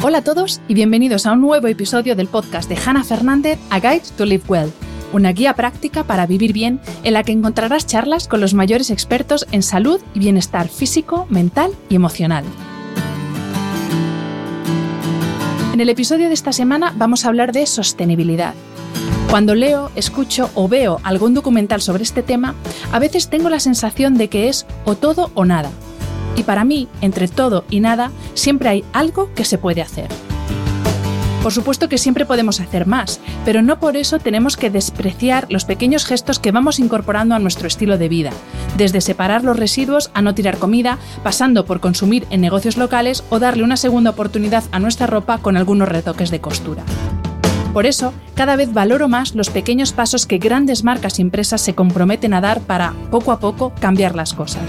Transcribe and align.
Hola 0.00 0.18
a 0.18 0.22
todos 0.22 0.60
y 0.68 0.74
bienvenidos 0.74 1.26
a 1.26 1.32
un 1.32 1.40
nuevo 1.40 1.66
episodio 1.66 2.14
del 2.14 2.28
podcast 2.28 2.68
de 2.68 2.76
Hannah 2.76 3.02
Fernández, 3.02 3.58
A 3.68 3.80
Guide 3.80 4.04
to 4.16 4.26
Live 4.26 4.44
Well, 4.46 4.72
una 5.12 5.32
guía 5.32 5.54
práctica 5.54 6.04
para 6.04 6.24
vivir 6.24 6.52
bien 6.52 6.78
en 7.02 7.14
la 7.14 7.24
que 7.24 7.32
encontrarás 7.32 7.84
charlas 7.84 8.28
con 8.28 8.40
los 8.40 8.54
mayores 8.54 8.90
expertos 8.90 9.44
en 9.50 9.64
salud 9.64 10.00
y 10.14 10.20
bienestar 10.20 10.68
físico, 10.68 11.26
mental 11.30 11.72
y 11.88 11.96
emocional. 11.96 12.44
En 15.72 15.80
el 15.80 15.88
episodio 15.88 16.28
de 16.28 16.34
esta 16.34 16.52
semana 16.52 16.94
vamos 16.96 17.24
a 17.24 17.28
hablar 17.28 17.50
de 17.50 17.66
sostenibilidad. 17.66 18.54
Cuando 19.30 19.56
leo, 19.56 19.90
escucho 19.96 20.48
o 20.54 20.68
veo 20.68 21.00
algún 21.02 21.34
documental 21.34 21.82
sobre 21.82 22.04
este 22.04 22.22
tema, 22.22 22.54
a 22.92 23.00
veces 23.00 23.28
tengo 23.28 23.50
la 23.50 23.58
sensación 23.58 24.16
de 24.16 24.28
que 24.28 24.48
es 24.48 24.64
o 24.84 24.94
todo 24.94 25.32
o 25.34 25.44
nada. 25.44 25.72
Y 26.38 26.44
para 26.44 26.64
mí, 26.64 26.86
entre 27.00 27.26
todo 27.26 27.64
y 27.68 27.80
nada, 27.80 28.12
siempre 28.34 28.68
hay 28.68 28.84
algo 28.92 29.34
que 29.34 29.44
se 29.44 29.58
puede 29.58 29.82
hacer. 29.82 30.06
Por 31.42 31.52
supuesto 31.52 31.88
que 31.88 31.98
siempre 31.98 32.26
podemos 32.26 32.60
hacer 32.60 32.86
más, 32.86 33.20
pero 33.44 33.60
no 33.60 33.80
por 33.80 33.96
eso 33.96 34.20
tenemos 34.20 34.56
que 34.56 34.70
despreciar 34.70 35.48
los 35.50 35.64
pequeños 35.64 36.04
gestos 36.04 36.38
que 36.38 36.52
vamos 36.52 36.78
incorporando 36.78 37.34
a 37.34 37.40
nuestro 37.40 37.66
estilo 37.66 37.98
de 37.98 38.08
vida, 38.08 38.30
desde 38.76 39.00
separar 39.00 39.42
los 39.42 39.58
residuos 39.58 40.12
a 40.14 40.22
no 40.22 40.32
tirar 40.32 40.58
comida, 40.58 40.98
pasando 41.24 41.64
por 41.64 41.80
consumir 41.80 42.24
en 42.30 42.40
negocios 42.40 42.76
locales 42.76 43.24
o 43.30 43.40
darle 43.40 43.64
una 43.64 43.76
segunda 43.76 44.10
oportunidad 44.10 44.62
a 44.70 44.78
nuestra 44.78 45.08
ropa 45.08 45.38
con 45.38 45.56
algunos 45.56 45.88
retoques 45.88 46.30
de 46.30 46.40
costura. 46.40 46.84
Por 47.78 47.86
eso, 47.86 48.12
cada 48.34 48.56
vez 48.56 48.72
valoro 48.72 49.06
más 49.06 49.36
los 49.36 49.50
pequeños 49.50 49.92
pasos 49.92 50.26
que 50.26 50.38
grandes 50.38 50.82
marcas 50.82 51.20
y 51.20 51.22
empresas 51.22 51.60
se 51.60 51.76
comprometen 51.76 52.34
a 52.34 52.40
dar 52.40 52.60
para, 52.60 52.92
poco 53.08 53.30
a 53.30 53.38
poco, 53.38 53.72
cambiar 53.78 54.16
las 54.16 54.34
cosas. 54.34 54.64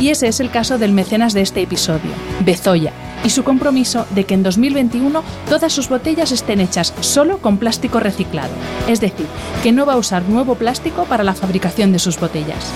Y 0.00 0.08
ese 0.08 0.26
es 0.26 0.40
el 0.40 0.50
caso 0.50 0.76
del 0.76 0.90
mecenas 0.90 1.34
de 1.34 1.42
este 1.42 1.62
episodio, 1.62 2.10
Bezoya, 2.44 2.92
y 3.22 3.30
su 3.30 3.44
compromiso 3.44 4.06
de 4.10 4.24
que 4.24 4.34
en 4.34 4.42
2021 4.42 5.22
todas 5.48 5.72
sus 5.72 5.88
botellas 5.88 6.32
estén 6.32 6.60
hechas 6.60 6.92
solo 6.98 7.38
con 7.38 7.58
plástico 7.58 8.00
reciclado, 8.00 8.50
es 8.88 9.00
decir, 9.00 9.26
que 9.62 9.70
no 9.70 9.86
va 9.86 9.92
a 9.92 9.98
usar 9.98 10.24
nuevo 10.28 10.56
plástico 10.56 11.04
para 11.04 11.22
la 11.22 11.34
fabricación 11.34 11.92
de 11.92 12.00
sus 12.00 12.18
botellas. 12.18 12.72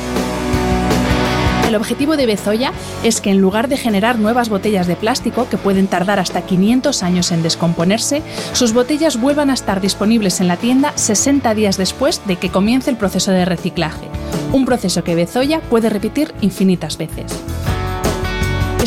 El 1.72 1.76
objetivo 1.76 2.18
de 2.18 2.26
Bezoya 2.26 2.70
es 3.02 3.22
que 3.22 3.30
en 3.30 3.40
lugar 3.40 3.66
de 3.66 3.78
generar 3.78 4.18
nuevas 4.18 4.50
botellas 4.50 4.86
de 4.86 4.94
plástico 4.94 5.48
que 5.48 5.56
pueden 5.56 5.86
tardar 5.86 6.18
hasta 6.18 6.42
500 6.42 7.02
años 7.02 7.32
en 7.32 7.42
descomponerse, 7.42 8.20
sus 8.52 8.74
botellas 8.74 9.18
vuelvan 9.18 9.48
a 9.48 9.54
estar 9.54 9.80
disponibles 9.80 10.42
en 10.42 10.48
la 10.48 10.58
tienda 10.58 10.92
60 10.96 11.54
días 11.54 11.78
después 11.78 12.20
de 12.26 12.36
que 12.36 12.50
comience 12.50 12.90
el 12.90 12.98
proceso 12.98 13.32
de 13.32 13.46
reciclaje, 13.46 14.06
un 14.52 14.66
proceso 14.66 15.02
que 15.02 15.14
Bezoya 15.14 15.62
puede 15.62 15.88
repetir 15.88 16.34
infinitas 16.42 16.98
veces. 16.98 17.32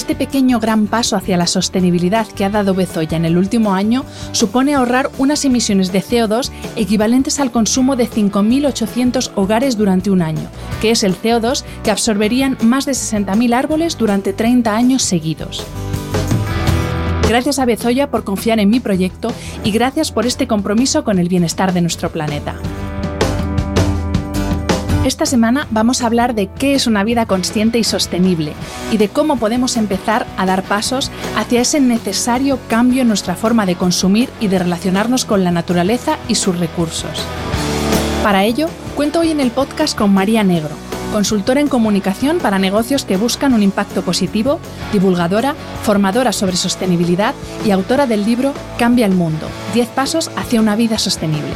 Este 0.06 0.24
pequeño 0.24 0.60
gran 0.60 0.86
paso 0.86 1.16
hacia 1.16 1.36
la 1.36 1.48
sostenibilidad 1.48 2.28
que 2.28 2.46
ha 2.46 2.52
dado 2.52 2.76
Bezoya 2.76 3.18
en 3.18 3.26
el 3.26 3.40
último 3.40 3.74
año 3.74 4.06
supone 4.34 4.76
ahorrar 4.76 5.10
unas 5.18 5.44
emisiones 5.46 5.92
de 5.92 6.04
CO2 6.04 6.52
equivalentes 6.76 7.40
al 7.40 7.50
consumo 7.50 7.96
de 7.96 8.08
5.800 8.08 9.32
hogares 9.34 9.78
durante 9.78 10.12
un 10.12 10.22
año, 10.22 10.48
que 10.80 10.92
es 10.92 11.04
el 11.04 11.20
CO2 11.20 11.64
que 11.84 11.90
absorberían 11.90 12.56
más 12.62 12.86
de 12.86 12.92
60.000 12.92 13.56
árboles 13.56 13.98
durante 13.98 14.32
30 14.32 14.76
años 14.76 15.02
seguidos. 15.02 15.66
Gracias 17.28 17.58
a 17.58 17.66
Bezoya 17.66 18.12
por 18.12 18.24
confiar 18.24 18.60
en 18.60 18.70
mi 18.70 18.80
proyecto 18.80 19.34
y 19.64 19.72
gracias 19.72 20.12
por 20.12 20.28
este 20.28 20.46
compromiso 20.46 21.04
con 21.04 21.18
el 21.18 21.30
bienestar 21.30 21.74
de 21.74 21.82
nuestro 21.82 22.12
planeta. 22.12 22.58
Esta 25.06 25.28
semana 25.28 25.68
vamos 25.70 26.02
a 26.02 26.08
hablar 26.08 26.34
de 26.34 26.48
qué 26.48 26.74
es 26.74 26.88
una 26.88 27.04
vida 27.04 27.28
consciente 27.28 27.78
y 27.78 27.84
sostenible 27.84 28.54
y 28.92 28.98
de 28.98 29.08
cómo 29.08 29.38
podemos 29.38 29.78
empezar 29.78 30.26
a 30.36 30.48
dar 30.48 30.64
pasos 30.64 31.12
hacia 31.38 31.62
ese 31.62 31.80
necesario 31.80 32.58
cambio 32.70 33.04
en 33.04 33.08
nuestra 33.10 33.36
forma 33.36 33.68
de 33.68 33.76
consumir 33.76 34.32
y 34.40 34.48
de 34.48 34.58
relacionarnos 34.58 35.24
con 35.24 35.44
la 35.44 35.52
naturaleza 35.52 36.18
y 36.28 36.34
sus 36.34 36.58
recursos. 36.58 37.24
Para 38.24 38.46
ello, 38.46 38.68
cuento 38.96 39.20
hoy 39.20 39.30
en 39.30 39.42
el 39.42 39.52
podcast 39.52 39.96
con 39.96 40.12
María 40.12 40.44
Negro, 40.44 40.72
consultora 41.14 41.62
en 41.62 41.68
comunicación 41.68 42.40
para 42.40 42.58
negocios 42.58 43.06
que 43.06 43.18
buscan 43.18 43.54
un 43.54 43.62
impacto 43.62 44.02
positivo, 44.02 44.60
divulgadora, 44.92 45.54
formadora 45.84 46.32
sobre 46.32 46.58
sostenibilidad 46.58 47.36
y 47.64 47.70
autora 47.70 48.08
del 48.08 48.26
libro 48.26 48.56
Cambia 48.80 49.06
el 49.06 49.14
Mundo, 49.14 49.46
10 49.76 49.88
pasos 49.90 50.32
hacia 50.36 50.60
una 50.60 50.76
vida 50.76 50.98
sostenible. 50.98 51.54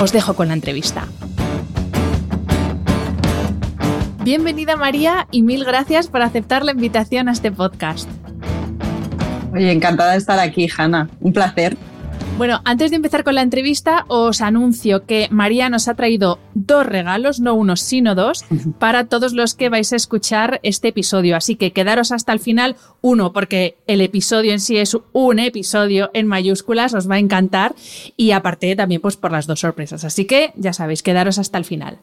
Os 0.00 0.12
dejo 0.12 0.34
con 0.34 0.46
la 0.46 0.54
entrevista. 0.54 1.08
Bienvenida 4.26 4.74
María 4.74 5.28
y 5.30 5.42
mil 5.42 5.64
gracias 5.64 6.08
por 6.08 6.20
aceptar 6.20 6.64
la 6.64 6.72
invitación 6.72 7.28
a 7.28 7.30
este 7.30 7.52
podcast. 7.52 8.10
Oye, 9.54 9.70
encantada 9.70 10.10
de 10.10 10.18
estar 10.18 10.40
aquí, 10.40 10.68
Hanna. 10.76 11.08
Un 11.20 11.32
placer. 11.32 11.76
Bueno, 12.36 12.60
antes 12.64 12.90
de 12.90 12.96
empezar 12.96 13.22
con 13.22 13.36
la 13.36 13.42
entrevista, 13.42 14.04
os 14.08 14.42
anuncio 14.42 15.06
que 15.06 15.28
María 15.30 15.70
nos 15.70 15.86
ha 15.86 15.94
traído 15.94 16.40
dos 16.54 16.84
regalos, 16.84 17.38
no 17.38 17.54
uno, 17.54 17.76
sino 17.76 18.16
dos, 18.16 18.44
para 18.80 19.04
todos 19.04 19.32
los 19.32 19.54
que 19.54 19.68
vais 19.68 19.92
a 19.92 19.96
escuchar 19.96 20.58
este 20.64 20.88
episodio. 20.88 21.36
Así 21.36 21.54
que 21.54 21.72
quedaros 21.72 22.10
hasta 22.10 22.32
el 22.32 22.40
final, 22.40 22.74
uno, 23.06 23.32
porque 23.32 23.76
el 23.86 24.00
episodio 24.00 24.52
en 24.52 24.58
sí 24.58 24.78
es 24.78 24.96
un 25.12 25.38
episodio 25.38 26.10
en 26.12 26.26
mayúsculas, 26.26 26.92
os 26.92 27.08
va 27.08 27.14
a 27.14 27.18
encantar, 27.20 27.76
y 28.16 28.32
aparte 28.32 28.74
también 28.74 29.00
pues 29.00 29.16
por 29.16 29.30
las 29.30 29.46
dos 29.46 29.60
sorpresas. 29.60 30.02
Así 30.04 30.24
que 30.24 30.52
ya 30.56 30.72
sabéis, 30.72 31.04
quedaros 31.04 31.38
hasta 31.38 31.56
el 31.56 31.64
final. 31.64 31.98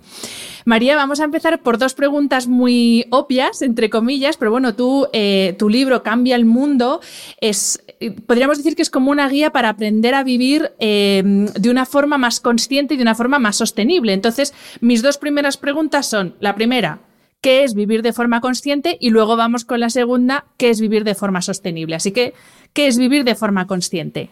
María, 0.64 0.96
vamos 0.96 1.19
a 1.19 1.25
empezar 1.25 1.62
por 1.62 1.78
dos 1.78 1.94
preguntas 1.94 2.47
muy 2.47 3.06
obvias, 3.09 3.62
entre 3.62 3.90
comillas, 3.90 4.38
pero 4.38 4.52
bueno, 4.52 4.75
tú, 4.75 5.08
eh, 5.12 5.58
tu 5.59 5.68
libro 5.68 6.03
Cambia 6.03 6.38
el 6.38 6.46
Mundo 6.46 7.02
es, 7.41 7.84
eh, 8.00 8.12
podríamos 8.12 8.58
decir 8.58 8.78
que 8.78 8.81
es 8.81 8.90
como 8.90 9.12
una 9.12 9.28
guía 9.28 9.52
para 9.52 9.68
aprender 9.68 10.16
a 10.16 10.24
vivir 10.24 10.72
eh, 10.80 11.22
de 11.25 11.70
una 11.70 11.85
forma 11.85 12.18
más 12.18 12.40
consciente 12.40 12.94
y 12.94 12.97
de 12.97 13.03
una 13.03 13.16
forma 13.16 13.40
más 13.40 13.58
sostenible. 13.58 14.14
Entonces, 14.14 14.53
mis 14.80 15.02
dos 15.02 15.18
primeras 15.18 15.58
preguntas 15.58 16.06
son, 16.06 16.35
la 16.40 16.56
primera, 16.56 17.02
¿qué 17.43 17.65
es 17.65 17.75
vivir 17.75 18.01
de 18.01 18.13
forma 18.13 18.41
consciente? 18.41 18.97
Y 18.99 19.09
luego 19.11 19.35
vamos 19.35 19.65
con 19.65 19.81
la 19.81 19.91
segunda, 19.91 20.45
¿qué 20.57 20.69
es 20.69 20.79
vivir 20.79 21.03
de 21.03 21.13
forma 21.13 21.41
sostenible? 21.41 21.95
Así 21.95 22.11
que, 22.11 22.33
¿qué 22.71 22.87
es 22.87 22.97
vivir 22.97 23.25
de 23.25 23.35
forma 23.35 23.67
consciente? 23.67 24.31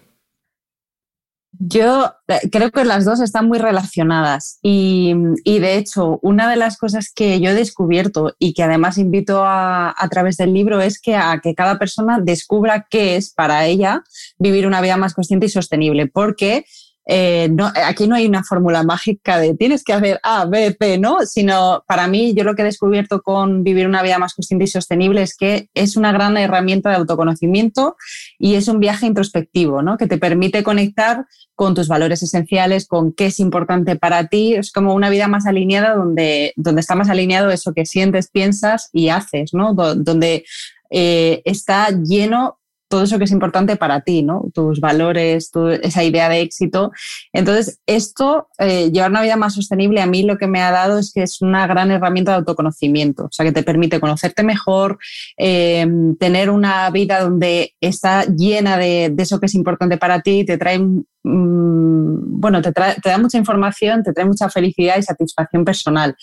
Yo 1.60 2.14
eh, 2.30 2.50
creo 2.50 2.72
que 2.72 2.86
las 2.86 3.04
dos 3.04 3.20
están 3.20 3.50
muy 3.50 3.60
relacionadas 3.60 4.60
y, 4.64 5.14
de 5.46 5.76
hecho 5.76 6.20
una 6.22 6.50
de 6.50 6.56
las 6.56 6.78
cosas 6.78 7.12
que 7.14 7.42
yo 7.42 7.50
he 7.50 7.54
descubierto 7.54 8.34
y 8.40 8.54
que 8.54 8.64
además 8.64 8.98
invito 8.98 9.44
a, 9.44 9.94
a, 9.96 10.10
través 10.10 10.38
del 10.38 10.54
libro 10.54 10.80
es 10.80 11.00
que 11.02 11.16
a 11.16 11.40
que 11.44 11.54
cada 11.54 11.78
persona 11.78 12.20
descubra 12.22 12.88
qué 12.90 13.18
es 13.18 13.32
para 13.34 13.66
ella 13.66 14.04
vivir 14.40 14.66
una 14.66 14.80
vida 14.80 14.96
más 14.96 15.14
consciente 15.14 15.48
y 15.48 15.50
sostenible, 15.50 16.08
porque 16.08 16.66
eh, 17.06 17.50
no, 17.52 17.72
aquí 17.86 18.08
no 18.08 18.16
hay 18.16 18.28
una 18.28 18.44
fórmula 18.44 18.84
mágica 18.84 19.40
de 19.40 19.56
tienes 19.56 19.84
que 19.84 19.94
hacer 19.94 20.20
A, 20.24 20.46
B, 20.46 20.76
C, 20.80 20.98
¿no? 21.00 21.26
Sino 21.26 21.84
para 21.88 22.08
mí, 22.08 22.34
yo 22.36 22.44
lo 22.44 22.56
que 22.56 22.62
he 22.62 22.66
descubierto 22.66 23.22
con 23.22 23.64
vivir 23.64 23.88
una 23.88 24.04
vida 24.04 24.20
más 24.20 24.36
consciente 24.36 24.66
y 24.66 24.68
sostenible 24.68 25.24
es 25.24 25.36
que 25.36 25.70
es 25.74 25.98
una 25.98 26.12
gran 26.12 26.38
herramienta 26.38 26.90
de 26.90 26.98
autoconocimiento 26.98 27.96
y 28.38 28.56
es 28.56 28.68
un 28.68 28.80
viaje 28.80 29.08
introspectivo, 29.08 29.82
¿no? 29.82 29.98
Que 29.98 30.08
te 30.08 30.18
permite 30.18 30.64
conectar 30.64 31.26
con 31.56 31.74
tus 31.74 31.88
valores 31.88 32.22
esenciales, 32.24 32.88
con 32.88 33.14
qué 33.14 33.28
es 33.28 33.40
importante 33.40 33.96
para 33.96 34.28
ti. 34.28 34.54
Es 34.54 34.72
como 34.72 34.94
una 34.94 35.10
vida 35.10 35.28
más 35.28 35.48
alineada 35.48 35.96
donde, 35.96 36.54
donde 36.56 36.82
está 36.82 36.96
más 36.96 37.10
alineado 37.10 37.50
eso 37.50 37.74
que 37.74 37.86
sientes, 37.86 38.30
piensas 38.30 38.90
y 38.94 39.10
haces, 39.10 39.54
¿no? 39.54 39.74
donde 39.74 40.46
eh, 40.90 41.42
está 41.46 41.90
lleno 41.90 42.61
todo 42.92 43.04
eso 43.04 43.18
que 43.18 43.24
es 43.24 43.32
importante 43.32 43.78
para 43.78 44.02
ti, 44.02 44.22
¿no? 44.22 44.52
Tus 44.54 44.82
valores, 44.82 45.50
esa 45.82 46.04
idea 46.04 46.28
de 46.30 46.42
éxito. 46.42 46.92
Entonces, 47.32 47.80
esto, 47.88 48.50
eh, 48.60 48.92
llevar 48.92 49.10
una 49.10 49.22
vida 49.24 49.38
más 49.38 49.56
sostenible, 49.56 50.02
a 50.02 50.06
mí 50.06 50.24
lo 50.24 50.38
que 50.38 50.48
me 50.48 50.62
ha 50.62 50.72
dado 50.72 51.00
es 51.00 51.14
que 51.14 51.24
es 51.24 51.42
una 51.42 51.66
gran 51.68 51.90
herramienta 51.90 52.34
de 52.34 52.40
autoconocimiento, 52.40 53.24
o 53.26 53.32
sea, 53.32 53.46
que 53.46 53.54
te 53.54 53.64
permite 53.64 54.02
conocerte 54.02 54.44
mejor, 54.44 55.00
eh, 55.38 55.88
tener 56.20 56.50
una 56.50 56.90
vida 56.92 57.22
donde 57.22 57.74
está 57.80 58.26
llena 58.26 58.78
de, 58.78 59.16
eso 59.18 59.40
que 59.40 59.46
es 59.46 59.56
importante 59.56 59.98
para 59.98 60.22
ti, 60.22 60.44
te 60.44 60.58
trae 60.58 60.80
mm, 60.80 61.02
bueno, 61.24 62.62
te, 62.62 62.74
te 62.74 63.10
da 63.10 63.18
mucha 63.20 63.38
información, 63.38 64.04
te 64.04 64.12
trae 64.12 64.26
mucha 64.26 64.50
felicidad 64.50 64.98
y 64.98 65.04
satisfacción 65.04 65.64
personal, 65.64 66.16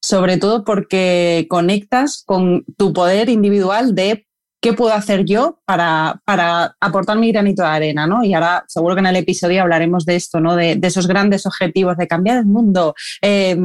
sobre 0.00 0.38
todo 0.38 0.64
porque 0.64 1.46
conectas 1.50 2.22
con 2.24 2.64
tu 2.78 2.92
poder 2.92 3.28
individual 3.28 3.94
de 3.94 4.24
¿qué 4.64 4.72
puedo 4.72 4.94
hacer 4.94 5.26
yo 5.26 5.58
para, 5.66 6.22
para, 6.24 6.74
aportar 6.80 7.18
mi 7.18 7.30
granito 7.30 7.62
de 7.62 7.68
arena? 7.68 8.06
¿no? 8.06 8.24
Y 8.24 8.32
ahora 8.32 8.64
seguro 8.66 8.94
que 8.94 9.00
en 9.00 9.06
el 9.08 9.16
episodio 9.16 9.60
hablaremos 9.60 10.06
de 10.06 10.16
esto, 10.16 10.40
¿no? 10.40 10.56
de, 10.56 10.80
esos 10.82 11.06
grandes 11.06 11.44
objetivos 11.44 11.98
de 11.98 12.08
cambiar 12.08 12.38
el 12.38 12.46
mundo, 12.46 12.94
eh, 13.20 13.58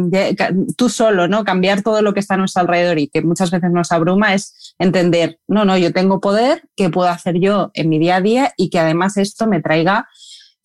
tú 0.75 0.89
solo, 0.89 1.29
¿no? 1.29 1.45
cambiar 1.45 1.83
todo 1.83 2.01
lo 2.01 2.13
que 2.13 2.19
está 2.19 2.33
a 2.33 2.37
nuestro 2.37 2.63
alrededor 2.63 2.99
y 2.99 3.07
que 3.07 3.21
muchas 3.21 3.49
veces 3.49 3.71
nos 3.71 3.93
abruma 3.93 4.33
es 4.33 4.75
entender, 4.77 5.39
no, 5.47 5.63
no, 5.63 5.77
yo 5.77 5.93
tengo 5.93 6.19
poder, 6.19 6.63
¿qué 6.75 6.89
puedo 6.89 7.07
hacer 7.07 7.39
yo 7.39 7.71
en 7.75 7.87
mi 7.87 7.97
día 7.97 8.17
a 8.17 8.21
día? 8.21 8.53
Y 8.57 8.69
que 8.69 8.79
además 8.79 9.15
esto 9.15 9.47
me 9.47 9.61
traiga 9.61 10.09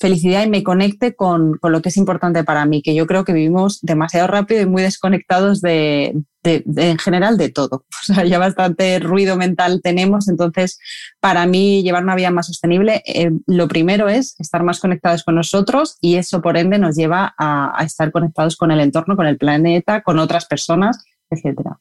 felicidad 0.05 0.45
y 0.45 0.51
me 0.51 0.63
conecte 0.63 1.17
con, 1.17 1.57
con, 1.57 1.73
lo 1.73 1.81
que 1.81 1.89
es 1.89 1.97
importante 1.97 2.45
para 2.45 2.67
mí, 2.67 2.83
que 2.83 2.95
yo 2.95 3.07
creo 3.07 3.25
que 3.25 3.33
vivimos 3.33 3.81
demasiado 3.81 4.27
rápido 4.27 4.61
y 4.61 4.67
muy 4.67 4.83
desconectados 4.83 5.63
de, 5.63 6.15
en 6.43 6.99
general 6.99 7.39
de 7.39 7.49
todo. 7.49 7.87
O 8.03 8.13
sea, 8.13 8.23
ya 8.27 8.39
bastante 8.39 8.99
ruido 8.99 9.35
mental 9.39 9.81
tenemos, 9.83 10.29
entonces 10.29 10.79
para 11.21 11.47
mí 11.47 11.83
llevar 11.83 12.03
una 12.03 12.17
vida 12.17 12.31
más 12.31 12.49
sostenible, 12.49 13.03
eh, 13.07 13.31
lo 13.47 13.67
primero 13.67 14.11
es 14.11 14.39
estar 14.39 14.63
más 14.63 14.79
conectados 14.79 15.25
con 15.25 15.37
nosotros 15.37 15.97
y 16.03 16.17
eso 16.17 16.43
por 16.43 16.59
ende 16.59 16.79
nos 16.79 16.97
lleva 16.97 17.35
a, 17.39 17.73
a 17.81 17.83
estar 17.85 18.13
conectados 18.13 18.57
con 18.59 18.71
el 18.71 18.81
entorno, 18.81 19.17
con 19.17 19.27
el 19.27 19.39
planeta, 19.39 20.03
con 20.03 20.19
otras 20.19 20.45
personas, 20.45 21.03
etcétera. 21.31 21.79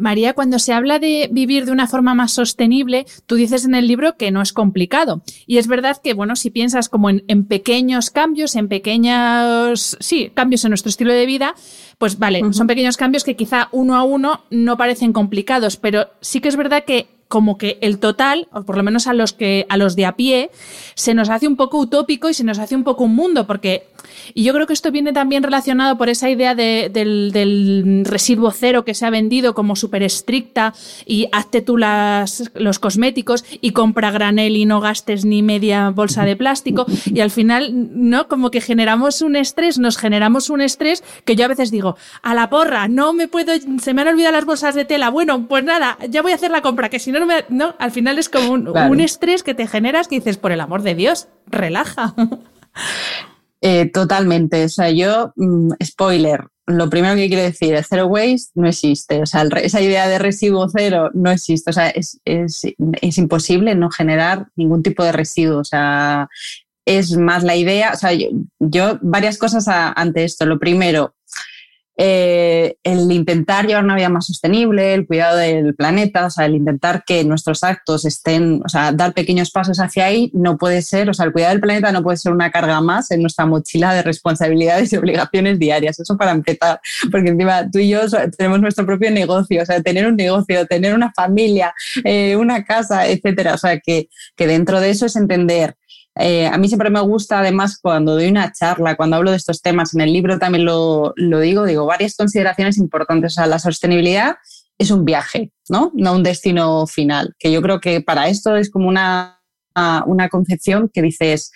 María, 0.00 0.34
cuando 0.34 0.58
se 0.58 0.72
habla 0.72 0.98
de 0.98 1.28
vivir 1.32 1.66
de 1.66 1.72
una 1.72 1.86
forma 1.86 2.14
más 2.14 2.32
sostenible, 2.32 3.06
tú 3.26 3.36
dices 3.36 3.64
en 3.64 3.74
el 3.74 3.86
libro 3.86 4.16
que 4.16 4.30
no 4.30 4.42
es 4.42 4.52
complicado. 4.52 5.22
Y 5.46 5.58
es 5.58 5.66
verdad 5.66 5.96
que, 6.02 6.14
bueno, 6.14 6.36
si 6.36 6.50
piensas 6.50 6.88
como 6.88 7.10
en, 7.10 7.44
pequeños 7.44 8.10
cambios, 8.10 8.56
en 8.56 8.68
pequeños, 8.68 9.96
sí, 10.00 10.30
cambios 10.34 10.64
en 10.64 10.70
nuestro 10.70 10.90
estilo 10.90 11.12
de 11.12 11.26
vida, 11.26 11.54
pues 11.98 12.18
vale, 12.18 12.42
son 12.52 12.66
pequeños 12.66 12.96
cambios 12.96 13.24
que 13.24 13.36
quizá 13.36 13.68
uno 13.72 13.96
a 13.96 14.02
uno 14.02 14.44
no 14.50 14.76
parecen 14.76 15.12
complicados, 15.12 15.76
pero 15.76 16.10
sí 16.20 16.40
que 16.40 16.48
es 16.48 16.56
verdad 16.56 16.84
que 16.84 17.15
como 17.28 17.58
que 17.58 17.78
el 17.80 17.98
total, 17.98 18.48
o 18.52 18.62
por 18.62 18.76
lo 18.76 18.82
menos 18.82 19.06
a 19.06 19.14
los 19.14 19.32
que 19.32 19.66
a 19.68 19.76
los 19.76 19.96
de 19.96 20.06
a 20.06 20.16
pie, 20.16 20.50
se 20.94 21.14
nos 21.14 21.28
hace 21.28 21.48
un 21.48 21.56
poco 21.56 21.78
utópico 21.78 22.28
y 22.28 22.34
se 22.34 22.44
nos 22.44 22.58
hace 22.58 22.76
un 22.76 22.84
poco 22.84 23.04
un 23.04 23.14
mundo, 23.14 23.46
porque 23.46 23.88
y 24.34 24.44
yo 24.44 24.52
creo 24.52 24.66
que 24.66 24.72
esto 24.72 24.90
viene 24.90 25.12
también 25.12 25.42
relacionado 25.42 25.96
por 25.96 26.08
esa 26.08 26.30
idea 26.30 26.54
del, 26.54 28.02
residuo 28.04 28.50
cero 28.50 28.84
que 28.84 28.94
se 28.94 29.06
ha 29.06 29.10
vendido 29.10 29.54
como 29.54 29.76
súper 29.76 30.02
estricta 30.02 30.74
y 31.04 31.28
hazte 31.32 31.60
tú 31.60 31.76
las, 31.76 32.50
los 32.54 32.78
cosméticos 32.78 33.44
y 33.60 33.70
compra 33.70 34.10
granel 34.10 34.56
y 34.56 34.64
no 34.64 34.80
gastes 34.80 35.24
ni 35.24 35.42
media 35.42 35.90
bolsa 35.90 36.24
de 36.24 36.36
plástico 36.36 36.86
y 37.06 37.20
al 37.20 37.30
final, 37.30 37.72
¿no? 37.92 38.28
Como 38.28 38.50
que 38.50 38.60
generamos 38.60 39.22
un 39.22 39.36
estrés, 39.36 39.78
nos 39.78 39.96
generamos 39.96 40.50
un 40.50 40.60
estrés 40.60 41.02
que 41.24 41.36
yo 41.36 41.44
a 41.44 41.48
veces 41.48 41.70
digo, 41.70 41.96
a 42.22 42.34
la 42.34 42.50
porra, 42.50 42.88
no 42.88 43.12
me 43.12 43.28
puedo, 43.28 43.52
se 43.80 43.94
me 43.94 44.02
han 44.02 44.08
olvidado 44.08 44.32
las 44.32 44.44
bolsas 44.44 44.74
de 44.74 44.84
tela, 44.84 45.10
bueno, 45.10 45.46
pues 45.48 45.64
nada, 45.64 45.98
ya 46.08 46.22
voy 46.22 46.32
a 46.32 46.36
hacer 46.36 46.50
la 46.50 46.62
compra, 46.62 46.88
que 46.88 46.98
si 46.98 47.12
no, 47.12 47.15
no 47.20 47.26
me, 47.26 47.44
no, 47.48 47.74
al 47.78 47.90
final 47.90 48.18
es 48.18 48.28
como 48.28 48.52
un, 48.52 48.68
un 48.68 49.00
estrés 49.00 49.42
que 49.42 49.54
te 49.54 49.66
generas 49.66 50.08
que 50.08 50.16
dices, 50.16 50.36
por 50.36 50.52
el 50.52 50.60
amor 50.60 50.82
de 50.82 50.94
Dios, 50.94 51.28
relaja. 51.46 52.14
Eh, 53.60 53.90
totalmente. 53.90 54.64
O 54.64 54.68
sea, 54.68 54.90
yo, 54.90 55.32
mm, 55.34 55.72
spoiler, 55.82 56.46
lo 56.66 56.90
primero 56.90 57.14
que 57.14 57.28
quiero 57.28 57.42
decir, 57.42 57.74
el 57.74 57.84
zero 57.84 58.06
waste 58.06 58.52
no 58.54 58.68
existe. 58.68 59.22
O 59.22 59.26
sea, 59.26 59.42
esa 59.62 59.80
idea 59.80 60.08
de 60.08 60.18
residuo 60.18 60.68
cero 60.68 61.10
no 61.14 61.30
existe. 61.30 61.70
O 61.70 61.72
sea, 61.72 61.88
es, 61.88 62.20
imposible 63.18 63.74
no 63.74 63.90
generar 63.90 64.48
ningún 64.56 64.82
tipo 64.82 65.02
de 65.04 65.12
residuo. 65.12 65.60
O 65.60 65.64
sea, 65.64 66.28
es 66.84 67.16
más 67.16 67.44
la 67.44 67.56
idea. 67.56 67.92
O 67.94 67.96
sea, 67.96 68.10
yo, 68.58 68.98
varias 69.00 69.38
cosas 69.38 69.66
ante 69.68 70.24
esto. 70.24 70.44
Lo 70.46 70.58
primero, 70.58 71.14
eh, 71.96 72.76
el 72.82 73.10
intentar 73.10 73.66
llevar 73.66 73.84
una 73.84 73.94
vida 73.94 74.08
más 74.08 74.26
sostenible, 74.26 74.94
el 74.94 75.06
cuidado 75.06 75.38
del 75.38 75.74
planeta, 75.74 76.26
o 76.26 76.30
sea, 76.30 76.46
el 76.46 76.54
intentar 76.54 77.04
que 77.06 77.24
nuestros 77.24 77.64
actos 77.64 78.04
estén, 78.04 78.62
o 78.64 78.68
sea, 78.68 78.92
dar 78.92 79.14
pequeños 79.14 79.50
pasos 79.50 79.80
hacia 79.80 80.06
ahí, 80.06 80.30
no 80.34 80.58
puede 80.58 80.82
ser, 80.82 81.08
o 81.08 81.14
sea, 81.14 81.26
el 81.26 81.32
cuidado 81.32 81.52
del 81.52 81.60
planeta 81.60 81.92
no 81.92 82.02
puede 82.02 82.18
ser 82.18 82.32
una 82.32 82.50
carga 82.50 82.80
más 82.80 83.10
en 83.10 83.22
nuestra 83.22 83.46
mochila 83.46 83.94
de 83.94 84.02
responsabilidades 84.02 84.92
y 84.92 84.96
obligaciones 84.96 85.58
diarias. 85.58 85.98
Eso 85.98 86.16
para 86.16 86.32
empezar, 86.32 86.80
porque 87.10 87.30
encima 87.30 87.70
tú 87.70 87.78
y 87.78 87.88
yo 87.88 88.00
tenemos 88.36 88.60
nuestro 88.60 88.84
propio 88.84 89.10
negocio, 89.10 89.62
o 89.62 89.66
sea, 89.66 89.82
tener 89.82 90.06
un 90.06 90.16
negocio, 90.16 90.66
tener 90.66 90.94
una 90.94 91.12
familia, 91.12 91.74
eh, 92.04 92.36
una 92.36 92.64
casa, 92.64 93.06
etcétera. 93.06 93.54
O 93.54 93.58
sea, 93.58 93.80
que, 93.80 94.08
que 94.36 94.46
dentro 94.46 94.80
de 94.80 94.90
eso 94.90 95.06
es 95.06 95.16
entender 95.16 95.76
eh, 96.18 96.46
a 96.46 96.56
mí 96.56 96.68
siempre 96.68 96.90
me 96.90 97.00
gusta, 97.00 97.40
además, 97.40 97.78
cuando 97.80 98.14
doy 98.14 98.28
una 98.28 98.52
charla, 98.52 98.96
cuando 98.96 99.16
hablo 99.16 99.30
de 99.30 99.36
estos 99.36 99.60
temas, 99.60 99.94
en 99.94 100.00
el 100.00 100.12
libro 100.12 100.38
también 100.38 100.64
lo, 100.64 101.12
digo, 101.16 101.64
digo 101.64 101.84
varias 101.86 102.16
consideraciones 102.16 102.78
importantes. 102.78 103.32
O 103.32 103.34
sea, 103.34 103.46
la 103.46 103.58
sostenibilidad 103.58 104.36
es 104.78 104.90
un 104.90 105.04
viaje, 105.04 105.52
¿no? 105.68 105.92
No 105.94 106.14
un 106.14 106.22
destino 106.22 106.86
final. 106.86 107.34
Que 107.38 107.52
yo 107.52 107.60
creo 107.60 107.80
que 107.80 108.00
para 108.00 108.28
esto 108.28 108.56
es 108.56 108.70
como 108.70 108.88
una, 108.88 109.42
una 110.06 110.28
concepción 110.28 110.90
que 110.92 111.02
dices, 111.02 111.52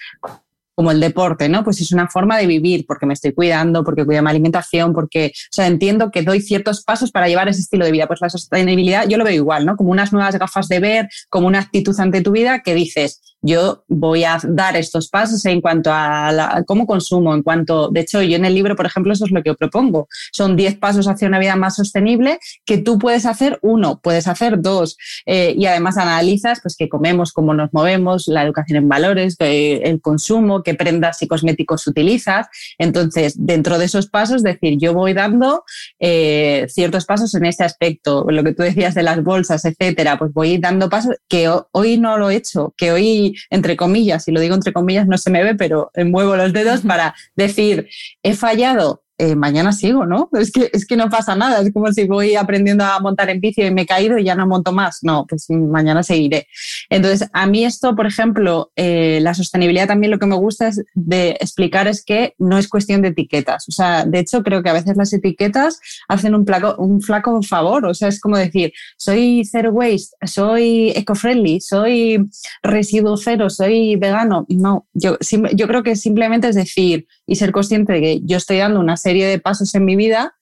como 0.75 0.93
el 0.93 1.01
deporte, 1.01 1.49
¿no? 1.49 1.65
Pues 1.65 1.81
es 1.81 1.93
una 1.93 2.09
forma 2.09 2.39
de 2.39 2.47
vivir, 2.47 2.87
porque 2.87 3.05
me 3.05 3.15
estoy 3.15 3.33
cuidando, 3.33 3.85
porque 3.85 4.05
cuido 4.05 4.23
mi 4.23 4.31
alimentación, 4.31 4.93
porque, 4.93 5.33
o 5.35 5.55
sea, 5.55 5.67
entiendo 5.67 6.11
que 6.11 6.23
doy 6.23 6.41
ciertos 6.41 6.85
pasos 6.85 7.11
para 7.11 7.29
llevar 7.29 7.49
ese 7.49 7.61
estilo 7.61 7.85
de 7.85 7.93
vida. 7.93 8.07
Pues 8.07 8.21
la 8.23 8.31
sostenibilidad 8.31 9.07
yo 9.07 9.19
lo 9.19 9.25
veo 9.25 9.35
igual, 9.35 9.67
¿no? 9.67 9.77
Como 9.77 9.91
unas 9.91 10.13
nuevas 10.13 10.39
gafas 10.39 10.69
de 10.69 10.81
ver, 10.81 11.09
como 11.29 11.47
una 11.47 11.61
actitud 11.61 11.99
ante 11.99 12.23
tu 12.23 12.33
vida 12.33 12.63
que 12.63 12.75
dices, 12.75 13.30
yo 13.43 13.85
voy 13.89 14.25
a 14.25 14.39
dar 14.43 14.77
estos 14.77 15.09
pasos 15.09 15.45
en 15.47 15.61
cuanto 15.61 15.91
a, 15.93 16.63
cómo 16.67 16.87
consumo, 16.87 17.35
en 17.35 17.43
cuanto, 17.43 17.89
de 17.91 18.01
hecho, 18.01 18.23
yo 18.23 18.37
en 18.37 18.45
el 18.45 18.55
libro, 18.55 18.77
por 18.77 18.87
ejemplo, 18.87 19.13
eso 19.13 19.25
es 19.25 19.31
lo 19.31 19.43
que 19.43 19.55
propongo. 19.55 20.09
Son 20.33 20.57
10 20.57 20.77
pasos 20.77 21.09
hacia 21.09 21.29
una 21.29 21.39
vida 21.39 21.57
más 21.57 21.77
sostenible 21.77 22.39
que 22.65 22.79
tú 22.79 22.99
puedes 22.99 23.27
hacer 23.27 23.59
uno, 23.63 24.01
puedes 24.03 24.27
hacer 24.27 24.61
dos, 24.61 24.97
eh, 25.27 25.55
y 25.57 25.67
además 25.67 25.97
analizas 25.97 26.61
pues 26.63 26.77
qué 26.77 26.89
comemos, 26.89 27.33
cómo 27.33 27.55
nos 27.55 27.73
movemos, 27.73 28.29
la 28.29 28.43
educación 28.43 28.79
en 28.79 28.89
valores, 28.89 29.37
el 29.39 30.01
consumo, 30.01 30.63
qué 30.63 30.75
prendas 30.75 31.23
y 31.23 31.27
cosméticos 31.27 31.87
utilizas. 31.87 32.49
Entonces, 32.79 33.35
dentro 33.37 33.79
de 33.79 33.87
esos 33.87 34.09
pasos, 34.09 34.43
decir, 34.43 34.79
yo 34.79 34.95
voy 34.95 35.13
dando 35.13 35.65
eh, 35.99 36.67
ciertos 36.69 37.07
pasos 37.07 37.35
en 37.35 37.45
este 37.47 37.65
aspecto, 37.65 38.27
lo 38.29 38.45
que 38.45 38.55
tú 38.55 38.63
decías 38.63 38.95
de 38.95 39.03
las 39.03 39.23
bolsas, 39.23 39.65
etcétera, 39.65 40.19
pues 40.19 40.33
voy 40.33 40.59
dando 40.59 40.89
pasos 40.89 41.17
que 41.29 41.51
hoy 41.73 41.99
no 41.99 42.19
lo 42.19 42.31
he 42.31 42.37
hecho, 42.37 42.75
que 42.77 42.93
hoy 42.93 43.30
entre 43.51 43.77
comillas, 43.77 44.27
y 44.29 44.33
lo 44.33 44.41
digo 44.41 44.55
entre 44.55 44.73
comillas, 44.73 45.07
no 45.07 45.19
se 45.19 45.31
me 45.31 45.43
ve, 45.43 45.55
pero 45.55 45.91
muevo 46.05 46.37
los 46.37 46.53
dedos 46.53 46.81
para 46.87 47.15
decir, 47.35 47.89
he 48.23 48.35
fallado, 48.35 49.03
eh, 49.21 49.37
mañana 49.37 49.71
sigo, 49.73 50.07
¿no? 50.07 50.31
Es 50.33 50.51
que, 50.51 50.71
es 50.73 50.87
que 50.87 50.97
no 50.97 51.11
pasa 51.11 51.37
nada, 51.37 51.61
es 51.61 51.71
como 51.75 51.93
si 51.93 52.05
voy 52.05 52.37
aprendiendo 52.37 52.85
a 52.85 52.99
montar 53.01 53.29
en 53.29 53.39
bici 53.39 53.63
y 53.63 53.71
me 53.71 53.83
he 53.83 53.87
caído 53.87 54.17
y 54.17 54.25
ya 54.25 54.35
no 54.35 54.47
monto 54.47 54.73
más. 54.73 55.01
No, 55.03 55.27
pues 55.29 55.45
mañana 55.51 56.03
seguiré. 56.03 56.47
Entonces, 56.89 57.29
a 57.35 57.47
mí 57.47 57.67
esto, 57.67 57.95
por 57.95 58.07
ejemplo, 58.07 58.73
eh, 58.77 59.19
la 59.21 59.35
sostenibilidad 59.35 59.87
también 59.89 60.11
lo 60.11 60.19
que 60.19 60.25
me 60.25 60.37
gusta 60.37 60.69
es 60.69 60.83
de 60.95 61.37
explicar 61.39 61.87
es 61.87 62.03
que 62.03 62.33
no 62.39 62.57
es 62.57 62.67
cuestión 62.67 63.03
de 63.03 63.09
etiquetas. 63.09 63.69
O 63.69 63.73
sea, 63.73 64.07
de 64.07 64.21
hecho, 64.21 64.43
creo 64.43 64.63
que 64.63 64.71
a 64.71 64.73
veces 64.73 64.97
las 64.97 65.13
etiquetas 65.13 65.81
hacen 66.09 66.35
un, 66.35 66.47
un 66.79 67.03
flaco 67.03 67.43
favor. 67.43 67.85
O 67.85 67.93
sea, 67.93 68.09
es 68.09 68.21
como 68.21 68.39
decir, 68.39 68.73
soy 68.97 69.45
zero 69.45 69.71
waste, 69.71 70.17
soy 70.25 70.93
eco-friendly, 70.97 71.61
soy 71.61 72.27
residuo 72.63 73.19
cero, 73.19 73.51
soy 73.51 73.97
vegano. 73.97 74.47
No, 74.49 74.87
yo, 74.95 75.19
yo 75.53 75.67
creo 75.69 75.83
que 75.83 75.95
simplemente 75.95 76.49
es 76.49 76.57
decir 76.57 77.07
y 77.31 77.37
ser 77.37 77.53
consciente 77.53 77.93
de 77.93 78.01
que 78.01 78.21
yo 78.25 78.37
estoy 78.37 78.59
dando 78.59 78.81
una 78.81 78.97
serie 78.97 79.25
de 79.25 79.39
pasos 79.39 79.73
en 79.77 79.85
mi 79.85 79.95
vida 79.95 80.35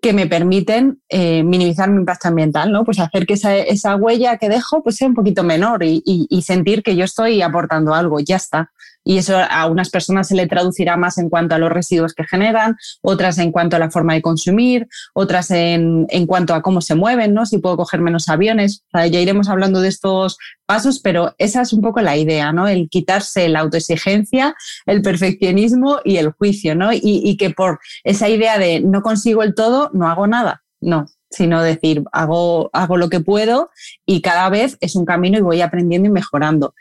que 0.00 0.12
me 0.12 0.28
permiten 0.28 1.02
eh, 1.08 1.42
minimizar 1.42 1.90
mi 1.90 1.96
impacto 1.96 2.28
ambiental, 2.28 2.70
¿no? 2.70 2.84
Pues 2.84 3.00
hacer 3.00 3.26
que 3.26 3.34
esa, 3.34 3.96
huella 3.96 4.36
que 4.36 4.48
dejo 4.48 4.84
pues 4.84 4.94
sea 4.94 5.08
un 5.08 5.14
poquito 5.14 5.42
menor 5.42 5.82
y, 5.82 6.42
sentir 6.46 6.84
que 6.84 6.94
yo 6.94 7.04
estoy 7.04 7.42
aportando 7.42 7.92
algo, 7.92 8.20
ya 8.20 8.36
está. 8.36 8.70
Y 9.04 9.18
eso 9.18 9.38
a 9.38 9.66
unas 9.66 9.90
personas 9.90 10.28
se 10.28 10.34
le 10.34 10.46
traducirá 10.46 10.96
más 10.96 11.18
en 11.18 11.30
cuanto 11.30 11.54
a 11.54 11.58
los 11.58 11.70
residuos 11.70 12.14
que 12.14 12.24
generan, 12.24 12.76
otras 13.00 13.38
en 13.38 13.52
cuanto 13.52 13.76
a 13.76 13.78
la 13.78 13.90
forma 13.90 14.14
de 14.14 14.22
consumir, 14.22 14.86
otras 15.14 15.50
en, 15.50 16.06
en 16.10 16.26
cuanto 16.26 16.54
a 16.54 16.62
cómo 16.62 16.80
se 16.80 16.94
mueven, 16.94 17.32
¿no? 17.32 17.46
Si 17.46 17.58
puedo 17.58 17.76
coger 17.76 18.00
menos 18.00 18.28
aviones. 18.28 18.84
ya 18.92 19.06
iremos 19.06 19.48
hablando 19.48 19.80
de 19.80 19.88
estos 19.88 20.36
pasos, 20.66 21.00
pero 21.00 21.34
esa 21.38 21.62
es 21.62 21.72
un 21.72 21.80
poco 21.80 22.00
la 22.00 22.16
idea, 22.16 22.52
¿no? 22.52 22.68
El 22.68 22.88
quitarse 22.88 23.48
la 23.48 23.60
autoexigencia, 23.60 24.54
el 24.86 25.00
perfeccionismo 25.02 26.00
y 26.04 26.16
el 26.16 26.32
juicio, 26.32 26.74
¿no? 26.74 26.92
Y, 26.92 27.00
y 27.02 27.36
que 27.36 27.50
por 27.50 27.80
esa 28.04 28.28
idea 28.28 28.58
de 28.58 28.80
no 28.80 29.02
consigo 29.02 29.42
el 29.42 29.54
todo, 29.54 29.90
no 29.94 30.08
hago 30.08 30.26
nada. 30.26 30.62
No, 30.80 31.06
sino 31.30 31.62
decir, 31.62 32.04
hago, 32.12 32.70
hago 32.72 32.96
lo 32.96 33.08
que 33.08 33.20
puedo 33.20 33.70
y 34.06 34.22
cada 34.22 34.48
vez 34.48 34.78
es 34.80 34.96
un 34.96 35.04
camino 35.04 35.38
y 35.38 35.42
voy 35.42 35.60
aprendiendo 35.60 36.08
y 36.08 36.12
mejorando. 36.12 36.74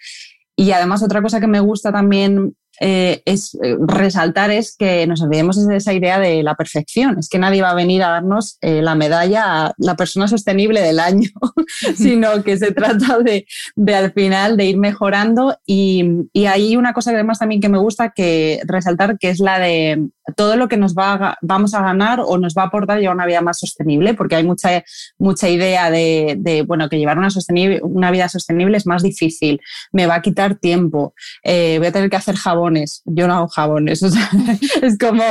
Y 0.59 0.71
además 0.71 1.03
otra 1.03 1.21
cosa 1.21 1.39
que 1.39 1.47
me 1.47 1.59
gusta 1.59 1.91
también 1.91 2.56
eh, 2.79 3.23
es 3.25 3.55
eh, 3.63 3.75
resaltar 3.79 4.51
es 4.51 4.75
que 4.77 5.07
nos 5.07 5.21
olvidemos 5.21 5.65
de 5.65 5.77
esa 5.77 5.93
idea 5.93 6.19
de 6.19 6.43
la 6.43 6.55
perfección. 6.55 7.17
Es 7.17 7.29
que 7.29 7.39
nadie 7.39 7.61
va 7.61 7.71
a 7.71 7.75
venir 7.75 8.03
a 8.03 8.09
darnos 8.09 8.57
eh, 8.61 8.81
la 8.81 8.93
medalla 8.93 9.65
a 9.65 9.73
la 9.77 9.95
persona 9.95 10.27
sostenible 10.27 10.81
del 10.81 10.99
año, 10.99 11.29
sino 11.95 12.43
que 12.43 12.57
se 12.57 12.71
trata 12.71 13.19
de, 13.19 13.47
de, 13.75 13.95
al 13.95 14.13
final 14.13 14.57
de 14.57 14.65
ir 14.65 14.77
mejorando. 14.77 15.57
Y, 15.65 16.05
y 16.33 16.45
hay 16.45 16.75
una 16.75 16.93
cosa 16.93 17.11
que 17.11 17.15
además 17.15 17.39
también 17.39 17.61
que 17.61 17.69
me 17.69 17.79
gusta 17.79 18.11
que 18.11 18.61
resaltar, 18.65 19.17
que 19.17 19.29
es 19.29 19.39
la 19.39 19.59
de 19.59 20.09
todo 20.35 20.57
lo 20.57 20.67
que 20.67 20.77
nos 20.77 20.93
va 20.93 21.13
a, 21.13 21.37
vamos 21.41 21.73
a 21.73 21.81
ganar 21.81 22.19
o 22.19 22.37
nos 22.37 22.53
va 22.53 22.63
a 22.63 22.65
aportar 22.65 22.99
llevar 22.99 23.15
una 23.15 23.25
vida 23.25 23.41
más 23.41 23.59
sostenible, 23.59 24.13
porque 24.13 24.35
hay 24.35 24.43
mucha, 24.43 24.83
mucha 25.17 25.49
idea 25.49 25.89
de, 25.89 26.35
de 26.37 26.63
bueno, 26.63 26.89
que 26.89 26.99
llevar 26.99 27.17
una, 27.17 27.29
sostenible, 27.29 27.79
una 27.81 28.11
vida 28.11 28.27
sostenible 28.27 28.77
es 28.77 28.85
más 28.85 29.03
difícil, 29.03 29.61
me 29.93 30.05
va 30.05 30.15
a 30.15 30.21
quitar 30.21 30.55
tiempo, 30.55 31.13
voy 31.43 31.85
a 31.85 31.91
tener 31.91 32.09
que 32.09 32.17
hacer 32.17 32.35
jabón 32.35 32.66
yo 33.05 33.27
no 33.27 33.33
hago 33.33 33.47
jabones, 33.47 34.01
es 34.81 34.97
como 34.97 35.23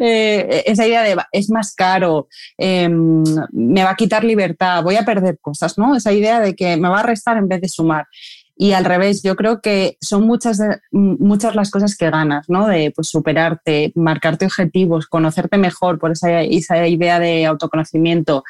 eh, 0.00 0.64
esa 0.66 0.86
idea 0.86 1.02
de 1.02 1.16
es 1.32 1.50
más 1.50 1.74
caro, 1.74 2.28
em, 2.58 3.22
me 3.52 3.84
va 3.84 3.90
a 3.90 3.96
quitar 3.96 4.24
libertad, 4.24 4.82
voy 4.82 4.96
a 4.96 5.04
perder 5.04 5.38
cosas, 5.40 5.78
¿no? 5.78 5.94
Esa 5.94 6.12
idea 6.12 6.40
de 6.40 6.54
que 6.54 6.76
me 6.76 6.88
va 6.88 7.00
a 7.00 7.04
restar 7.04 7.36
en 7.36 7.48
vez 7.48 7.60
de 7.60 7.68
sumar. 7.68 8.06
Y 8.54 8.72
al 8.74 8.84
revés, 8.84 9.22
yo 9.22 9.34
creo 9.34 9.60
que 9.60 9.96
son 10.00 10.24
muchas, 10.24 10.60
muchas 10.92 11.54
las 11.54 11.70
cosas 11.70 11.96
que 11.96 12.10
ganas, 12.10 12.48
¿no? 12.48 12.68
De 12.68 12.92
pues, 12.94 13.08
superarte, 13.08 13.92
marcarte 13.94 14.44
objetivos, 14.44 15.06
conocerte 15.06 15.56
mejor 15.58 15.98
por 15.98 16.12
esa, 16.12 16.42
esa 16.42 16.86
idea 16.86 17.18
de 17.18 17.46
autoconocimiento. 17.46 18.44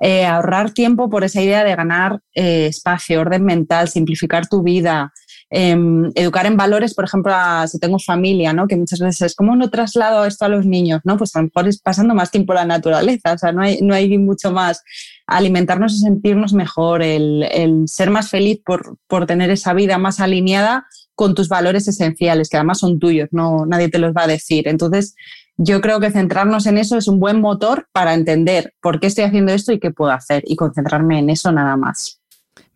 Eh, 0.00 0.24
ahorrar 0.24 0.70
tiempo 0.70 1.10
por 1.10 1.24
esa 1.24 1.42
idea 1.42 1.64
de 1.64 1.74
ganar 1.74 2.20
eh, 2.34 2.66
espacio, 2.66 3.20
orden 3.20 3.44
mental, 3.44 3.88
simplificar 3.88 4.46
tu 4.46 4.62
vida, 4.62 5.12
Em, 5.50 6.10
educar 6.14 6.44
en 6.44 6.58
valores, 6.58 6.92
por 6.92 7.06
ejemplo, 7.06 7.32
si 7.68 7.78
tengo 7.78 7.98
familia, 7.98 8.52
¿no? 8.52 8.66
que 8.66 8.76
muchas 8.76 8.98
veces 8.98 9.22
es 9.22 9.34
como 9.34 9.56
no 9.56 9.70
traslado 9.70 10.26
esto 10.26 10.44
a 10.44 10.48
los 10.48 10.66
niños, 10.66 11.00
¿no? 11.04 11.16
pues 11.16 11.34
a 11.34 11.40
lo 11.40 11.46
mejor 11.46 11.68
es 11.68 11.80
pasando 11.80 12.14
más 12.14 12.30
tiempo 12.30 12.52
la 12.52 12.66
naturaleza, 12.66 13.32
o 13.32 13.38
sea, 13.38 13.52
no 13.52 13.62
hay, 13.62 13.80
no 13.80 13.94
hay 13.94 14.18
mucho 14.18 14.52
más. 14.52 14.82
Alimentarnos 15.26 15.94
y 15.94 16.00
sentirnos 16.00 16.52
mejor, 16.52 17.02
el, 17.02 17.46
el 17.50 17.88
ser 17.88 18.10
más 18.10 18.28
feliz 18.28 18.60
por, 18.64 18.98
por 19.06 19.26
tener 19.26 19.50
esa 19.50 19.72
vida 19.72 19.96
más 19.96 20.20
alineada 20.20 20.86
con 21.14 21.34
tus 21.34 21.48
valores 21.48 21.88
esenciales, 21.88 22.50
que 22.50 22.58
además 22.58 22.78
son 22.78 22.98
tuyos, 22.98 23.28
no, 23.32 23.64
nadie 23.66 23.88
te 23.88 23.98
los 23.98 24.12
va 24.12 24.24
a 24.24 24.28
decir. 24.28 24.68
Entonces, 24.68 25.14
yo 25.56 25.80
creo 25.80 25.98
que 25.98 26.10
centrarnos 26.10 26.66
en 26.66 26.78
eso 26.78 26.96
es 26.96 27.08
un 27.08 27.18
buen 27.18 27.40
motor 27.40 27.88
para 27.92 28.14
entender 28.14 28.74
por 28.80 29.00
qué 29.00 29.08
estoy 29.08 29.24
haciendo 29.24 29.52
esto 29.52 29.72
y 29.72 29.80
qué 29.80 29.90
puedo 29.90 30.12
hacer 30.12 30.44
y 30.46 30.56
concentrarme 30.56 31.18
en 31.18 31.30
eso 31.30 31.50
nada 31.50 31.76
más. 31.76 32.17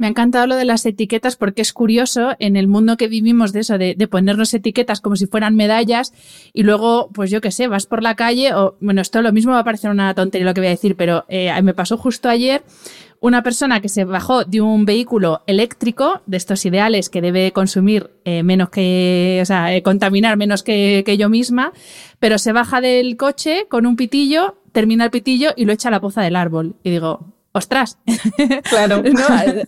Me 0.02 0.08
ha 0.08 0.10
encantado 0.10 0.48
lo 0.48 0.56
de 0.56 0.64
las 0.64 0.84
etiquetas 0.84 1.36
porque 1.36 1.62
es 1.62 1.72
curioso 1.72 2.32
en 2.40 2.56
el 2.56 2.66
mundo 2.66 2.96
que 2.96 3.06
vivimos 3.06 3.52
de 3.52 3.60
eso, 3.60 3.78
de, 3.78 3.94
ponernos 4.10 4.52
etiquetas 4.52 5.00
como 5.00 5.14
si 5.14 5.28
fueran 5.28 5.54
medallas 5.54 6.12
y 6.52 6.64
luego, 6.64 7.10
pues 7.14 7.30
yo 7.30 7.40
qué 7.40 7.52
sé, 7.52 7.68
vas 7.68 7.86
por 7.86 8.02
la 8.02 8.16
calle 8.16 8.52
o, 8.52 8.74
bueno, 8.80 9.00
esto 9.00 9.22
lo 9.22 9.30
mismo 9.32 9.52
va 9.52 9.60
a 9.60 9.64
parecer 9.64 9.92
una 9.92 10.12
tontería 10.12 10.44
lo 10.44 10.54
que 10.54 10.60
voy 10.60 10.66
a 10.66 10.70
decir, 10.70 10.96
pero 10.96 11.24
eh, 11.28 11.52
me 11.62 11.72
pasó 11.72 11.98
justo 11.98 12.28
ayer 12.28 12.64
una 13.20 13.44
persona 13.44 13.80
que 13.80 13.88
se 13.88 14.02
bajó 14.04 14.44
de 14.44 14.60
un 14.60 14.86
vehículo 14.86 15.42
eléctrico, 15.46 16.20
de 16.26 16.36
estos 16.36 16.66
ideales 16.66 17.08
que 17.08 17.20
debe 17.20 17.52
consumir 17.52 18.10
eh, 18.24 18.42
menos 18.42 18.70
que, 18.70 19.38
o 19.40 19.44
sea, 19.44 19.72
eh, 19.72 19.84
contaminar 19.84 20.36
menos 20.36 20.64
que, 20.64 21.04
que 21.06 21.16
yo 21.16 21.28
misma, 21.28 21.72
pero 22.18 22.38
se 22.38 22.50
baja 22.50 22.80
del 22.80 23.16
coche 23.16 23.66
con 23.68 23.86
un 23.86 23.94
pitillo, 23.94 24.56
termina 24.72 25.04
el 25.04 25.12
pitillo 25.12 25.50
y 25.56 25.64
lo 25.64 25.72
echa 25.72 25.90
a 25.90 25.92
la 25.92 26.00
poza 26.00 26.22
del 26.22 26.34
árbol. 26.34 26.74
Y 26.82 26.90
digo, 26.90 27.32
ostras. 27.52 27.98
Claro. 28.68 29.02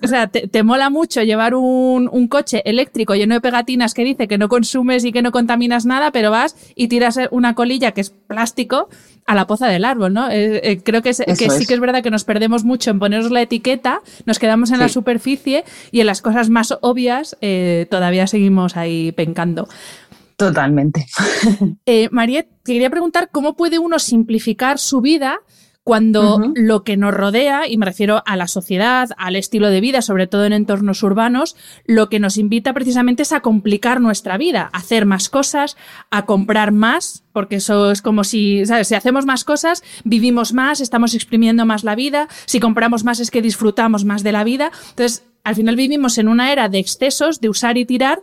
O 0.03 0.07
sea, 0.07 0.29
te, 0.29 0.63
mola 0.63 0.91
mucho 0.91 1.23
llevar 1.23 1.55
un, 1.55 2.09
un, 2.11 2.29
coche 2.29 2.63
eléctrico 2.65 3.15
lleno 3.15 3.35
de 3.35 3.41
pegatinas 3.41 3.95
que 3.95 4.05
dice 4.05 4.29
que 4.29 4.39
no 4.39 4.49
consumes 4.49 5.05
y 5.05 5.13
que 5.13 5.23
no 5.23 5.33
contaminas 5.33 5.87
nada, 5.87 6.11
pero 6.11 6.31
vas 6.31 6.57
y 6.75 6.89
tiras 6.89 7.19
una 7.31 7.55
colilla 7.55 7.93
que 7.93 8.01
es 8.01 8.11
plástico 8.11 8.89
a 9.27 9.35
la 9.35 9.47
poza 9.47 9.69
del 9.69 9.85
árbol, 9.85 10.13
¿no? 10.13 10.31
Eh, 10.31 10.61
eh, 10.63 10.81
creo 10.83 11.03
que, 11.03 11.11
que 11.11 11.51
sí 11.51 11.67
que 11.67 11.75
es 11.75 11.81
verdad 11.81 12.03
que 12.03 12.11
nos 12.11 12.25
perdemos 12.25 12.65
mucho 12.65 12.91
en 12.91 12.99
ponernos 12.99 13.31
la 13.31 13.43
etiqueta, 13.43 14.01
nos 14.27 14.39
quedamos 14.39 14.71
en 14.71 14.81
la 14.81 14.89
superficie 14.89 15.65
y 15.91 16.01
en 16.01 16.07
las 16.07 16.21
cosas 16.21 16.51
más 16.51 16.77
obvias 16.81 17.37
eh, 17.41 17.87
todavía 17.91 18.27
seguimos 18.27 18.77
ahí 18.77 19.13
pencando. 19.13 19.69
Totalmente. 20.37 21.07
Eh, 21.87 22.09
Mariette, 22.11 22.49
quería 22.65 22.89
preguntar 22.89 23.29
cómo 23.31 23.57
puede 23.57 23.79
uno 23.79 23.99
simplificar 23.99 24.79
su 24.79 25.01
vida 25.01 25.41
cuando 25.85 26.51
lo 26.55 26.83
que 26.83 26.97
nos 26.97 27.13
rodea, 27.13 27.69
y 27.69 27.77
me 27.77 27.85
refiero 27.85 28.23
a 28.25 28.37
la 28.37 28.49
sociedad, 28.49 29.11
al 29.19 29.37
estilo 29.37 29.69
de 29.69 29.83
vida, 29.83 30.01
sobre 30.01 30.27
todo 30.27 30.47
en 30.47 30.55
entornos 30.55 31.03
urbanos, 31.03 31.57
lo 31.85 32.09
que 32.09 32.19
nos 32.19 32.39
invita 32.39 32.73
precisamente 32.73 33.23
es 33.23 33.33
a 33.33 33.41
complicar 33.41 34.01
nuestra 34.01 34.39
vida, 34.39 34.71
a 34.73 34.79
hacer 34.79 35.05
más 35.05 35.29
cosas, 35.29 35.77
a 36.11 36.25
comprar 36.25 36.73
más, 36.73 37.25
porque 37.35 37.57
eso 37.57 37.91
es 37.91 38.01
como 38.01 38.25
si, 38.25 38.65
¿sabes? 38.65 38.89
Si 38.89 38.95
hacemos 38.95 39.27
más 39.27 39.45
cosas, 39.45 39.83
vivimos 40.05 40.55
más, 40.55 40.81
estamos 40.81 41.13
exprimiendo 41.13 41.67
más 41.67 41.85
la 41.85 41.95
vida, 41.95 42.29
si 42.47 42.61
compramos 42.61 43.05
más 43.05 43.21
es 43.21 43.31
que 43.31 43.43
disfrutamos 43.43 44.07
más 44.07 44.23
de 44.23 44.33
la 44.33 44.43
vida. 44.43 44.73
Entonces, 44.89 45.27
al 45.45 45.55
final 45.55 45.77
vivimos 45.77 46.17
en 46.17 46.29
una 46.29 46.51
era 46.51 46.71
de 46.71 46.79
excesos, 46.79 47.43
de 47.43 47.51
usar 47.51 47.77
y 47.77 47.85
tirar, 47.85 48.23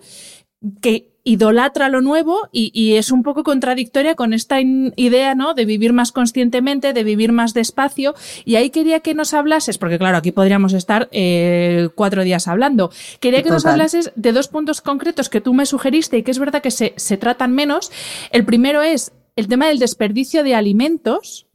que 0.82 1.11
idolatra 1.24 1.90
lo 1.90 2.02
nuevo 2.02 2.50
y, 2.52 2.96
es 2.96 3.12
un 3.12 3.24
poco 3.24 3.44
contradictoria 3.44 4.16
con 4.16 4.34
esta 4.34 4.60
idea, 4.62 5.36
¿no? 5.36 5.54
De 5.54 5.66
vivir 5.66 5.94
más 5.94 6.12
conscientemente, 6.12 6.94
de 6.94 7.04
vivir 7.04 7.32
más 7.32 7.54
despacio. 7.54 8.16
Y 8.46 8.56
ahí 8.56 8.70
quería 8.70 9.02
que 9.02 9.14
nos 9.14 9.34
hablases, 9.34 9.78
porque 9.78 9.98
claro, 10.00 10.18
aquí 10.18 10.32
podríamos 10.32 10.74
estar 10.74 11.10
eh, 11.12 11.90
cuatro 11.96 12.24
días 12.24 12.48
hablando. 12.48 12.92
Quería 13.20 13.44
que 13.44 13.50
nos 13.50 13.66
hablases 13.66 14.12
de 14.16 14.32
dos 14.32 14.48
puntos 14.48 14.82
concretos 14.82 15.30
que 15.30 15.42
tú 15.42 15.54
me 15.54 15.66
sugeriste 15.66 16.18
y 16.18 16.24
que 16.24 16.32
es 16.32 16.40
verdad 16.40 16.62
que 16.62 16.72
se, 16.72 16.94
se 16.98 17.18
tratan 17.18 17.54
menos. 17.54 17.92
El 18.32 18.46
primero 18.46 18.82
es 18.82 19.12
el 19.36 19.48
tema 19.48 19.68
del 19.68 19.80
desperdicio 19.80 20.44
de 20.44 20.56
alimentos. 20.56 21.48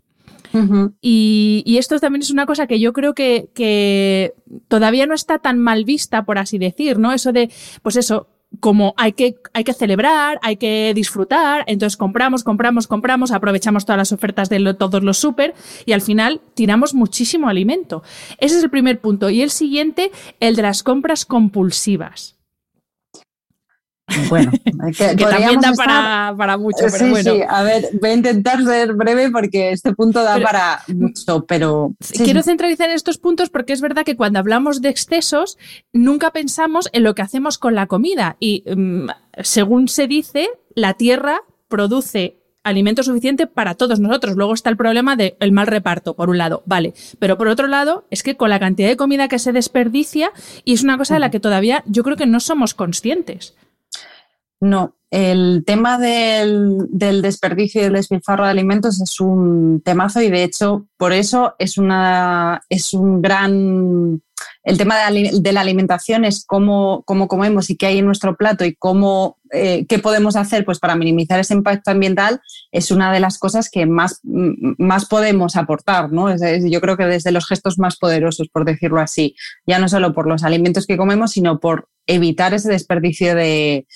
y, 1.02 1.62
y, 1.66 1.76
esto 1.76 1.98
también 1.98 2.22
es 2.22 2.30
una 2.30 2.46
cosa 2.46 2.66
que 2.66 2.80
yo 2.80 2.94
creo 2.94 3.14
que, 3.14 3.50
que, 3.52 4.32
todavía 4.68 5.06
no 5.06 5.14
está 5.14 5.38
tan 5.38 5.58
mal 5.58 5.84
vista, 5.84 6.24
por 6.24 6.38
así 6.38 6.56
decir, 6.56 6.98
¿no? 6.98 7.12
Eso 7.12 7.32
de, 7.32 7.50
pues 7.82 7.96
eso, 7.96 8.28
como 8.60 8.94
hay 8.96 9.12
que, 9.12 9.36
hay 9.52 9.64
que 9.64 9.72
celebrar, 9.72 10.38
hay 10.42 10.56
que 10.56 10.92
disfrutar, 10.94 11.64
entonces 11.66 11.96
compramos, 11.96 12.44
compramos, 12.44 12.86
compramos, 12.86 13.30
aprovechamos 13.30 13.84
todas 13.84 13.98
las 13.98 14.12
ofertas 14.12 14.48
de 14.48 14.74
todos 14.74 15.02
los 15.02 15.18
súper 15.18 15.54
y 15.84 15.92
al 15.92 16.00
final 16.00 16.40
tiramos 16.54 16.94
muchísimo 16.94 17.48
alimento. 17.48 18.02
Ese 18.38 18.58
es 18.58 18.64
el 18.64 18.70
primer 18.70 19.00
punto. 19.00 19.30
Y 19.30 19.42
el 19.42 19.50
siguiente, 19.50 20.10
el 20.40 20.56
de 20.56 20.62
las 20.62 20.82
compras 20.82 21.24
compulsivas. 21.24 22.35
Bueno, 24.28 24.52
que, 24.96 25.16
también 25.16 25.60
da 25.60 25.72
para, 25.72 26.34
para, 26.36 26.56
mucho, 26.56 26.86
pero 26.92 27.08
bueno. 27.08 27.34
Sí, 27.34 27.40
a 27.48 27.62
ver, 27.62 27.88
voy 28.00 28.10
a 28.10 28.14
intentar 28.14 28.62
ser 28.64 28.94
breve 28.94 29.30
porque 29.30 29.72
este 29.72 29.94
punto 29.94 30.22
da 30.22 30.40
para 30.40 30.82
mucho, 30.88 31.44
pero... 31.46 31.94
quiero 32.16 32.42
centralizar 32.42 32.88
en 32.88 32.94
estos 32.94 33.18
puntos 33.18 33.50
porque 33.50 33.72
es 33.72 33.80
verdad 33.80 34.04
que 34.04 34.16
cuando 34.16 34.38
hablamos 34.38 34.80
de 34.80 34.90
excesos, 34.90 35.58
nunca 35.92 36.30
pensamos 36.30 36.88
en 36.92 37.02
lo 37.02 37.14
que 37.14 37.22
hacemos 37.22 37.58
con 37.58 37.74
la 37.74 37.86
comida 37.86 38.36
y 38.38 38.64
mm, 38.66 39.08
según 39.42 39.88
se 39.88 40.06
dice, 40.06 40.48
la 40.74 40.94
tierra 40.94 41.40
produce 41.68 42.38
alimento 42.66 43.04
suficiente 43.04 43.46
para 43.46 43.74
todos 43.74 44.00
nosotros. 44.00 44.36
Luego 44.36 44.52
está 44.52 44.70
el 44.70 44.76
problema 44.76 45.16
del 45.16 45.52
mal 45.52 45.68
reparto, 45.68 46.14
por 46.14 46.30
un 46.30 46.38
lado, 46.38 46.62
vale. 46.66 46.94
Pero 47.18 47.38
por 47.38 47.48
otro 47.48 47.68
lado, 47.68 48.06
es 48.10 48.22
que 48.22 48.36
con 48.36 48.50
la 48.50 48.58
cantidad 48.58 48.88
de 48.88 48.96
comida 48.96 49.28
que 49.28 49.38
se 49.38 49.52
desperdicia, 49.52 50.32
y 50.64 50.74
es 50.74 50.82
una 50.82 50.98
cosa 50.98 51.14
de 51.14 51.20
la 51.20 51.30
que 51.30 51.40
todavía 51.40 51.84
yo 51.86 52.02
creo 52.02 52.16
que 52.16 52.26
no 52.26 52.40
somos 52.40 52.74
conscientes. 52.74 53.54
No, 54.60 54.96
el 55.10 55.64
tema 55.64 55.98
del, 55.98 56.88
desperdicio 56.90 57.80
y 57.80 57.84
del 57.84 57.94
despilfarro 57.94 58.44
de 58.44 58.50
alimentos 58.50 59.00
es 59.00 59.20
un 59.20 59.80
temazo 59.84 60.20
y 60.20 60.30
de 60.30 60.42
hecho 60.42 60.86
por 60.96 61.12
eso 61.12 61.54
es, 61.58 61.78
una, 61.78 62.62
es 62.68 62.92
un 62.92 63.22
gran... 63.22 64.22
El 64.64 64.78
tema 64.78 64.96
de, 65.10 65.52
la 65.52 65.60
alimentación 65.60 66.24
es 66.24 66.44
cómo, 66.44 67.02
cómo, 67.06 67.28
comemos 67.28 67.70
y 67.70 67.76
qué 67.76 67.86
hay 67.86 67.98
en 67.98 68.06
nuestro 68.06 68.36
plato 68.36 68.64
y 68.64 68.74
cómo, 68.74 69.38
eh, 69.56 69.86
qué 69.88 69.98
podemos 69.98 70.36
hacer 70.36 70.64
pues, 70.64 70.78
para 70.78 70.96
minimizar 70.96 71.40
ese 71.40 71.54
impacto 71.54 71.90
ambiental 71.90 72.40
es 72.72 72.90
una 72.90 73.12
de 73.12 73.20
las 73.20 73.38
cosas 73.38 73.70
que 73.70 73.86
más, 73.86 74.20
más 74.22 75.06
podemos 75.06 75.56
aportar. 75.56 76.12
¿no? 76.12 76.34
yo 76.36 76.80
creo 76.80 76.96
que 76.96 77.06
desde 77.06 77.32
los 77.32 77.46
gestos 77.46 77.78
más 77.78 77.96
poderosos, 77.96 78.48
por 78.48 78.64
decirlo 78.64 79.00
así, 79.00 79.34
ya 79.66 79.78
no 79.78 79.88
solo 79.88 80.12
por 80.12 80.26
los 80.26 80.44
alimentos 80.44 80.86
que 80.86 80.96
comemos, 80.96 81.32
sino 81.32 81.60
por 81.60 81.88
evitar 82.06 82.54
ese 82.54 82.70
desperdicio 82.70 83.34
de, 83.34 83.86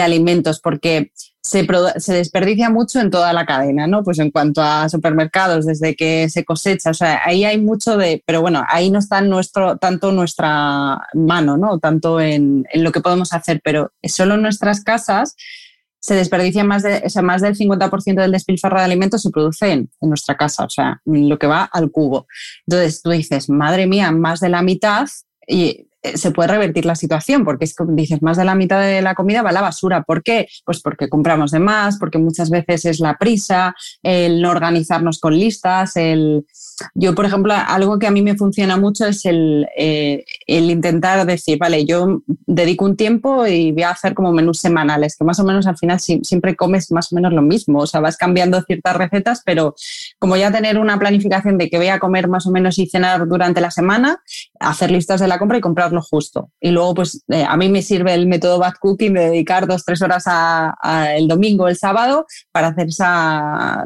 alimentos, 0.00 0.60
porque 0.60 1.12
se, 1.42 1.66
se, 1.98 2.14
desperdicia 2.14 2.70
mucho 2.70 3.00
en 3.00 3.10
toda 3.10 3.32
la 3.32 3.44
cadena, 3.44 3.86
¿no? 3.86 4.02
Pues 4.02 4.18
en 4.18 4.30
cuanto 4.30 4.62
a 4.62 4.88
supermercados, 4.88 5.66
desde 5.66 5.94
que 5.94 6.28
se 6.30 6.44
cosecha, 6.44 6.90
o 6.90 6.94
sea, 6.94 7.20
ahí 7.24 7.44
hay 7.44 7.58
mucho 7.58 7.96
de, 7.96 8.22
pero 8.26 8.40
bueno, 8.40 8.64
ahí 8.68 8.90
no 8.90 8.98
está 8.98 9.20
nuestro, 9.20 9.76
tanto 9.76 10.12
nuestra 10.12 11.06
mano, 11.14 11.56
¿no? 11.56 11.78
Tanto 11.78 12.20
en, 12.20 12.66
lo 12.74 12.92
que 12.92 13.00
podemos 13.00 13.32
hacer, 13.32 13.60
pero 13.62 13.92
solo 14.04 14.34
en 14.34 14.42
nuestras 14.42 14.82
casas 14.82 15.03
se 16.04 16.14
desperdicia 16.14 16.64
más, 16.64 16.82
de, 16.82 17.02
más 17.22 17.40
del 17.40 17.56
50% 17.56 18.20
del 18.20 18.32
despilfarro 18.32 18.78
de 18.78 18.84
alimentos 18.84 19.22
se 19.22 19.30
produce 19.30 19.72
en, 19.72 19.90
nuestra 20.02 20.36
casa, 20.36 20.64
o 20.64 20.68
sea, 20.68 21.00
lo 21.06 21.38
que 21.38 21.46
va 21.46 21.64
al 21.64 21.90
cubo. 21.90 22.26
Entonces 22.66 23.00
tú 23.00 23.10
dices, 23.10 23.48
madre 23.48 23.86
mía, 23.86 24.10
más 24.10 24.40
de 24.40 24.50
la 24.50 24.60
mitad, 24.60 25.08
y 25.46 25.88
se 26.14 26.30
puede 26.30 26.48
revertir 26.48 26.84
la 26.84 26.94
situación, 26.94 27.44
porque 27.44 27.64
es 27.64 27.74
como 27.74 27.92
dices, 27.92 28.22
más 28.22 28.36
de 28.36 28.44
la 28.44 28.54
mitad 28.54 28.80
de 28.80 29.00
la 29.00 29.14
comida 29.14 29.42
va 29.42 29.50
a 29.50 29.52
la 29.52 29.62
basura. 29.62 30.02
¿Por 30.02 30.22
qué? 30.22 30.46
Pues 30.64 30.80
porque 30.80 31.08
compramos 31.08 31.50
de 31.50 31.58
más, 31.58 31.98
porque 31.98 32.18
muchas 32.18 32.50
veces 32.50 32.84
es 32.84 33.00
la 33.00 33.16
prisa, 33.16 33.74
el 34.02 34.42
no 34.42 34.50
organizarnos 34.50 35.18
con 35.18 35.36
listas, 35.36 35.96
el... 35.96 36.46
Yo, 36.94 37.14
por 37.14 37.24
ejemplo, 37.24 37.54
algo 37.54 37.98
que 37.98 38.06
a 38.06 38.10
mí 38.10 38.20
me 38.20 38.36
funciona 38.36 38.76
mucho 38.76 39.06
es 39.06 39.24
el, 39.24 39.66
eh, 39.76 40.24
el 40.46 40.70
intentar 40.70 41.24
decir, 41.24 41.56
vale, 41.56 41.84
yo 41.84 42.22
dedico 42.26 42.84
un 42.84 42.96
tiempo 42.96 43.46
y 43.46 43.72
voy 43.72 43.84
a 43.84 43.90
hacer 43.90 44.14
como 44.14 44.32
menús 44.32 44.58
semanales, 44.58 45.16
que 45.16 45.24
más 45.24 45.38
o 45.38 45.44
menos 45.44 45.66
al 45.66 45.78
final 45.78 46.00
siempre 46.00 46.56
comes 46.56 46.90
más 46.90 47.12
o 47.12 47.14
menos 47.14 47.32
lo 47.32 47.42
mismo, 47.42 47.78
o 47.78 47.86
sea, 47.86 48.00
vas 48.00 48.16
cambiando 48.16 48.60
ciertas 48.62 48.96
recetas, 48.96 49.42
pero 49.44 49.74
como 50.18 50.36
ya 50.36 50.50
tener 50.50 50.78
una 50.78 50.98
planificación 50.98 51.58
de 51.58 51.70
que 51.70 51.78
voy 51.78 51.88
a 51.88 51.98
comer 51.98 52.28
más 52.28 52.46
o 52.46 52.50
menos 52.50 52.78
y 52.78 52.86
cenar 52.88 53.26
durante 53.28 53.60
la 53.60 53.70
semana, 53.70 54.20
hacer 54.58 54.90
listas 54.90 55.20
de 55.20 55.28
la 55.28 55.38
compra 55.38 55.58
y 55.58 55.60
comprar 55.60 55.92
lo 55.94 56.02
justo. 56.02 56.50
Y 56.60 56.70
luego, 56.70 56.94
pues 56.94 57.24
eh, 57.28 57.44
a 57.48 57.56
mí 57.56 57.68
me 57.68 57.82
sirve 57.82 58.12
el 58.14 58.26
método 58.26 58.58
bad 58.58 58.74
cooking 58.80 59.14
de 59.14 59.30
dedicar 59.30 59.66
dos, 59.66 59.84
tres 59.84 60.02
horas 60.02 60.24
a, 60.26 60.74
el 61.16 61.28
domingo, 61.28 61.68
el 61.68 61.76
sábado, 61.76 62.26
para 62.52 62.68
hacer 62.68 62.88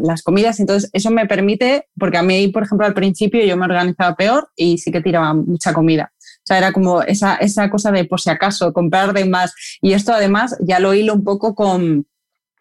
las 0.00 0.22
comidas. 0.22 0.58
Entonces, 0.60 0.90
eso 0.92 1.10
me 1.10 1.26
permite, 1.26 1.86
porque 1.98 2.18
a 2.18 2.22
mí, 2.22 2.48
por 2.48 2.64
ejemplo, 2.64 2.86
al 2.86 2.94
principio 2.94 3.44
yo 3.44 3.56
me 3.56 3.66
organizaba 3.66 4.16
peor 4.16 4.48
y 4.56 4.78
sí 4.78 4.90
que 4.90 5.00
tiraba 5.00 5.34
mucha 5.34 5.72
comida. 5.72 6.12
O 6.16 6.48
sea, 6.48 6.58
era 6.58 6.72
como 6.72 7.02
esa, 7.02 7.36
esa 7.36 7.68
cosa 7.70 7.90
de 7.92 8.04
por 8.04 8.20
si 8.20 8.30
acaso, 8.30 8.72
comprar 8.72 9.12
de 9.12 9.26
más. 9.26 9.54
Y 9.82 9.92
esto 9.92 10.12
además 10.12 10.56
ya 10.60 10.80
lo 10.80 10.94
hilo 10.94 11.14
un 11.14 11.22
poco 11.22 11.54
con, 11.54 12.06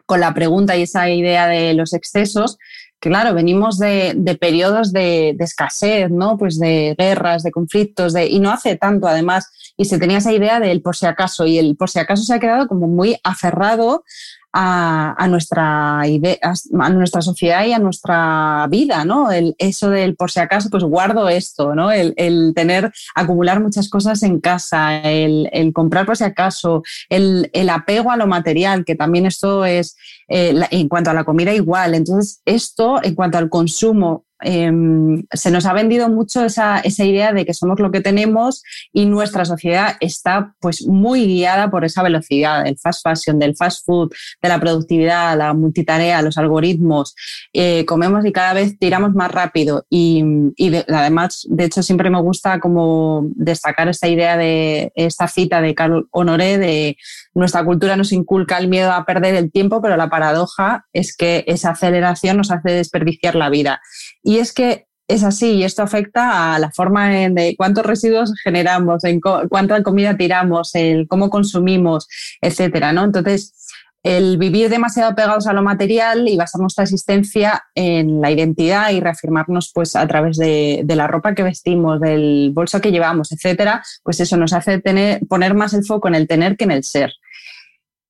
con 0.08 0.20
la 0.20 0.32
pregunta 0.32 0.74
y 0.76 0.82
esa 0.82 1.10
idea 1.10 1.46
de 1.46 1.74
los 1.74 1.92
excesos, 1.92 2.56
claro, 3.00 3.34
venimos 3.34 3.78
de, 3.78 4.38
periodos 4.40 4.92
de, 4.92 5.36
escasez, 5.38 6.10
¿no? 6.10 6.36
Pues 6.36 6.58
de 6.58 6.94
guerras, 6.98 7.42
de 7.42 7.50
conflictos, 7.50 8.12
de, 8.12 8.26
y 8.26 8.40
no 8.40 8.50
hace 8.50 8.76
tanto 8.76 9.06
además, 9.06 9.50
y 9.76 9.84
se 9.84 9.98
tenía 9.98 10.18
esa 10.18 10.32
idea 10.32 10.60
del 10.60 10.82
por 10.82 10.96
si 10.96 11.06
acaso, 11.06 11.46
y 11.46 11.58
el 11.58 11.76
por 11.76 11.90
si 11.90 11.98
acaso 11.98 12.22
se 12.22 12.34
ha 12.34 12.40
quedado 12.40 12.68
como 12.68 12.88
muy 12.88 13.16
aferrado 13.24 14.04
a, 14.52 15.26
nuestra 15.28 16.02
idea, 16.06 16.38
a 16.42 16.90
nuestra 16.90 17.22
sociedad 17.22 17.64
y 17.66 17.72
a 17.72 17.78
nuestra 17.78 18.66
vida, 18.70 19.04
¿no? 19.04 19.30
El, 19.30 19.54
eso 19.58 19.90
del 19.90 20.16
por 20.16 20.30
si 20.30 20.40
acaso, 20.40 20.70
pues 20.70 20.84
guardo 20.84 21.28
esto, 21.28 21.74
¿no? 21.74 21.90
El, 21.92 22.14
tener, 22.54 22.92
acumular 23.14 23.60
muchas 23.60 23.88
cosas 23.88 24.22
en 24.22 24.40
casa, 24.40 25.00
el, 25.02 25.72
comprar 25.72 26.06
por 26.06 26.16
si 26.16 26.24
acaso, 26.24 26.82
el, 27.08 27.68
apego 27.68 28.10
a 28.10 28.16
lo 28.16 28.26
material, 28.26 28.84
que 28.84 28.94
también 28.94 29.26
esto 29.26 29.64
es, 29.64 29.96
eh, 30.28 30.58
en 30.70 30.88
cuanto 30.88 31.10
a 31.10 31.14
la 31.14 31.24
comida 31.24 31.52
igual. 31.52 31.94
Entonces, 31.94 32.40
esto, 32.44 33.02
en 33.02 33.14
cuanto 33.14 33.38
al 33.38 33.50
consumo 33.50 34.24
Em, 34.40 35.24
se 35.32 35.50
nos 35.50 35.66
ha 35.66 35.72
vendido 35.72 36.08
mucho 36.08 36.44
esa, 36.44 36.78
esa, 36.78 37.04
idea 37.04 37.32
de 37.32 37.44
que 37.44 37.54
somos 37.54 37.80
lo 37.80 37.90
que 37.90 38.00
tenemos 38.00 38.62
y 38.92 39.06
nuestra 39.06 39.44
sociedad 39.44 39.96
está 40.00 40.54
pues 40.60 40.86
muy 40.86 41.26
guiada 41.26 41.70
por 41.70 41.84
esa 41.84 42.04
velocidad, 42.04 42.66
el 42.66 42.78
fast 42.78 43.02
fashion, 43.02 43.38
del 43.38 43.56
fast 43.56 43.84
food, 43.84 44.12
de 44.40 44.48
la 44.48 44.60
productividad, 44.60 45.36
la 45.36 45.54
multitarea, 45.54 46.22
los 46.22 46.38
algoritmos. 46.38 47.16
Eh, 47.52 47.84
comemos 47.84 48.24
y 48.24 48.32
cada 48.32 48.52
vez 48.52 48.78
tiramos 48.78 49.12
más 49.14 49.30
rápido 49.30 49.86
y, 49.90 50.22
y 50.56 50.74
además, 50.76 51.44
de 51.48 51.64
hecho, 51.64 51.82
siempre 51.82 52.08
me 52.08 52.20
gusta 52.20 52.60
como 52.60 53.26
destacar 53.34 53.88
esta 53.88 54.06
idea 54.06 54.36
de 54.36 54.92
esta 54.94 55.26
cita 55.26 55.60
de 55.60 55.74
Carl 55.74 56.06
Honoré 56.12 56.58
de 56.58 56.96
nuestra 57.38 57.64
cultura 57.64 57.96
nos 57.96 58.12
inculca 58.12 58.58
el 58.58 58.68
miedo 58.68 58.92
a 58.92 59.04
perder 59.04 59.36
el 59.36 59.52
tiempo, 59.52 59.80
pero 59.80 59.96
la 59.96 60.10
paradoja 60.10 60.86
es 60.92 61.16
que 61.16 61.44
esa 61.46 61.70
aceleración 61.70 62.36
nos 62.36 62.50
hace 62.50 62.72
desperdiciar 62.72 63.36
la 63.36 63.48
vida. 63.48 63.80
Y 64.28 64.40
es 64.40 64.52
que 64.52 64.86
es 65.08 65.24
así 65.24 65.52
y 65.52 65.64
esto 65.64 65.82
afecta 65.82 66.54
a 66.54 66.58
la 66.58 66.70
forma 66.70 67.08
de 67.08 67.54
cuántos 67.56 67.86
residuos 67.86 68.34
generamos, 68.44 69.02
en 69.04 69.20
cuánta 69.22 69.82
comida 69.82 70.18
tiramos, 70.18 70.74
cómo 71.08 71.30
consumimos, 71.30 72.06
etcétera, 72.42 72.92
¿no? 72.92 73.04
Entonces, 73.04 73.54
el 74.02 74.36
vivir 74.36 74.68
demasiado 74.68 75.14
pegados 75.14 75.46
a 75.46 75.54
lo 75.54 75.62
material 75.62 76.28
y 76.28 76.36
basar 76.36 76.60
nuestra 76.60 76.84
existencia 76.84 77.64
en 77.74 78.20
la 78.20 78.30
identidad 78.30 78.90
y 78.90 79.00
reafirmarnos 79.00 79.72
pues 79.74 79.96
a 79.96 80.06
través 80.06 80.36
de, 80.36 80.84
la 80.86 81.06
ropa 81.06 81.34
que 81.34 81.42
vestimos, 81.42 81.98
del 81.98 82.50
bolso 82.52 82.82
que 82.82 82.92
llevamos, 82.92 83.32
etcétera, 83.32 83.82
pues 84.02 84.20
eso 84.20 84.36
nos 84.36 84.52
hace 84.52 84.78
tener, 84.78 85.20
poner 85.26 85.54
más 85.54 85.72
el 85.72 85.86
foco 85.86 86.08
en 86.08 86.16
el 86.16 86.28
tener 86.28 86.58
que 86.58 86.64
en 86.64 86.72
el 86.72 86.84
ser. 86.84 87.14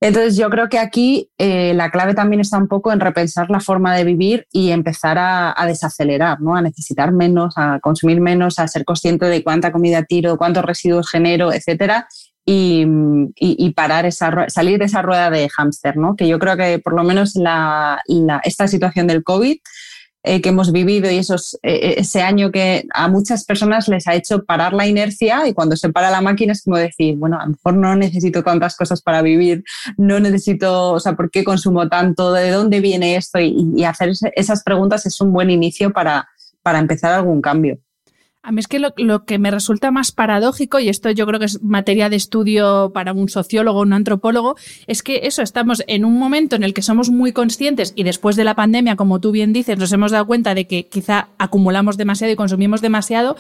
Entonces 0.01 0.37
yo 0.37 0.49
creo 0.49 0.69
que 0.69 0.79
aquí 0.79 1.31
eh, 1.39 1.75
la 1.75 1.91
clave 1.91 2.15
también 2.15 2.41
está 2.41 2.57
un 2.57 2.69
poco 2.69 2.93
en 2.93 3.01
repensar 3.01 3.51
la 3.51 3.59
forma 3.59 3.97
de 3.97 4.05
vivir 4.05 4.47
y 4.53 4.71
empezar 4.71 5.17
a, 5.19 5.55
desacelerar, 5.67 6.41
¿no? 6.41 6.55
a 6.55 6.63
necesitar 6.63 7.13
menos, 7.13 7.55
a 7.57 7.81
consumir 7.81 8.21
menos, 8.21 8.61
a 8.61 8.69
ser 8.69 8.85
consciente 8.85 9.27
de 9.27 9.43
cuánta 9.43 9.73
comida 9.73 10.05
tiro, 10.05 10.37
cuántos 10.37 10.65
residuos 10.65 11.11
genero, 11.11 11.53
etcétera, 11.53 12.07
y, 12.45 13.73
parar 13.77 14.07
esa, 14.07 14.49
salir 14.49 14.79
de 14.79 14.87
esa 14.87 15.03
rueda 15.03 15.31
de 15.31 15.49
hámster, 15.49 15.97
¿no? 15.97 16.17
que 16.17 16.27
yo 16.27 16.39
creo 16.39 16.57
que 16.57 16.79
por 16.79 16.95
lo 16.95 17.05
menos 17.05 17.35
la, 17.35 18.01
esta 18.45 18.69
situación 18.69 19.07
del 19.07 19.23
COVID 19.23 19.59
eh, 20.25 20.43
que 20.43 20.49
hemos 20.49 20.73
vivido 20.73 21.09
y 21.11 21.17
esos, 21.17 21.55
eh, 21.63 21.75
eh, 21.75 21.95
ese 21.99 22.23
año 22.23 22.51
que 22.51 22.85
a 22.93 23.07
muchas 23.09 23.45
personas 23.45 23.87
les 23.89 24.09
ha 24.09 24.15
hecho 24.15 24.45
parar 24.45 24.73
la 24.73 24.87
inercia 24.87 25.47
y 25.47 25.55
cuando 25.55 25.77
se 25.77 25.91
para 25.91 26.11
la 26.11 26.21
máquina 26.21 26.53
es 26.53 26.65
como 26.65 26.77
decir, 26.77 27.17
bueno, 27.17 27.39
a 27.39 27.45
lo 27.45 27.53
mejor 27.53 27.77
no 27.77 27.95
necesito 27.95 28.43
tantas 28.43 28.77
cosas 28.77 29.01
para 29.01 29.23
vivir, 29.23 29.63
no 29.97 30.19
necesito, 30.19 30.93
o 30.93 31.01
sea, 31.01 31.15
¿por 31.15 31.31
qué 31.31 31.45
consumo 31.45 31.89
tanto? 31.89 32.33
¿De 32.33 32.51
dónde 32.51 32.81
viene 32.81 33.15
esto? 33.15 33.39
Y, 33.39 33.85
hacer 33.85 34.11
esas 34.35 34.63
preguntas 34.65 35.07
es 35.07 35.21
un 35.21 35.33
buen 35.33 35.51
inicio 35.51 35.93
para, 35.93 36.29
para 36.63 36.79
empezar 36.79 37.13
algún 37.13 37.41
cambio. 37.41 37.79
A 38.43 38.53
mí 38.53 38.61
es 38.61 38.69
que 38.69 38.79
lo, 38.79 39.25
que 39.25 39.39
me 39.39 39.51
resulta 39.51 39.91
más 39.91 40.13
paradójico, 40.13 40.79
y 40.79 40.89
esto 40.89 41.11
yo 41.11 41.27
creo 41.27 41.41
que 41.41 41.47
es 41.47 41.63
materia 41.63 42.09
de 42.09 42.17
estudio 42.17 42.93
para 42.95 43.13
un 43.13 43.29
sociólogo 43.29 43.81
un 43.81 43.93
antropólogo, 43.93 44.57
es 44.87 45.03
que 45.03 45.21
eso, 45.25 45.43
estamos 45.43 45.83
en 45.89 46.05
un 46.05 46.19
momento 46.19 46.55
en 46.55 46.63
el 46.63 46.73
que 46.73 46.83
somos 46.83 47.11
muy 47.11 47.33
conscientes 47.33 47.93
y 47.97 48.05
después 48.05 48.37
de 48.37 48.45
la 48.45 48.55
pandemia, 48.55 48.97
como 48.97 49.21
tú 49.21 49.33
bien 49.33 49.53
dices, 49.53 49.77
nos 49.77 49.93
hemos 49.93 50.13
dado 50.13 50.27
cuenta 50.27 50.55
de 50.55 50.67
que 50.67 50.87
quizá 50.87 51.29
acumulamos 51.39 51.97
demasiado 51.97 52.33
y 52.33 52.37
consumimos 52.37 52.81
demasiado, 52.81 53.37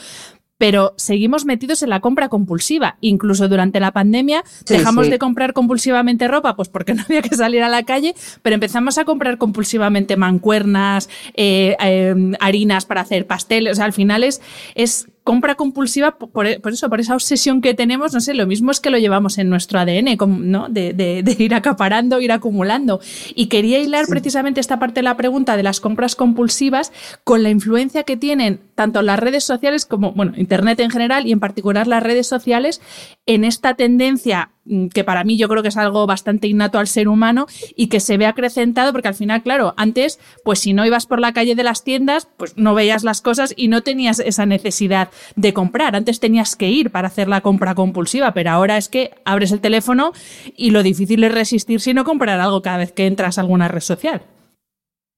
pero 0.58 0.94
seguimos 0.96 1.44
metidos 1.44 1.82
en 1.82 1.90
la 1.90 2.00
compra 2.00 2.28
compulsiva. 2.28 2.96
Incluso 3.00 3.48
durante 3.48 3.80
la 3.80 3.92
pandemia 3.92 4.44
dejamos 4.66 5.08
de 5.08 5.18
comprar 5.18 5.52
compulsivamente 5.52 6.28
ropa, 6.28 6.56
pues 6.56 6.68
porque 6.68 6.94
no 6.94 7.02
había 7.02 7.22
que 7.22 7.36
salir 7.36 7.62
a 7.62 7.68
la 7.68 7.84
calle, 7.84 8.14
pero 8.42 8.54
empezamos 8.54 8.98
a 8.98 9.04
comprar 9.04 9.38
compulsivamente 9.38 10.16
mancuernas, 10.16 11.08
eh, 11.34 11.76
eh, 11.80 12.32
harinas 12.40 12.84
para 12.84 13.00
hacer 13.00 13.26
pasteles. 13.26 13.72
O 13.72 13.74
sea, 13.76 13.84
al 13.84 13.92
final 13.92 14.24
es, 14.24 14.42
es 14.74 15.08
compra 15.28 15.56
compulsiva 15.56 16.16
por, 16.16 16.46
eso, 16.46 16.88
por 16.88 17.00
esa 17.00 17.14
obsesión 17.14 17.60
que 17.60 17.74
tenemos, 17.74 18.14
no 18.14 18.20
sé, 18.22 18.32
lo 18.32 18.46
mismo 18.46 18.70
es 18.70 18.80
que 18.80 18.88
lo 18.88 18.96
llevamos 18.96 19.36
en 19.36 19.50
nuestro 19.50 19.78
ADN, 19.78 20.16
¿no? 20.50 20.70
De, 20.70 21.22
ir 21.38 21.54
acaparando, 21.54 22.18
ir 22.18 22.32
acumulando. 22.32 22.98
Y 23.34 23.48
quería 23.48 23.78
hilar 23.78 24.06
precisamente 24.06 24.58
esta 24.58 24.78
parte 24.78 25.00
de 25.00 25.02
la 25.02 25.18
pregunta 25.18 25.58
de 25.58 25.62
las 25.62 25.80
compras 25.80 26.16
compulsivas 26.16 26.94
con 27.24 27.42
la 27.42 27.50
influencia 27.50 28.04
que 28.04 28.16
tienen 28.16 28.60
tanto 28.74 29.02
las 29.02 29.20
redes 29.20 29.44
sociales 29.44 29.84
como, 29.84 30.12
bueno, 30.12 30.32
Internet 30.34 30.80
en 30.80 30.88
general 30.88 31.26
y 31.26 31.32
en 31.32 31.40
particular 31.40 31.86
las 31.86 32.02
redes 32.02 32.26
sociales 32.26 32.80
en 33.26 33.44
esta 33.44 33.74
tendencia 33.74 34.52
que 34.92 35.04
para 35.04 35.24
mí 35.24 35.36
yo 35.36 35.48
creo 35.48 35.62
que 35.62 35.68
es 35.68 35.76
algo 35.76 36.06
bastante 36.06 36.46
innato 36.46 36.78
al 36.78 36.86
ser 36.86 37.08
humano 37.08 37.46
y 37.76 37.88
que 37.88 38.00
se 38.00 38.16
ve 38.16 38.26
acrecentado 38.26 38.92
porque 38.92 39.08
al 39.08 39.14
final, 39.14 39.42
claro, 39.42 39.74
antes, 39.76 40.18
pues 40.44 40.58
si 40.60 40.72
no 40.72 40.86
ibas 40.86 41.06
por 41.06 41.20
la 41.20 41.32
calle 41.32 41.54
de 41.54 41.62
las 41.62 41.84
tiendas, 41.84 42.28
pues 42.36 42.56
no 42.56 42.74
veías 42.74 43.04
las 43.04 43.20
cosas 43.20 43.54
y 43.56 43.68
no 43.68 43.82
tenías 43.82 44.18
esa 44.18 44.46
necesidad 44.46 45.10
de 45.36 45.52
comprar. 45.52 45.96
Antes 45.96 46.20
tenías 46.20 46.56
que 46.56 46.68
ir 46.68 46.90
para 46.90 47.08
hacer 47.08 47.28
la 47.28 47.40
compra 47.40 47.74
compulsiva, 47.74 48.34
pero 48.34 48.50
ahora 48.50 48.76
es 48.76 48.88
que 48.88 49.10
abres 49.24 49.52
el 49.52 49.60
teléfono 49.60 50.12
y 50.56 50.70
lo 50.70 50.82
difícil 50.82 51.24
es 51.24 51.32
resistir 51.32 51.80
si 51.80 51.94
no 51.94 52.04
comprar 52.04 52.40
algo 52.40 52.62
cada 52.62 52.78
vez 52.78 52.92
que 52.92 53.06
entras 53.06 53.38
a 53.38 53.42
alguna 53.42 53.68
red 53.68 53.80
social. 53.80 54.22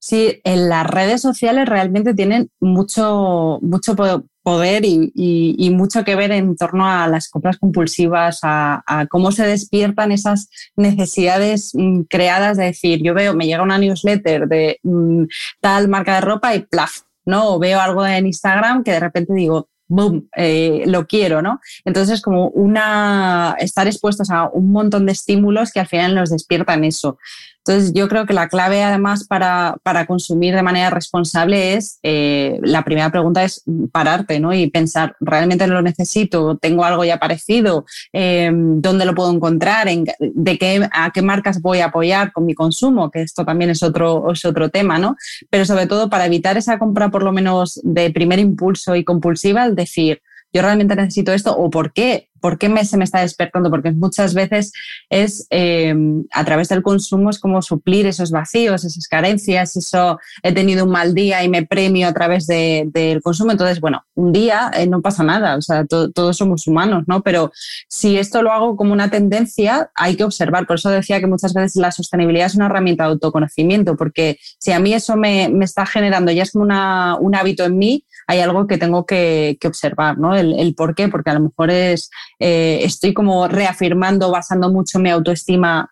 Sí, 0.03 0.41
en 0.45 0.71
las 0.71 0.87
redes 0.87 1.21
sociales 1.21 1.69
realmente 1.69 2.15
tienen 2.15 2.51
mucho, 2.59 3.59
mucho 3.61 3.95
poder 4.43 4.83
y, 4.85 5.71
mucho 5.75 6.05
que 6.05 6.17
ver 6.17 6.33
en 6.33 6.57
torno 6.57 6.87
a 6.87 7.07
las 7.07 7.29
compras 7.29 7.59
compulsivas, 7.59 8.41
a, 8.43 9.07
cómo 9.11 9.31
se 9.31 9.47
despiertan 9.47 10.11
esas 10.11 10.49
necesidades 10.75 11.73
mm, 11.75 12.03
creadas 12.09 12.57
de 12.57 12.65
decir, 12.65 13.03
yo 13.03 13.13
veo, 13.13 13.35
me 13.35 13.47
llega 13.47 13.63
una 13.63 13.79
newsletter 13.79 14.49
de 14.49 14.81
mm, 14.83 15.25
tal 15.61 15.89
marca 15.89 16.15
de 16.15 16.23
ropa 16.23 16.55
y 16.55 16.61
plaf, 16.61 17.03
¿no? 17.27 17.55
O 17.55 17.59
veo 17.59 17.79
algo 17.79 18.07
en 18.07 18.27
Instagram 18.27 18.83
que 18.83 18.93
de 18.93 19.01
repente 19.01 19.35
digo, 19.35 19.69
boom, 19.91 20.29
eh, 20.37 20.85
lo 20.87 21.07
quiero, 21.07 21.43
¿no? 21.43 21.61
Entonces, 21.85 22.23
como 22.23 22.49
una, 22.49 23.57
estar 23.59 23.87
expuestos 23.87 24.31
a 24.31 24.49
un 24.49 24.71
montón 24.71 25.05
de 25.05 25.13
estímulos 25.13 25.73
que 25.73 25.81
al 25.81 25.89
final 25.89 26.15
nos 26.15 26.31
despiertan 26.31 26.85
eso. 26.85 27.19
Entonces, 27.65 27.93
yo 27.93 28.09
creo 28.09 28.25
que 28.25 28.33
la 28.33 28.49
clave 28.49 28.83
además 28.83 29.27
para, 29.27 29.79
consumir 30.07 30.55
de 30.55 30.63
manera 30.63 30.89
responsable 30.89 31.75
es, 31.75 31.99
eh, 32.03 32.59
la 32.63 32.83
primera 32.85 33.11
pregunta 33.11 33.45
es 33.45 33.63
pararte 33.93 34.41
¿no? 34.41 34.55
y 34.55 34.71
pensar, 34.71 35.15
¿realmente 35.21 35.67
lo 35.67 35.83
necesito? 35.83 36.57
¿Tengo 36.57 36.85
algo 36.85 37.05
ya 37.05 37.19
parecido? 37.19 37.85
Em, 38.13 38.81
¿Dónde 38.81 39.05
lo 39.05 39.15
puedo 39.15 39.31
encontrar? 39.31 39.89
¿De 40.19 40.59
qué, 40.59 40.89
a 40.91 41.11
qué 41.11 41.23
marcas 41.23 41.61
voy 41.61 41.81
a 41.81 41.87
apoyar 41.87 42.33
con 42.33 42.47
mi 42.47 42.55
consumo? 42.55 43.11
Que 43.11 43.23
esto 43.23 43.45
también 43.45 43.71
es 43.71 43.83
otro, 43.83 44.33
es 44.33 44.45
otro 44.45 44.71
tema, 44.71 44.99
¿no? 44.99 45.17
Pero 45.51 45.67
sobre 45.67 45.87
todo 45.87 46.09
para 46.09 46.27
evitar 46.27 46.57
esa 46.57 46.79
compra 46.79 47.11
por 47.11 47.23
lo 47.23 47.33
menos 47.33 47.79
de 47.83 48.11
primer 48.11 48.39
impulso 48.39 48.97
y 48.97 49.05
compulsiva, 49.05 49.67
es 49.67 49.77
decir, 49.77 50.23
yo 50.53 50.63
realmente 50.63 50.97
necesito 50.97 51.33
esto 51.33 51.57
o 51.57 51.71
por 51.71 51.93
qué, 51.93 52.29
por 52.41 52.59
qué 52.59 52.69
me, 52.69 52.85
se 52.85 52.97
me 52.97 53.05
está 53.05 53.21
despertando, 53.21 53.71
porque 53.71 53.93
muchas 53.93 54.35
veces 54.35 54.73
es 55.11 55.47
eh, 55.51 55.95
a 56.33 56.45
través 56.45 56.69
del 56.69 56.83
consumo 56.83 57.31
es 57.31 57.39
como 57.39 57.63
suplir 57.63 58.07
esos 58.07 58.31
vacíos, 58.31 58.85
esas 58.85 59.07
carencias, 59.07 59.77
eso 59.77 60.19
he 60.43 60.53
tenido 60.53 60.85
un 60.85 60.91
mal 60.91 61.15
día 61.15 61.45
y 61.45 61.49
me 61.49 61.67
premio 61.67 62.09
a 62.09 62.13
través 62.13 62.47
del 62.47 63.21
consumo, 63.23 63.53
entonces, 63.53 63.81
bueno, 63.81 64.05
un 64.15 64.33
día 64.33 64.71
eh, 64.75 64.87
no 64.87 65.03
pasa 65.03 65.23
nada, 65.23 65.57
o 65.57 65.63
sea, 65.63 65.85
todos 65.87 66.37
somos 66.37 66.67
humanos, 66.67 67.05
¿no? 67.07 67.23
Pero 67.23 67.53
si 67.89 68.19
esto 68.19 68.43
lo 68.43 68.53
hago 68.53 68.77
como 68.77 68.93
una 68.93 69.11
tendencia, 69.11 69.91
hay 69.95 70.17
que 70.17 70.25
observar, 70.25 70.67
por 70.67 70.77
eso 70.77 70.91
decía 70.91 71.21
que 71.21 71.27
muchas 71.27 71.55
veces 71.55 71.77
la 71.77 71.93
sostenibilidad 71.93 72.47
es 72.47 72.55
una 72.55 72.67
herramienta 72.67 73.05
de 73.05 73.11
autoconocimiento, 73.11 73.97
porque 73.97 74.39
si 74.59 74.73
a 74.73 74.81
mí 74.81 74.95
eso 74.95 75.17
me, 75.17 75.49
me 75.49 75.65
está 75.65 75.87
generando, 75.87 76.33
ya 76.33 76.43
es 76.43 76.53
como 76.53 76.65
una, 76.65 77.17
un 77.17 77.35
hábito 77.35 77.65
en 77.65 77.79
mí, 77.79 78.05
hay 78.31 78.39
algo 78.39 78.69
que 78.69 78.79
tengo 78.79 79.07
que, 79.07 79.59
observar, 79.65 80.17
¿no? 80.17 80.37
El, 80.37 80.73
por 80.77 80.95
qué, 80.95 81.09
porque 81.09 81.31
a 81.31 81.35
lo 81.35 81.41
mejor 81.41 81.69
es, 81.69 82.11
eh, 82.39 82.79
estoy 82.85 83.13
como 83.13 83.49
reafirmando, 83.49 84.31
basando 84.31 84.71
mucho 84.71 85.01
mi 85.01 85.11
autoestima 85.11 85.91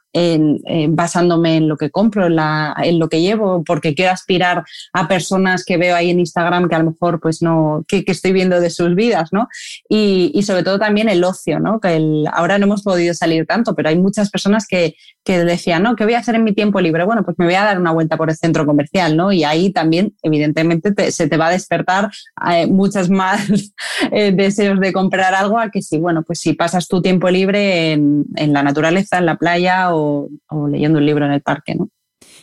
basándome 0.89 1.57
en 1.57 1.69
lo 1.69 1.77
que 1.77 1.91
compro, 1.91 2.27
en, 2.27 2.99
lo 2.99 3.09
que 3.09 3.21
llevo, 3.21 3.63
porque 3.65 3.95
quiero 3.95 4.13
aspirar 4.13 4.65
a 4.93 5.09
personas 5.09 5.65
que 5.65 5.77
veo 5.77 5.95
ahí 5.95 6.11
en 6.11 6.21
Instagram 6.21 6.69
que 6.69 6.75
a 6.75 6.79
lo 6.79 6.91
mejor 6.91 7.21
pues 7.21 7.43
no, 7.43 7.85
que, 7.87 8.05
estoy 8.07 8.33
viendo 8.33 8.61
de 8.61 8.71
sus 8.71 8.95
vidas, 8.95 9.31
¿no? 9.33 9.49
Y, 9.89 10.43
sobre 10.43 10.63
todo 10.63 10.79
también 10.79 11.09
el 11.09 11.23
ocio, 11.25 11.61
¿no? 11.61 11.79
Que 11.81 12.25
ahora 12.33 12.59
no 12.59 12.67
hemos 12.67 12.83
podido 12.83 13.13
salir 13.13 13.47
tanto, 13.47 13.75
pero 13.75 13.91
hay 13.91 13.99
muchas 13.99 14.31
personas 14.31 14.67
que, 14.67 14.95
que 15.25 15.45
decían, 15.45 15.83
¿no? 15.83 15.95
¿Qué 15.95 16.05
voy 16.05 16.15
a 16.15 16.21
hacer 16.21 16.35
en 16.35 16.45
mi 16.45 16.55
tiempo 16.55 16.81
libre? 16.81 17.05
Bueno, 17.05 17.23
pues 17.25 17.39
me 17.39 17.45
voy 17.45 17.55
a 17.55 17.65
dar 17.65 17.79
una 17.79 17.93
vuelta 17.93 18.17
por 18.17 18.31
el 18.31 18.37
centro 18.37 18.65
comercial, 18.65 19.17
¿no? 19.17 19.33
Y 19.33 19.45
ahí 19.45 19.71
también, 19.73 20.15
evidentemente, 20.23 21.11
se 21.11 21.29
te 21.29 21.37
va 21.37 21.49
a 21.49 21.51
despertar 21.51 22.11
eh, 22.51 22.67
muchas 22.67 23.11
más 23.11 23.41
eh, 24.13 24.33
deseos 24.33 24.81
de 24.81 24.93
comprar 24.93 25.35
algo 25.35 25.59
a 25.59 25.71
que 25.71 25.83
si, 25.83 25.99
bueno, 25.99 26.23
pues 26.23 26.41
si 26.41 26.55
pasas 26.55 26.89
tu 26.89 27.03
tiempo 27.03 27.29
libre 27.29 27.93
en, 27.93 28.25
en 28.37 28.53
la 28.53 28.63
naturaleza, 28.63 29.19
en 29.19 29.27
la 29.27 29.37
playa 29.37 29.95
o 29.95 29.98
o, 29.99 30.69
leyendo 30.69 30.99
un 30.99 31.07
libro 31.07 31.25
en 31.27 31.33
el 31.33 31.43
parque. 31.43 31.75
¿no? 31.75 31.89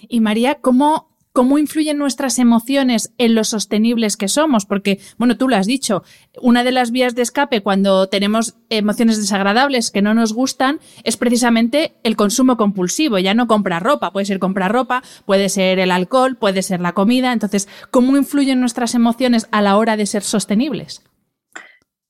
Y 0.08 0.20
María, 0.20 0.56
¿cómo, 0.56 1.18
¿cómo 1.34 1.58
influyen 1.58 1.98
nuestras 1.98 2.40
emociones 2.40 3.14
en 3.18 3.36
lo 3.36 3.44
sostenibles 3.44 4.18
que 4.18 4.28
somos? 4.28 4.66
Porque, 4.66 5.00
bueno, 5.18 5.38
tú 5.38 5.48
lo 5.48 5.56
has 5.56 5.68
dicho, 5.68 6.04
una 6.42 6.64
de 6.64 6.72
las 6.72 6.92
vías 6.92 7.16
de 7.16 7.22
escape 7.22 7.62
cuando 7.62 8.08
tenemos 8.08 8.56
emociones 8.70 9.18
desagradables 9.18 9.92
que 9.92 10.02
no 10.02 10.14
nos 10.14 10.34
gustan 10.34 10.80
es 11.04 11.18
precisamente 11.18 11.96
el 12.04 12.16
consumo 12.16 12.58
compulsivo. 12.58 13.20
Ya 13.20 13.34
no 13.34 13.48
comprar 13.48 13.84
ropa, 13.84 14.12
puede 14.12 14.26
ser 14.26 14.40
comprar 14.40 14.72
ropa, 14.72 15.04
puede 15.26 15.50
ser 15.50 15.80
el 15.80 15.92
alcohol, 15.92 16.36
puede 16.36 16.62
ser 16.62 16.82
la 16.82 16.94
comida. 16.94 17.34
Entonces, 17.34 17.68
¿cómo 17.92 18.18
influyen 18.18 18.60
nuestras 18.60 18.96
emociones 18.96 19.48
a 19.52 19.62
la 19.62 19.78
hora 19.78 19.98
de 19.98 20.06
ser 20.06 20.24
sostenibles? 20.24 21.02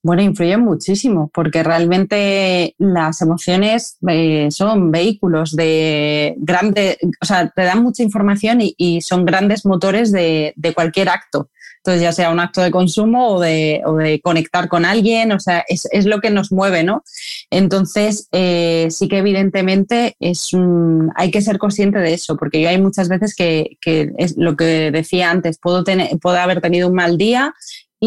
Bueno, 0.06 0.22
influyen 0.22 0.62
muchísimo 0.62 1.32
porque 1.34 1.64
realmente 1.64 2.76
las 2.78 3.24
emociones 3.24 3.98
eh, 4.08 4.50
son 4.52 4.92
vehículos 4.92 5.56
de 5.56 6.36
grande, 6.38 7.00
o 7.20 7.26
sea, 7.26 7.50
te 7.50 7.64
dan 7.64 7.82
mucha 7.82 8.04
información 8.04 8.60
y, 8.62 9.02
son 9.02 9.26
grandes 9.26 9.66
motores 9.66 10.12
de, 10.12 10.54
cualquier 10.76 11.10
acto. 11.10 11.50
Entonces, 11.78 12.04
ya 12.04 12.12
sea 12.12 12.30
un 12.30 12.40
acto 12.40 12.62
de 12.62 12.70
consumo 12.70 13.30
o 13.30 13.40
de, 13.40 13.82
conectar 14.24 14.68
con 14.68 14.86
alguien, 14.86 15.32
o 15.32 15.40
sea, 15.40 15.66
es, 15.68 16.06
lo 16.06 16.22
que 16.22 16.30
nos 16.30 16.52
mueve, 16.52 16.84
¿no? 16.84 17.04
Entonces, 17.50 18.28
eh, 18.32 18.90
sí 18.92 19.08
que 19.08 19.18
evidentemente 19.18 20.16
es 20.20 20.52
hay 21.16 21.32
que 21.32 21.42
ser 21.42 21.58
consciente 21.58 21.98
de 21.98 22.14
eso, 22.14 22.38
porque 22.38 22.62
yo 22.62 22.70
hay 22.70 22.80
muchas 22.80 23.10
veces 23.10 23.34
que, 23.36 23.78
es 23.84 24.38
lo 24.38 24.56
que 24.56 24.92
decía 24.92 25.32
antes, 25.32 25.58
puedo, 25.58 25.84
tener, 25.84 26.10
puedo 26.20 26.38
haber 26.38 26.62
tenido 26.62 26.90
un 26.90 26.94
mal 26.94 27.18
día 27.18 27.56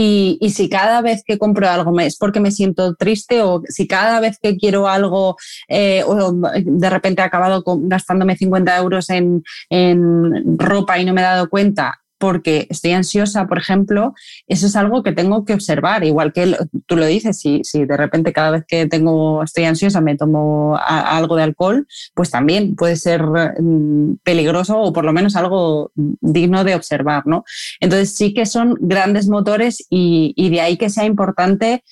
y, 0.00 0.50
si 0.50 0.68
cada 0.68 1.00
vez 1.02 1.22
que 1.24 1.38
compro 1.38 1.68
algo 1.68 1.98
es 2.00 2.16
porque 2.16 2.40
me 2.40 2.50
siento 2.50 2.94
triste 2.94 3.42
o 3.42 3.62
si 3.68 3.86
cada 3.86 4.20
vez 4.20 4.38
que 4.40 4.56
quiero 4.56 4.86
algo 4.86 5.36
eh, 5.68 6.04
o 6.06 6.32
de 6.32 6.90
repente 6.90 7.22
he 7.22 7.24
acabado 7.24 7.62
gastándome 7.64 8.36
50 8.36 8.76
euros 8.78 9.10
en, 9.10 9.42
en 9.70 10.58
ropa 10.58 10.98
y 10.98 11.04
no 11.04 11.12
me 11.12 11.20
he 11.20 11.24
dado 11.24 11.48
cuenta, 11.48 12.00
porque 12.18 12.66
estoy 12.68 12.92
ansiosa, 12.92 13.46
por 13.46 13.58
ejemplo, 13.58 14.14
eso 14.46 14.66
es 14.66 14.76
algo 14.76 15.02
que 15.02 15.12
tengo 15.12 15.44
que 15.44 15.54
observar. 15.54 16.04
Igual 16.04 16.32
que 16.32 16.56
tú 16.86 16.96
lo 16.96 17.06
dices, 17.06 17.38
si, 17.38 17.62
de 17.72 17.96
repente 17.96 18.32
cada 18.32 18.50
vez 18.50 18.64
que 18.66 18.86
tengo, 18.86 19.42
estoy 19.42 19.64
ansiosa 19.64 20.00
me 20.00 20.16
tomo 20.16 20.76
algo 20.76 21.36
de 21.36 21.44
alcohol, 21.44 21.86
pues 22.14 22.30
también 22.30 22.74
puede 22.74 22.96
ser 22.96 23.22
mm, 23.22 24.16
peligroso 24.24 24.78
o 24.78 24.92
por 24.92 25.04
lo 25.04 25.12
menos 25.12 25.36
algo 25.36 25.92
digno 25.94 26.64
de 26.64 26.74
observar, 26.74 27.26
¿no? 27.26 27.44
Entonces 27.80 28.14
sí 28.14 28.34
que 28.34 28.46
son 28.46 28.76
grandes 28.80 29.28
motores 29.28 29.86
y, 29.88 30.34
y 30.36 30.50
de 30.50 30.60
ahí 30.60 30.76
que 30.76 30.90
sea 30.90 31.04
importante 31.04 31.84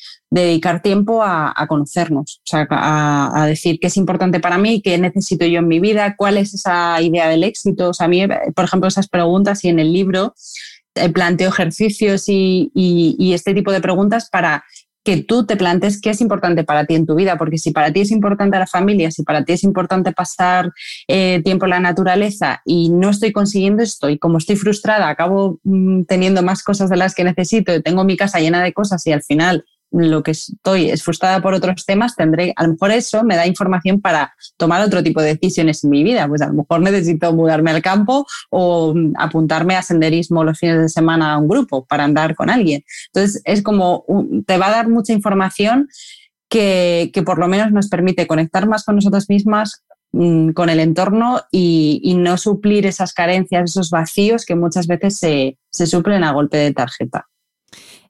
dedicar 0.43 0.83
tiempo 0.83 1.23
a, 1.23 1.55
conocernos, 1.69 2.41
o 2.45 2.49
sea, 2.49 2.67
a, 2.71 3.47
decir 3.47 3.79
qué 3.81 3.89
es 3.89 3.97
importante 3.97 4.41
para 4.41 4.59
mí, 4.59 4.83
qué 4.83 4.99
necesito 4.99 5.47
yo 5.47 5.61
en 5.61 5.69
mi 5.69 5.81
vida, 5.81 6.17
cuál 6.17 6.39
es 6.39 6.55
esa 6.55 7.01
idea 7.01 7.29
del 7.29 7.45
éxito. 7.45 7.91
O 7.91 7.95
sea, 7.95 8.07
a 8.07 8.09
mí, 8.09 8.27
por 8.55 8.65
ejemplo, 8.65 8.89
esas 8.89 9.09
preguntas 9.09 9.65
y 9.65 9.69
en 9.69 9.79
el 9.79 9.93
libro 9.93 10.35
eh, 10.97 11.11
planteo 11.11 11.51
ejercicios 11.51 12.25
y, 12.29 12.71
este 13.35 13.55
tipo 13.55 13.71
de 13.71 13.81
preguntas 13.81 14.29
para 14.31 14.65
que 15.05 15.19
tú 15.19 15.47
te 15.47 15.57
plantes 15.57 16.01
qué 16.01 16.11
es 16.11 16.21
importante 16.21 16.65
para 16.65 16.85
ti 16.85 16.95
en 16.97 17.07
tu 17.07 17.15
vida, 17.15 17.39
porque 17.39 17.59
si 17.59 17.71
para 17.71 17.93
ti 17.93 18.01
es 18.01 18.11
importante 18.11 18.59
la 18.59 18.67
familia, 18.67 19.11
si 19.13 19.23
para 19.23 19.45
ti 19.45 19.53
es 19.53 19.63
importante 19.63 20.11
pasar 20.11 20.73
eh, 21.07 21.41
tiempo 21.45 21.67
en 21.67 21.71
la 21.71 21.81
naturaleza 21.81 22.61
y 22.65 22.89
no 22.89 23.11
estoy 23.11 23.31
consiguiendo 23.31 23.85
esto 23.85 24.09
y 24.09 24.19
como 24.19 24.39
estoy 24.39 24.57
frustrada, 24.57 25.09
acabo 25.09 25.61
mm, 25.63 26.05
teniendo 26.05 26.43
más 26.43 26.65
cosas 26.65 26.91
de 26.91 26.97
las 26.97 27.15
que 27.15 27.23
necesito, 27.23 27.81
tengo 27.83 28.03
mi 28.05 28.17
casa 28.17 28.41
llena 28.41 28.63
de 28.63 28.73
cosas 28.73 29.07
y 29.07 29.13
al 29.13 29.23
final 29.23 29.65
lo 29.97 30.23
que 30.23 30.33
estoy 30.33 30.91
es 30.91 31.03
frustrada 31.03 31.41
por 31.41 31.55
otros 31.55 31.87
temas, 31.87 32.17
tendré, 32.17 32.53
a 32.57 32.65
lo 32.65 32.73
mejor 32.73 32.91
eso 32.91 33.25
me 33.25 33.37
da 33.37 33.47
información 33.47 34.01
para 34.01 34.35
tomar 34.57 34.83
otro 34.83 35.03
tipo 35.03 35.23
de 35.23 35.35
decisiones 35.35 35.83
en 35.85 35.91
mi 35.91 36.05
vida. 36.05 36.29
Pues 36.29 36.43
a 36.43 36.49
lo 36.49 36.53
mejor 36.53 36.81
necesito 36.81 37.33
mudarme 37.33 37.71
al 37.71 37.83
campo 37.83 38.27
o 38.51 38.95
apuntarme 39.17 39.77
a 39.77 39.83
senderismo 39.83 40.45
los 40.45 40.59
fines 40.59 40.79
de 40.79 40.89
semana 40.89 41.33
a 41.33 41.39
un 41.39 41.49
grupo 41.49 41.87
para 41.87 42.05
andar 42.05 42.35
con 42.35 42.51
alguien. 42.51 42.85
Entonces 43.07 43.41
es 43.45 43.63
como, 43.63 44.05
te 44.47 44.59
va 44.59 44.69
a 44.69 44.73
dar 44.73 44.89
mucha 44.89 45.13
información 45.13 45.89
que, 46.49 47.11
por 47.25 47.39
lo 47.39 47.49
menos 47.49 47.73
nos 47.73 47.89
permite 47.89 48.27
conectar 48.27 48.69
más 48.69 48.85
con 48.85 48.97
nosotros 48.97 49.29
mismas, 49.29 49.85
mm, 50.13 50.51
con 50.51 50.69
el 50.69 50.81
entorno 50.81 51.41
y, 51.51 52.15
no 52.19 52.37
suplir 52.37 52.87
esas 52.87 53.13
carencias, 53.13 53.71
esos 53.71 53.91
vacíos 53.91 54.45
que 54.45 54.55
muchas 54.55 54.87
veces 54.87 55.19
se, 55.19 55.59
se 55.71 55.87
suplen 55.87 56.25
a 56.25 56.33
golpe 56.33 56.59
de 56.59 56.73
tarjeta. 56.73 57.27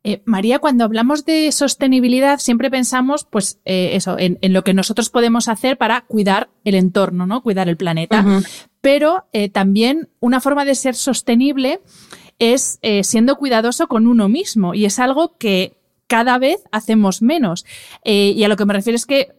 Eh, 0.07 0.23
María, 0.25 0.61
cuando 0.61 0.85
hablamos 0.85 1.25
de 1.25 1.51
sostenibilidad, 1.51 2.39
siempre 2.39 2.71
pensamos, 2.71 3.27
pues, 3.29 3.59
eh, 3.65 3.91
eso, 3.95 4.17
en, 4.21 4.39
lo 4.53 4.63
que 4.63 4.73
nosotros 4.73 5.11
podemos 5.11 5.49
hacer 5.49 5.77
para 5.79 6.03
cuidar 6.03 6.49
el 6.63 6.77
entorno, 6.77 7.27
¿no? 7.27 7.43
Cuidar 7.43 7.69
el 7.69 7.77
planeta. 7.77 8.25
Pero 8.81 9.25
eh, 9.33 9.49
también 9.49 10.09
una 10.21 10.41
forma 10.41 10.65
de 10.65 10.77
ser 10.77 10.95
sostenible 10.95 11.81
es 12.39 12.79
siendo 13.03 13.35
cuidadoso 13.35 13.89
con 13.89 14.07
uno 14.07 14.29
mismo. 14.29 14.75
Y 14.75 14.85
es 14.85 15.01
algo 15.01 15.37
que 15.39 15.77
cada 16.07 16.39
vez 16.39 16.63
hacemos 16.71 17.21
menos. 17.21 17.67
y 18.05 18.45
a 18.45 18.49
lo 18.49 18.57
que 18.57 18.65
me 18.65 18.75
refiero 18.75 18.95
es 18.95 19.07
que 19.07 19.35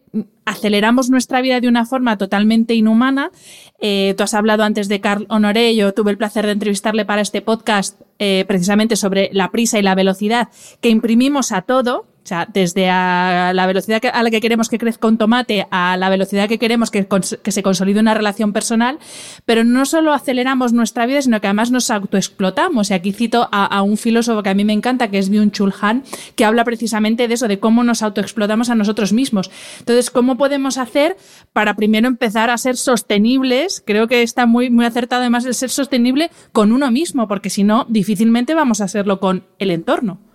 aceleramos 0.46 1.10
nuestra 1.10 1.42
vida 1.42 1.60
de 1.60 1.68
una 1.68 1.86
forma 1.86 2.18
totalmente 2.18 2.74
inhumana. 2.74 3.32
Eh, 3.80 4.14
tú 4.18 4.24
has 4.24 4.34
hablado 4.34 4.64
antes 4.64 4.88
de 4.88 5.02
Carl 5.02 5.26
Honoré, 5.30 5.76
yo 5.76 5.94
tuve 5.94 6.12
el 6.12 6.18
placer 6.18 6.46
de 6.46 6.54
entrevistarle 6.54 7.06
para 7.06 7.22
este 7.22 7.42
podcast 7.42 8.00
eh, 8.20 8.46
precisamente 8.48 8.96
sobre 8.96 9.30
la 9.34 9.52
prisa 9.52 9.78
y 9.80 9.84
la 9.84 9.96
velocidad 9.96 10.50
que 10.82 10.90
imprimimos 10.90 11.52
a 11.52 11.62
todo 11.62 12.06
o 12.28 12.30
sea, 12.30 12.46
desde 12.52 12.90
a 12.90 13.54
la 13.56 13.66
velocidad 13.68 14.02
a 14.12 14.22
la 14.22 14.30
que 14.30 14.42
queremos 14.42 14.68
que 14.68 14.78
crezca 14.78 15.08
un 15.08 15.18
tomate 15.18 15.66
a 15.72 15.96
la 15.96 16.10
velocidad 16.10 16.50
que 16.50 16.60
queremos 16.60 16.92
que, 16.92 17.08
se 17.52 17.64
consolide 17.64 18.02
una 18.02 18.14
relación 18.14 18.52
personal, 18.52 19.00
pero 19.46 19.64
no 19.64 19.86
solo 19.86 20.12
aceleramos 20.12 20.74
nuestra 20.74 21.06
vida, 21.06 21.22
sino 21.22 21.40
que 21.40 21.48
además 21.48 21.72
nos 21.72 21.90
autoexplotamos. 21.90 22.92
Y 22.92 22.96
aquí 22.96 23.14
cito 23.14 23.48
a, 23.50 23.82
un 23.82 23.96
filósofo 23.96 24.44
que 24.44 24.50
a 24.50 24.54
mí 24.56 24.66
me 24.66 24.74
encanta, 24.74 25.10
que 25.10 25.20
es 25.20 25.32
Byung-Chul 25.32 25.74
Han, 25.80 26.04
que 26.36 26.44
habla 26.44 26.66
precisamente 26.66 27.30
de 27.30 27.34
eso, 27.34 27.48
de 27.48 27.60
cómo 27.60 27.86
nos 27.86 28.02
autoexplotamos 28.02 28.70
a 28.70 28.76
nosotros 28.76 29.14
mismos. 29.14 29.50
Entonces, 29.80 30.12
¿cómo 30.12 30.36
podemos 30.36 30.78
hacer 30.78 31.16
para 31.54 31.78
primero 31.78 32.10
empezar 32.10 32.50
a 32.50 32.58
ser 32.58 32.76
sostenibles? 32.76 33.82
Creo 33.86 34.10
que 34.10 34.22
está 34.22 34.46
muy, 34.46 34.70
muy 34.70 34.84
acertado 34.84 35.22
además 35.22 35.46
el 35.46 35.54
ser 35.54 35.70
sostenible 35.70 36.30
con 36.52 36.74
uno 36.74 36.92
mismo, 36.92 37.30
porque 37.30 37.50
si 37.50 37.64
no, 37.64 37.86
difícilmente 37.88 38.54
vamos 38.54 38.82
a 38.82 38.84
hacerlo 38.84 39.22
con 39.22 39.46
el 39.60 39.72
entorno. 39.72 40.27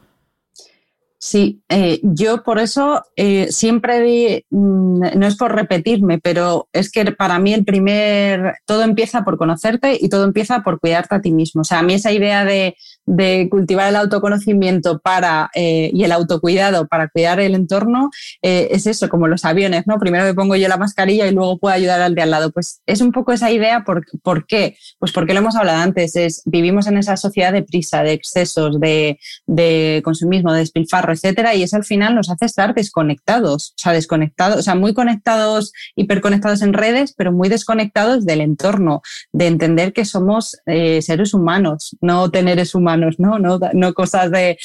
Sí, 1.24 1.62
eh, 1.68 2.00
yo 2.02 2.42
por 2.42 2.58
eso 2.58 3.04
eh, 3.14 3.46
siempre, 3.52 4.44
mm, 4.50 5.16
no 5.16 5.26
es 5.28 5.36
por 5.36 5.54
repetirme, 5.54 6.18
pero 6.18 6.68
es 6.72 6.90
que 6.90 7.04
para 7.12 7.38
mí 7.38 7.54
el 7.54 7.64
primer, 7.64 8.56
todo 8.66 8.82
empieza 8.82 9.22
por 9.22 9.38
conocerte 9.38 9.96
y 10.00 10.08
todo 10.08 10.24
empieza 10.24 10.64
por 10.64 10.80
cuidarte 10.80 11.14
a 11.14 11.20
ti 11.20 11.30
mismo. 11.30 11.60
O 11.60 11.64
sea, 11.64 11.78
a 11.78 11.82
mí 11.84 11.94
esa 11.94 12.10
idea 12.10 12.44
de, 12.44 12.74
de 13.06 13.48
cultivar 13.50 13.88
el 13.88 13.96
autoconocimiento 13.96 15.00
para, 15.00 15.50
eh, 15.54 15.90
y 15.92 16.04
el 16.04 16.12
autocuidado 16.12 16.86
para 16.86 17.08
cuidar 17.08 17.40
el 17.40 17.54
entorno 17.54 18.10
eh, 18.42 18.68
es 18.70 18.86
eso, 18.86 19.08
como 19.08 19.28
los 19.28 19.44
aviones, 19.44 19.86
¿no? 19.86 19.98
Primero 19.98 20.24
me 20.24 20.34
pongo 20.34 20.56
yo 20.56 20.68
la 20.68 20.76
mascarilla 20.76 21.26
y 21.26 21.32
luego 21.32 21.58
puedo 21.58 21.74
ayudar 21.74 22.00
al 22.00 22.14
de 22.14 22.22
al 22.22 22.30
lado. 22.30 22.50
Pues 22.52 22.80
es 22.86 23.00
un 23.00 23.12
poco 23.12 23.32
esa 23.32 23.50
idea, 23.50 23.84
¿por, 23.84 24.04
¿por 24.22 24.46
qué? 24.46 24.76
Pues 24.98 25.12
porque 25.12 25.32
lo 25.32 25.40
hemos 25.40 25.56
hablado 25.56 25.80
antes, 25.80 26.16
es 26.16 26.42
vivimos 26.44 26.86
en 26.86 26.96
esa 26.96 27.16
sociedad 27.16 27.52
de 27.52 27.62
prisa, 27.62 28.02
de 28.02 28.12
excesos, 28.12 28.80
de, 28.80 29.18
de 29.46 30.00
consumismo, 30.04 30.52
de 30.52 30.60
despilfarro 30.60 31.12
etcétera, 31.12 31.54
y 31.54 31.62
eso 31.62 31.76
al 31.76 31.84
final 31.84 32.14
nos 32.14 32.30
hace 32.30 32.46
estar 32.46 32.74
desconectados, 32.74 33.74
o 33.78 33.82
sea, 33.82 33.92
desconectados, 33.92 34.58
o 34.58 34.62
sea, 34.62 34.74
muy 34.74 34.94
conectados, 34.94 35.72
hiperconectados 35.96 36.62
en 36.62 36.72
redes, 36.72 37.14
pero 37.16 37.32
muy 37.32 37.48
desconectados 37.48 38.24
del 38.24 38.40
entorno, 38.40 39.02
de 39.32 39.46
entender 39.46 39.92
que 39.92 40.04
somos 40.04 40.58
eh, 40.66 41.02
seres 41.02 41.34
humanos, 41.34 41.96
no 42.00 42.30
teneres 42.30 42.74
humanos, 42.92 43.18
no, 43.18 43.38
no, 43.38 43.58
no 43.72 43.94
cosas 43.94 44.30
de, 44.30 44.58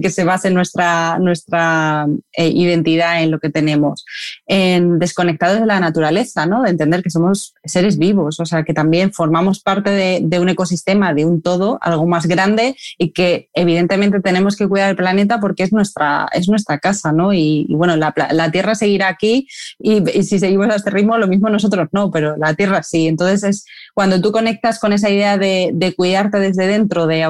que 0.00 0.10
se 0.10 0.24
base 0.24 0.50
nuestra, 0.50 1.18
nuestra 1.18 2.06
eh, 2.32 2.48
identidad 2.48 3.22
en 3.22 3.30
lo 3.30 3.38
que 3.38 3.50
tenemos, 3.50 4.04
en 4.46 4.98
desconectados 4.98 5.60
de 5.60 5.66
la 5.66 5.80
naturaleza, 5.80 6.46
¿no? 6.46 6.62
De 6.62 6.70
entender 6.70 7.02
que 7.02 7.10
somos 7.10 7.54
seres 7.64 7.98
vivos, 7.98 8.40
o 8.40 8.46
sea, 8.46 8.62
que 8.62 8.74
también 8.74 9.12
formamos 9.12 9.60
parte 9.60 9.90
de, 9.90 10.20
de 10.22 10.40
un 10.40 10.48
ecosistema, 10.48 11.14
de 11.14 11.24
un 11.24 11.42
todo, 11.42 11.78
algo 11.80 12.06
más 12.06 12.26
grande 12.26 12.76
y 12.98 13.10
que 13.10 13.48
evidentemente 13.54 14.20
tenemos 14.20 14.56
que 14.56 14.68
cuidar 14.68 14.90
el 14.90 14.96
planeta 14.96 15.40
porque 15.40 15.62
es 15.62 15.72
nuestra, 15.72 16.28
es 16.32 16.48
nuestra 16.48 16.78
casa, 16.78 17.12
¿no? 17.12 17.32
Y, 17.32 17.66
bueno, 17.70 17.96
la, 17.96 18.12
Tierra 18.52 18.74
seguirá 18.74 19.08
aquí 19.08 19.48
y, 19.78 20.02
si 20.22 20.38
seguimos 20.38 20.68
a 20.68 20.76
este 20.76 20.90
ritmo, 20.90 21.16
lo 21.18 21.26
mismo 21.26 21.48
nosotros 21.48 21.88
no, 21.92 22.10
pero 22.10 22.36
la 22.36 22.54
Tierra 22.54 22.82
sí. 22.82 23.08
Entonces 23.08 23.44
es 23.44 23.64
cuando 23.94 24.20
tú 24.20 24.32
conectas 24.32 24.78
con 24.78 24.92
esa 24.92 25.10
idea 25.10 25.38
de, 25.38 25.70
de 25.72 25.94
cuidarte 25.94 26.38
desde 26.38 26.66
dentro, 26.66 27.06
de 27.06 27.24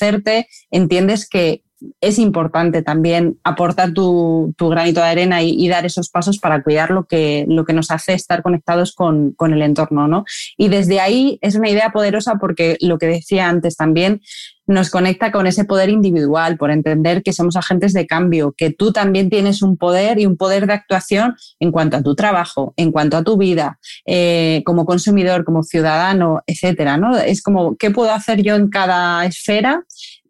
autoconocerte, 0.00 0.48
entiendes 0.70 1.28
que 1.28 1.62
es 2.00 2.18
importante 2.18 2.82
también 2.82 3.38
aportar 3.44 3.92
tu, 3.92 4.54
granito 4.58 5.00
de 5.00 5.06
arena 5.06 5.42
y, 5.42 5.68
dar 5.68 5.86
esos 5.86 6.08
pasos 6.08 6.38
para 6.38 6.62
cuidar 6.62 6.90
lo 6.90 7.04
que, 7.04 7.44
lo 7.48 7.64
que 7.64 7.72
nos 7.72 7.90
hace 7.90 8.14
estar 8.14 8.42
conectados 8.42 8.94
con, 8.94 9.34
el 9.40 9.62
entorno. 9.62 10.08
¿no? 10.08 10.24
Y 10.56 10.68
desde 10.68 11.00
ahí 11.00 11.38
es 11.40 11.54
una 11.54 11.68
idea 11.68 11.90
poderosa 11.90 12.36
porque 12.40 12.76
lo 12.80 12.98
que 12.98 13.06
decía 13.06 13.48
antes 13.48 13.76
también 13.76 14.20
nos 14.68 14.90
conecta 14.90 15.32
con 15.32 15.46
ese 15.46 15.64
poder 15.64 15.88
individual, 15.88 16.58
por 16.58 16.70
entender 16.70 17.22
que 17.22 17.32
somos 17.32 17.56
agentes 17.56 17.94
de 17.94 18.06
cambio, 18.06 18.52
que 18.54 18.70
tú 18.70 18.92
también 18.92 19.30
tienes 19.30 19.62
un 19.62 19.78
poder 19.78 20.20
y 20.20 20.26
un 20.26 20.36
poder 20.36 20.66
de 20.66 20.74
actuación 20.74 21.36
en 21.58 21.72
cuanto 21.72 21.96
a 21.96 22.02
tu 22.02 22.14
trabajo, 22.14 22.74
en 22.76 22.92
cuanto 22.92 23.16
a 23.16 23.24
tu 23.24 23.38
vida, 23.38 23.78
eh, 24.04 24.62
como 24.66 24.84
consumidor, 24.84 25.44
como 25.44 25.62
ciudadano, 25.62 26.42
etcétera. 26.46 26.98
¿no? 26.98 27.16
Es 27.16 27.42
como, 27.42 27.76
¿qué 27.76 27.90
puedo 27.90 28.12
hacer 28.12 28.42
yo 28.42 28.56
en 28.56 28.68
cada 28.68 29.24
esfera 29.24 29.84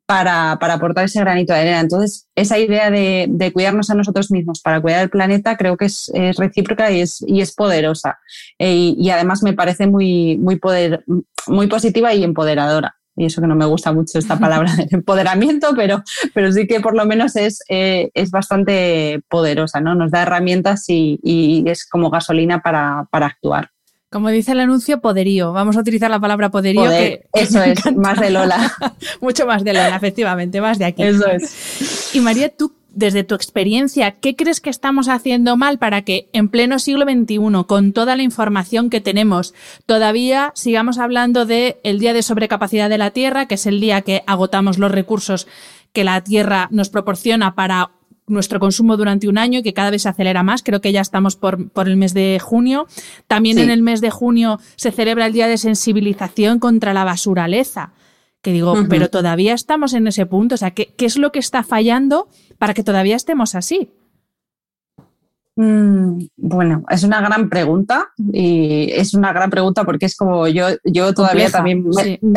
para, 0.09 0.53
aportar 0.53 1.05
ese 1.05 1.21
granito 1.21 1.53
de 1.53 1.61
arena. 1.61 1.81
Entonces, 1.81 2.27
esa 2.35 2.59
idea 2.59 2.90
de, 2.90 3.51
cuidarnos 3.53 3.90
a 3.90 3.94
nosotros 3.94 4.31
mismos 4.31 4.62
para 4.62 4.81
cuidar 4.81 5.03
el 5.03 5.11
planeta 5.11 5.59
creo 5.59 5.77
que 5.77 5.85
es, 5.85 6.11
recíproca 6.38 6.90
y 6.90 7.03
es, 7.03 7.23
y 7.27 7.42
es 7.42 7.55
poderosa. 7.55 8.18
Eh, 8.59 8.94
y, 8.97 9.11
además 9.11 9.42
me 9.42 9.53
parece 9.53 9.87
muy, 9.87 10.38
muy, 10.38 10.57
poder, 10.57 11.05
muy 11.47 11.66
positiva 11.66 12.14
y 12.14 12.25
empoderadora. 12.25 12.97
Y 13.16 13.27
eso 13.27 13.42
que 13.42 13.49
no 13.49 13.55
me 13.55 13.66
gusta 13.66 13.92
mucho 13.92 14.18
esta 14.18 14.38
palabra 14.40 14.75
de 14.77 14.88
empoderamiento, 14.90 15.75
pero, 15.77 16.03
pero 16.33 16.53
sí 16.53 16.66
que 16.66 16.81
por 16.81 16.97
lo 16.97 17.05
menos 17.05 17.37
es, 17.37 17.62
eh, 17.68 18.11
es 18.14 18.31
bastante 18.31 19.21
poderosa, 19.29 19.83
¿no? 19.83 19.94
Nos 19.94 20.11
da 20.11 20.23
herramientas 20.23 20.87
y, 20.88 21.21
y 21.23 21.68
es 21.68 21.87
como 21.87 22.09
gasolina 22.09 22.62
para, 22.62 23.07
para 23.11 23.27
actuar. 23.27 23.73
Como 24.11 24.31
dice 24.31 24.53
el 24.53 24.61
anuncio, 24.61 25.01
poderío. 25.01 25.53
Vamos 25.53 25.77
a 25.77 25.81
utilizar 25.81 26.11
la 26.11 26.18
palabra 26.18 26.51
poderío. 26.51 26.90
eso 26.90 27.62
es, 27.62 27.94
más 27.94 28.18
de 28.18 28.31
Lola. 28.31 28.73
Mucho 29.21 29.47
más 29.47 29.64
de 29.64 29.75
Lola, 29.75 29.97
efectivamente, 29.97 30.61
más 30.62 30.79
de 30.79 30.87
aquí. 30.87 31.03
Eso 31.03 31.27
es. 31.29 32.14
Y 32.14 32.21
María, 32.21 32.49
tú, 32.49 32.73
desde 32.88 33.23
tu 33.23 33.35
experiencia, 33.35 34.12
¿qué 34.12 34.35
crees 34.35 34.62
que 34.62 34.71
estamos 34.71 35.09
haciendo 35.09 35.59
mal 35.59 35.79
para 35.79 36.03
que 36.03 36.31
en 36.33 36.49
pleno 36.49 36.79
siglo 36.79 37.05
XXI, 37.05 37.64
con 37.66 37.92
toda 37.92 38.16
la 38.16 38.23
información 38.23 38.88
que 38.88 39.03
tenemos, 39.03 39.53
todavía 39.85 40.53
sigamos 40.55 40.99
hablando 40.99 41.44
del 41.44 41.77
el 41.83 41.99
día 41.99 42.14
de 42.14 42.23
sobrecapacidad 42.23 42.88
de 42.88 42.99
la 42.99 43.11
Tierra, 43.11 43.47
que 43.47 43.57
es 43.57 43.66
el 43.66 43.79
día 43.79 44.01
que 44.01 44.23
agotamos 44.27 44.79
los 44.79 44.90
recursos 44.90 45.47
que 45.92 46.05
la 46.05 46.23
Tierra 46.23 46.68
nos 46.71 46.88
proporciona 46.88 47.55
para 47.55 47.90
nuestro 48.28 48.60
consumo 48.60 48.96
durante 48.96 49.28
un 49.28 49.38
año 49.38 49.60
y 49.60 49.62
que 49.62 49.74
cada 49.74 49.90
vez 49.90 50.02
se 50.02 50.08
acelera 50.08 50.42
más. 50.42 50.62
Creo 50.62 50.80
que 50.80 50.92
ya 50.92 51.00
estamos 51.00 51.36
por, 51.36 51.70
por 51.70 51.88
el 51.88 51.96
mes 51.96 52.14
de 52.14 52.38
junio. 52.40 52.86
También 53.26 53.58
en 53.58 53.70
el 53.70 53.82
mes 53.82 54.00
de 54.00 54.10
junio 54.10 54.60
se 54.76 54.90
celebra 54.90 55.26
el 55.26 55.32
Día 55.32 55.48
de 55.48 55.58
Sensibilización 55.58 56.58
contra 56.58 56.94
la 56.94 57.04
Basuraleza. 57.04 57.92
Que 58.40 58.52
digo, 58.52 58.74
pero 58.88 59.10
todavía 59.10 59.52
estamos 59.52 59.94
en 59.94 60.06
ese 60.06 60.24
punto. 60.24 60.54
O 60.54 60.58
sea, 60.58 60.70
¿qué, 60.70 60.94
¿qué 60.96 61.06
es 61.06 61.18
lo 61.18 61.32
que 61.32 61.40
está 61.40 61.64
fallando 61.64 62.28
para 62.58 62.72
que 62.72 62.84
todavía 62.84 63.16
estemos 63.16 63.54
así? 63.54 63.90
Mm, 65.61 66.29
bueno, 66.37 66.85
es 66.88 67.03
una 67.03 67.21
gran 67.21 67.49
pregunta 67.49 68.11
y 68.33 68.92
es 68.92 69.12
una 69.12 69.33
gran 69.33 69.51
pregunta 69.51 69.83
porque 69.83 70.07
es 70.07 70.16
como 70.16 70.47
yo, 70.47 70.68
yo 70.85 71.12
todavía 71.12 71.51
también 71.51 71.85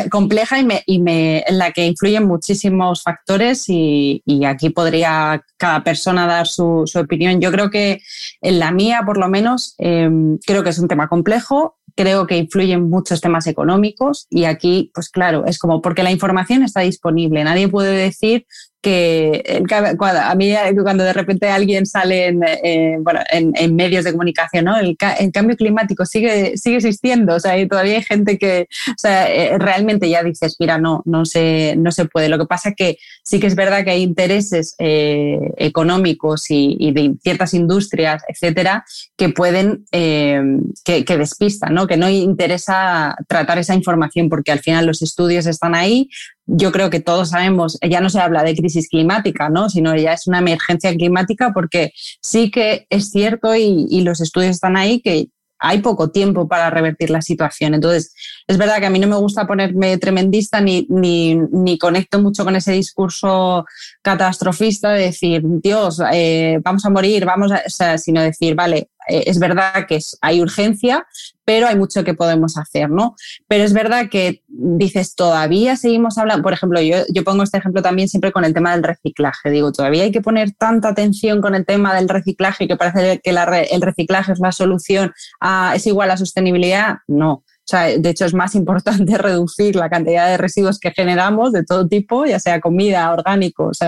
compleja 0.10 0.58
y, 0.58 0.66
me, 0.66 0.82
y 0.88 0.98
me, 0.98 1.44
en 1.46 1.60
la 1.60 1.72
que 1.72 1.86
influyen 1.86 2.26
muchísimos 2.26 3.04
factores 3.04 3.66
y, 3.68 4.24
aquí 4.44 4.72
podría 4.72 5.44
cada 5.58 5.84
persona 5.84 6.26
dar 6.26 6.48
su, 6.48 6.84
opinión. 6.96 7.40
Yo 7.40 7.52
creo 7.52 7.70
que 7.70 8.02
en 8.42 8.58
la 8.58 8.72
mía, 8.72 9.04
por 9.06 9.18
lo 9.18 9.28
menos, 9.28 9.76
em, 9.78 10.40
creo 10.40 10.64
que 10.64 10.72
es 10.72 10.80
un 10.80 10.88
tema 10.88 11.08
complejo, 11.08 11.78
creo 11.96 12.26
que 12.26 12.38
influyen 12.38 12.90
muchos 12.90 13.22
temas 13.22 13.46
económicos 13.46 14.26
y 14.32 14.46
aquí, 14.46 14.90
pues 14.96 15.10
claro, 15.10 15.46
es 15.46 15.60
como 15.60 15.80
porque 15.80 16.02
la 16.02 16.12
información 16.12 16.64
está 16.64 16.80
disponible. 16.80 17.44
Nadie 17.44 17.68
puede 17.68 17.96
decir 17.96 18.48
que 18.82 19.64
a 20.00 20.36
mí 20.36 20.54
cuando 20.82 21.04
de 21.04 21.14
repente 21.14 21.48
alguien 21.48 21.86
sale 21.86 22.28
en, 22.28 22.42
eh, 22.44 22.98
bueno, 23.00 23.20
en, 23.32 23.76
medios 23.76 24.04
de 24.04 24.12
comunicación, 24.12 24.66
¿no? 24.66 24.78
El, 24.78 24.98
cambio 24.98 25.56
climático 25.56 26.06
sigue, 26.06 26.58
sigue 26.58 26.78
existiendo, 26.78 27.36
o 27.36 27.40
sea, 27.40 27.58
y 27.60 27.68
todavía 27.68 27.98
hay 27.98 28.04
gente 28.04 28.38
que, 28.40 28.68
o 28.90 28.98
sea, 28.98 29.32
eh, 29.32 29.58
realmente 29.60 30.10
ya 30.10 30.24
dices, 30.24 30.58
mira, 30.60 30.80
no, 30.80 31.04
no 31.06 31.26
se, 31.26 31.76
no 31.78 31.92
se 31.92 32.06
puede. 32.06 32.28
Lo 32.28 32.40
que 32.40 32.46
pasa 32.46 32.74
que 32.74 32.98
sí 33.24 33.40
que 33.40 33.48
es 33.48 33.56
verdad 33.56 33.84
que 33.84 33.92
hay 33.92 34.02
intereses 34.02 34.76
eh, 34.80 35.40
económicos 35.58 36.46
y, 36.50 36.92
de 36.92 37.14
ciertas 37.22 37.54
industrias, 37.54 38.24
etcétera, 38.28 38.84
que 39.16 39.30
pueden, 39.30 39.86
que, 39.92 41.06
que 41.06 41.18
despistan, 41.18 41.76
¿no? 41.76 41.86
Que 41.86 41.98
no 41.98 42.10
interesa 42.10 43.16
tratar 43.28 43.60
esa 43.60 43.76
información 43.76 44.28
porque 44.28 44.52
al 44.52 44.60
final 44.60 44.88
los 44.88 45.02
estudios 45.02 45.46
están 45.46 45.76
ahí, 45.76 46.10
yo 46.46 46.72
creo 46.72 46.90
que 46.90 47.00
todos 47.00 47.30
sabemos, 47.30 47.78
ya 47.88 48.02
no 48.02 48.10
se 48.10 48.20
habla 48.20 48.44
de 48.44 48.56
crisis 48.56 48.90
climática, 48.90 49.50
¿no? 49.50 49.70
sino 49.70 49.96
ya 49.96 50.14
es 50.14 50.28
una 50.28 50.40
emergencia 50.40 50.94
climática 50.94 51.52
porque 51.54 51.92
sí 52.22 52.52
que 52.52 52.88
es 52.90 53.10
cierto 53.10 53.56
y, 53.56 54.02
los 54.02 54.20
estudios 54.20 54.52
están 54.52 54.78
ahí 54.78 55.00
que 55.00 55.28
hay 55.60 55.80
poco 55.80 56.10
tiempo 56.10 56.48
para 56.48 56.72
revertir 56.72 57.12
la 57.12 57.22
situación. 57.22 57.76
Entonces, 57.76 58.16
es 58.48 58.58
verdad 58.58 58.80
que 58.80 58.88
a 58.88 58.90
mí 58.90 58.98
no 58.98 59.08
me 59.08 59.16
gusta 59.16 59.46
ponerme 59.46 60.00
tremendista 60.00 60.60
ni, 60.60 60.88
ni, 60.90 61.36
ni 61.36 61.78
conecto 61.78 62.20
mucho 62.20 62.44
con 62.44 62.56
ese 62.56 62.72
discurso 62.72 63.66
catastrofista 64.02 64.92
de 64.92 65.04
decir, 65.04 65.44
Dios, 65.46 66.02
eh, 66.12 66.60
vamos 66.64 66.84
a 66.84 66.90
morir, 66.90 67.26
vamos 67.26 67.52
a, 67.52 67.62
o 67.64 67.70
sea, 67.70 68.00
sino 68.00 68.22
decir, 68.22 68.56
vale, 68.56 68.90
eh, 69.12 69.24
es 69.28 69.40
verdad 69.40 69.86
que 69.88 70.00
hay 70.22 70.42
urgencia, 70.42 71.06
pero 71.44 71.68
hay 71.68 71.76
mucho 71.76 72.04
que 72.04 72.14
podemos 72.14 72.58
hacer, 72.58 72.90
¿no? 72.90 73.16
Pero 73.48 73.64
es 73.64 73.74
verdad 73.74 74.10
que 74.10 74.42
dices, 74.48 75.16
todavía 75.16 75.76
seguimos 75.76 76.18
hablando, 76.18 76.44
por 76.44 76.54
ejemplo, 76.54 76.80
yo, 76.82 76.98
yo 77.14 77.24
pongo 77.24 77.44
este 77.44 77.58
ejemplo 77.58 77.82
también 77.82 78.08
siempre 78.08 78.32
con 78.32 78.46
el 78.46 78.54
tema 78.54 78.72
del 78.72 78.84
reciclaje, 78.84 79.50
digo, 79.50 79.72
todavía 79.72 80.04
hay 80.04 80.12
que 80.12 80.22
poner 80.22 80.52
tanta 80.52 80.90
atención 80.90 81.42
con 81.42 81.56
el 81.56 81.66
tema 81.66 81.94
del 81.94 82.08
reciclaje 82.08 82.68
que 82.68 82.78
parece 82.78 83.20
que 83.20 83.30
el 83.32 83.82
reciclaje 83.82 84.32
es 84.32 84.40
la 84.40 84.52
solución, 84.52 85.12
a, 85.40 85.74
es 85.76 85.86
igual 85.88 86.12
a 86.12 86.18
sostenibilidad, 86.18 87.00
no. 87.08 87.44
De 87.72 88.10
hecho, 88.10 88.26
es 88.26 88.34
más 88.34 88.56
importante 88.62 89.18
reducir 89.18 89.76
la 89.76 89.90
cantidad 89.90 90.28
de 90.28 90.38
residuos 90.38 90.80
que 90.80 90.92
generamos 90.92 91.52
de 91.52 91.64
todo 91.64 91.88
tipo, 91.88 92.26
ya 92.26 92.40
sea 92.40 92.60
comida, 92.60 93.12
orgánicos, 93.12 93.80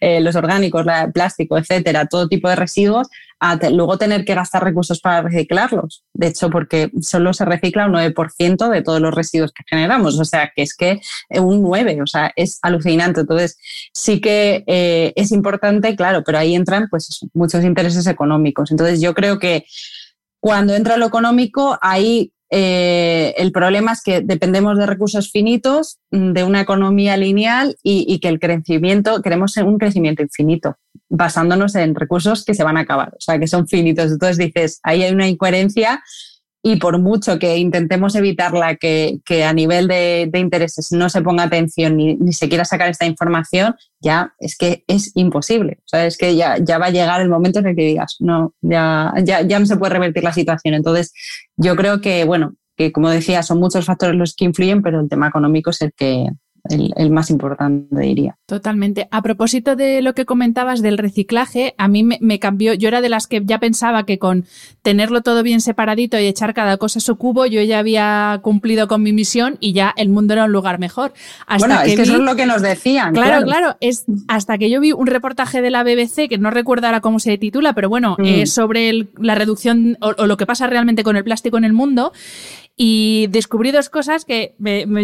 eh, 0.00 0.20
los 0.20 0.36
orgánicos, 0.36 0.86
plástico, 1.12 1.58
etcétera, 1.58 2.06
todo 2.06 2.28
tipo 2.28 2.48
de 2.48 2.56
residuos, 2.56 3.08
luego 3.70 3.98
tener 3.98 4.24
que 4.24 4.34
gastar 4.34 4.64
recursos 4.64 5.00
para 5.00 5.22
reciclarlos. 5.22 6.04
De 6.14 6.28
hecho, 6.28 6.50
porque 6.50 6.90
solo 7.00 7.32
se 7.32 7.44
recicla 7.44 7.86
un 7.86 7.92
9% 7.92 8.68
de 8.70 8.82
todos 8.82 9.00
los 9.00 9.14
residuos 9.14 9.52
que 9.52 9.64
generamos. 9.68 10.18
O 10.18 10.24
sea, 10.24 10.52
que 10.54 10.62
es 10.62 10.74
que 10.74 11.00
un 11.30 11.62
9%, 11.62 12.02
o 12.02 12.06
sea, 12.06 12.32
es 12.36 12.58
alucinante. 12.62 13.20
Entonces, 13.20 13.58
sí 13.92 14.20
que 14.20 14.64
eh, 14.66 15.12
es 15.16 15.32
importante, 15.32 15.94
claro, 15.96 16.22
pero 16.24 16.38
ahí 16.38 16.54
entran 16.54 16.88
pues 16.88 17.26
muchos 17.34 17.64
intereses 17.64 18.06
económicos. 18.06 18.70
Entonces, 18.70 19.00
yo 19.00 19.14
creo 19.14 19.38
que 19.38 19.66
cuando 20.40 20.74
entra 20.74 20.96
lo 20.96 21.06
económico, 21.06 21.78
ahí 21.82 22.32
eh, 22.50 23.34
el 23.38 23.50
problema 23.50 23.92
es 23.92 24.02
que 24.02 24.20
dependemos 24.20 24.78
de 24.78 24.86
recursos 24.86 25.30
finitos, 25.30 25.98
mm, 26.10 26.32
de 26.32 26.44
una 26.44 26.60
economía 26.60 27.16
lineal 27.16 27.76
y, 27.82 28.18
que 28.20 28.28
el 28.28 28.38
crecimiento, 28.38 29.20
queremos 29.22 29.56
un 29.56 29.78
crecimiento 29.78 30.22
infinito, 30.22 30.76
basándonos 31.08 31.74
en 31.74 31.94
recursos 31.94 32.44
que 32.44 32.54
se 32.54 32.64
van 32.64 32.76
a 32.76 32.80
acabar, 32.80 33.08
o 33.14 33.20
sea, 33.20 33.38
que 33.38 33.48
son 33.48 33.66
finitos. 33.66 34.12
Entonces 34.12 34.38
dices, 34.38 34.80
ahí 34.82 35.02
hay 35.02 35.12
una 35.12 35.28
incoherencia 35.28 36.02
y 36.66 36.74
por 36.78 36.98
mucho 36.98 37.38
que 37.38 37.58
intentemos 37.58 38.16
evitarla, 38.16 38.74
que, 38.74 39.20
que 39.24 39.44
a 39.44 39.52
nivel 39.52 39.86
de, 39.86 40.28
intereses 40.34 40.90
no 40.90 41.08
se 41.08 41.22
ponga 41.22 41.44
atención 41.44 41.96
ni, 41.96 42.16
ni, 42.16 42.32
se 42.32 42.48
quiera 42.48 42.64
sacar 42.64 42.88
esta 42.88 43.06
información, 43.06 43.76
ya 44.00 44.34
es 44.40 44.56
que 44.56 44.82
es 44.88 45.12
imposible. 45.14 45.78
O 45.84 45.88
sea, 45.88 46.06
es 46.06 46.18
que 46.18 46.34
ya, 46.34 46.56
ya 46.58 46.78
va 46.78 46.86
a 46.86 46.90
llegar 46.90 47.20
el 47.20 47.28
momento 47.28 47.60
en 47.60 47.68
el 47.68 47.76
que 47.76 47.82
digas, 47.82 48.16
no, 48.18 48.52
ya, 48.62 49.14
ya, 49.22 49.42
ya 49.42 49.60
no 49.60 49.66
se 49.66 49.76
puede 49.76 49.92
revertir 49.92 50.24
la 50.24 50.32
situación. 50.32 50.74
Entonces, 50.74 51.12
yo 51.56 51.76
creo 51.76 52.00
que, 52.00 52.24
bueno, 52.24 52.56
que 52.76 52.90
como 52.90 53.10
decía, 53.10 53.44
son 53.44 53.60
muchos 53.60 53.84
factores 53.84 54.16
los 54.16 54.34
que 54.34 54.46
influyen, 54.46 54.82
pero 54.82 54.98
el 54.98 55.08
tema 55.08 55.28
económico 55.28 55.70
es 55.70 55.80
el 55.82 55.92
que, 55.96 56.26
el, 56.70 57.10
más 57.10 57.30
importante, 57.30 58.00
diría. 58.00 58.36
Totalmente. 58.46 59.08
A 59.10 59.22
propósito 59.22 59.76
de 59.76 60.02
lo 60.02 60.14
que 60.14 60.24
comentabas 60.24 60.82
del 60.82 60.98
reciclaje, 60.98 61.74
a 61.78 61.88
mí 61.88 62.02
me, 62.02 62.38
cambió, 62.38 62.74
yo 62.74 62.88
era 62.88 63.00
de 63.00 63.08
las 63.08 63.26
que 63.26 63.42
ya 63.44 63.58
pensaba 63.58 64.04
que 64.04 64.18
con 64.18 64.44
tenerlo 64.82 65.22
todo 65.22 65.42
bien 65.42 65.60
separadito 65.60 66.18
y 66.18 66.26
echar 66.26 66.54
cada 66.54 66.76
cosa 66.76 66.98
a 66.98 67.02
su 67.02 67.16
cubo, 67.16 67.46
yo 67.46 67.62
ya 67.62 67.78
había 67.78 68.40
cumplido 68.42 68.88
con 68.88 69.02
mi 69.02 69.12
misión 69.12 69.56
y 69.60 69.72
ya 69.72 69.92
el 69.96 70.08
mundo 70.08 70.34
era 70.34 70.44
un 70.44 70.52
lugar 70.52 70.78
mejor. 70.78 71.12
Hasta 71.46 71.66
bueno, 71.66 71.82
es 71.82 71.96
que 71.96 72.02
eso 72.02 72.14
es 72.14 72.20
lo 72.20 72.36
que 72.36 72.46
nos 72.46 72.62
decían. 72.62 73.14
Claro, 73.14 73.44
claro, 73.44 73.76
es 73.80 74.04
hasta 74.28 74.58
que 74.58 74.70
yo 74.70 74.80
vi 74.80 74.92
un 74.92 75.06
reportaje 75.06 75.62
de 75.62 75.70
la 75.70 75.82
BBC, 75.82 76.28
que 76.28 76.38
no 76.38 76.50
recuerdo 76.50 76.86
ahora 76.86 77.00
cómo 77.00 77.18
se 77.18 77.36
titula, 77.38 77.72
pero 77.74 77.88
bueno, 77.88 78.16
mm. 78.18 78.24
es 78.24 78.52
sobre 78.52 79.08
la 79.18 79.34
reducción 79.34 79.98
o 80.00 80.26
lo 80.26 80.36
que 80.36 80.46
pasa 80.46 80.66
realmente 80.66 81.02
con 81.02 81.16
el 81.16 81.24
plástico 81.24 81.58
en 81.58 81.64
el 81.64 81.72
mundo 81.72 82.12
y 82.76 83.28
descubrí 83.28 83.72
dos 83.72 83.88
cosas 83.88 84.26
que 84.26 84.54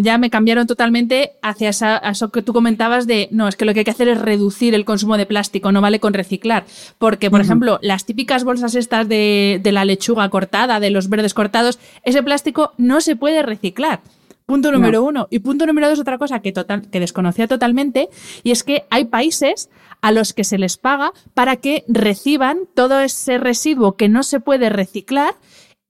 ya 0.03 0.19
me 0.19 0.29
cambiaron 0.29 0.67
totalmente 0.67 1.33
hacia 1.41 1.71
eso 1.71 2.31
que 2.31 2.43
tú 2.43 2.53
comentabas 2.53 3.07
de, 3.07 3.29
no, 3.31 3.49
es 3.49 3.57
que 3.57 3.65
lo 3.65 3.73
que 3.73 3.81
hay 3.81 3.85
que 3.85 3.91
hacer 3.91 4.09
es 4.09 4.21
reducir 4.21 4.75
el 4.75 4.85
consumo 4.85 5.17
de 5.17 5.25
plástico, 5.25 5.73
no 5.73 5.81
vale 5.81 5.99
con 5.99 6.13
reciclar. 6.13 6.67
Porque, 6.99 7.31
por 7.31 7.41
ejemplo, 7.41 7.79
las 7.81 8.05
típicas 8.05 8.45
bolsas 8.45 8.75
estas 8.75 9.09
de, 9.09 9.59
de 9.63 9.73
la 9.73 9.87
lechuga 9.87 10.29
cortada, 10.29 10.81
de 10.81 10.91
los 10.91 11.09
verdes 11.09 11.33
cortados, 11.33 11.79
ese 12.05 12.23
plástico 12.23 12.73
no 12.77 13.01
se 13.01 13.17
puede 13.17 13.43
reciclar. 13.43 14.03
Punto 14.45 14.71
número 14.71 15.03
uno. 15.03 15.29
Y 15.31 15.39
punto 15.39 15.67
número 15.67 15.89
dos, 15.89 15.99
otra 15.99 16.19
cosa 16.19 16.41
que, 16.41 16.53
total, 16.53 16.91
que 16.91 17.01
desconocía 17.01 17.49
totalmente, 17.49 18.11
y 18.43 18.51
es 18.51 18.65
que 18.65 18.85
hay 18.91 19.07
países 19.07 19.71
a 20.03 20.13
los 20.13 20.35
que 20.35 20.45
se 20.45 20.59
les 20.59 20.77
paga 20.77 21.13
para 21.33 21.57
que 21.57 21.85
reciban 21.89 22.59
todo 22.75 23.01
ese 23.01 23.39
residuo 23.39 23.97
que 23.97 24.11
no 24.11 24.23
se 24.25 24.41
puede 24.41 24.69
reciclar 24.69 25.37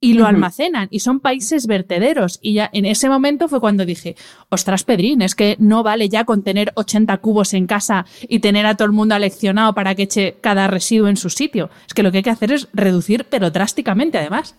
y 0.02 0.14
lo 0.14 0.26
almacenan 0.26 0.88
y 0.90 0.98
son 0.98 1.20
países 1.20 1.68
vertederos. 1.68 2.40
Y 2.42 2.54
ya 2.54 2.68
en 2.72 2.86
ese 2.86 3.08
momento 3.08 3.48
fue 3.48 3.60
cuando 3.60 3.86
dije, 3.86 4.16
ostras, 4.48 4.82
Pedrín, 4.82 5.22
es 5.22 5.36
que 5.36 5.56
no 5.60 5.84
vale 5.84 6.08
ya 6.08 6.24
con 6.24 6.42
tener 6.42 6.72
80 6.74 7.16
cubos 7.18 7.54
en 7.54 7.68
casa 7.68 8.04
y 8.28 8.40
tener 8.40 8.66
a 8.66 8.76
todo 8.76 8.86
el 8.86 8.92
mundo 8.92 9.14
aleccionado 9.14 9.74
para 9.74 9.94
que 9.94 10.02
eche 10.02 10.38
cada 10.40 10.66
residuo 10.66 11.06
en 11.06 11.16
su 11.16 11.30
sitio. 11.30 11.70
Es 11.86 11.94
que 11.94 12.02
lo 12.02 12.10
que 12.10 12.18
hay 12.18 12.22
que 12.24 12.30
hacer 12.30 12.50
es 12.50 12.68
reducir, 12.72 13.26
pero 13.30 13.52
drásticamente 13.52 14.18
además. 14.18 14.56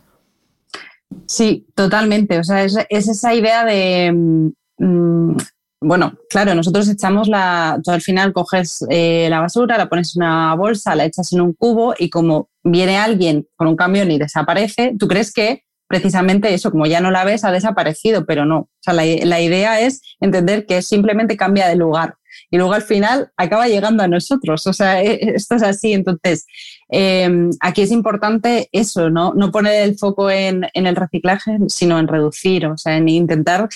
Sí, 1.27 1.67
totalmente. 1.75 2.39
O 2.39 2.43
sea, 2.45 2.63
es, 2.63 2.77
esa 2.89 3.35
idea 3.35 3.65
de... 3.65 4.53
Mm, 4.77 5.35
bueno, 5.83 6.13
claro, 6.29 6.55
nosotros 6.55 6.87
echamos 6.89 7.27
la, 7.27 7.79
tú 7.83 7.91
al 7.91 8.01
final 8.01 8.33
coges 8.33 8.85
eh, 8.89 9.27
la 9.29 9.39
basura, 9.39 9.77
la 9.77 9.89
pones 9.89 10.15
en 10.15 10.23
una 10.23 10.55
bolsa, 10.55 10.95
la 10.95 11.05
echas 11.05 11.31
en 11.33 11.41
un 11.41 11.53
cubo 11.53 11.93
y 11.97 12.09
como 12.09 12.49
viene 12.63 12.97
alguien 12.97 13.47
con 13.55 13.67
un 13.67 13.75
camión 13.75 14.09
y 14.11 14.17
desaparece, 14.17 14.95
tú 14.97 15.07
crees 15.07 15.33
que 15.33 15.63
precisamente 15.87 16.53
eso, 16.53 16.71
como 16.71 16.85
ya 16.85 17.01
no 17.01 17.11
la 17.11 17.23
ves, 17.23 17.43
ha 17.43 17.51
desaparecido, 17.51 18.25
pero 18.25 18.45
no. 18.45 18.57
O 18.57 18.69
sea, 18.79 18.93
la, 18.93 19.03
la 19.05 19.41
idea 19.41 19.79
es 19.79 20.01
entender 20.19 20.65
que 20.65 20.81
simplemente 20.81 21.37
cambia 21.37 21.67
de 21.67 21.75
lugar 21.75 22.15
y 22.53 22.57
luego 22.57 22.73
al 22.73 22.83
final 22.83 23.31
acaba 23.35 23.67
llegando 23.67 24.03
a 24.03 24.07
nosotros. 24.07 24.67
O 24.67 24.73
sea, 24.73 25.01
e, 25.01 25.13
e, 25.13 25.31
esto 25.37 25.55
es 25.55 25.63
así. 25.63 25.91
Entonces, 25.91 26.45
em, 26.87 27.49
aquí 27.59 27.81
es 27.81 27.89
importante 27.89 28.69
eso, 28.71 29.09
¿no? 29.09 29.33
No 29.33 29.51
poner 29.51 29.81
el 29.81 29.97
foco 29.97 30.29
en, 30.29 30.67
el 30.75 30.95
reciclaje, 30.95 31.57
sino 31.67 31.97
en 31.97 32.07
reducir, 32.07 32.67
o 32.67 32.77
sea, 32.77 32.95
en 32.95 33.09
intentar 33.09 33.69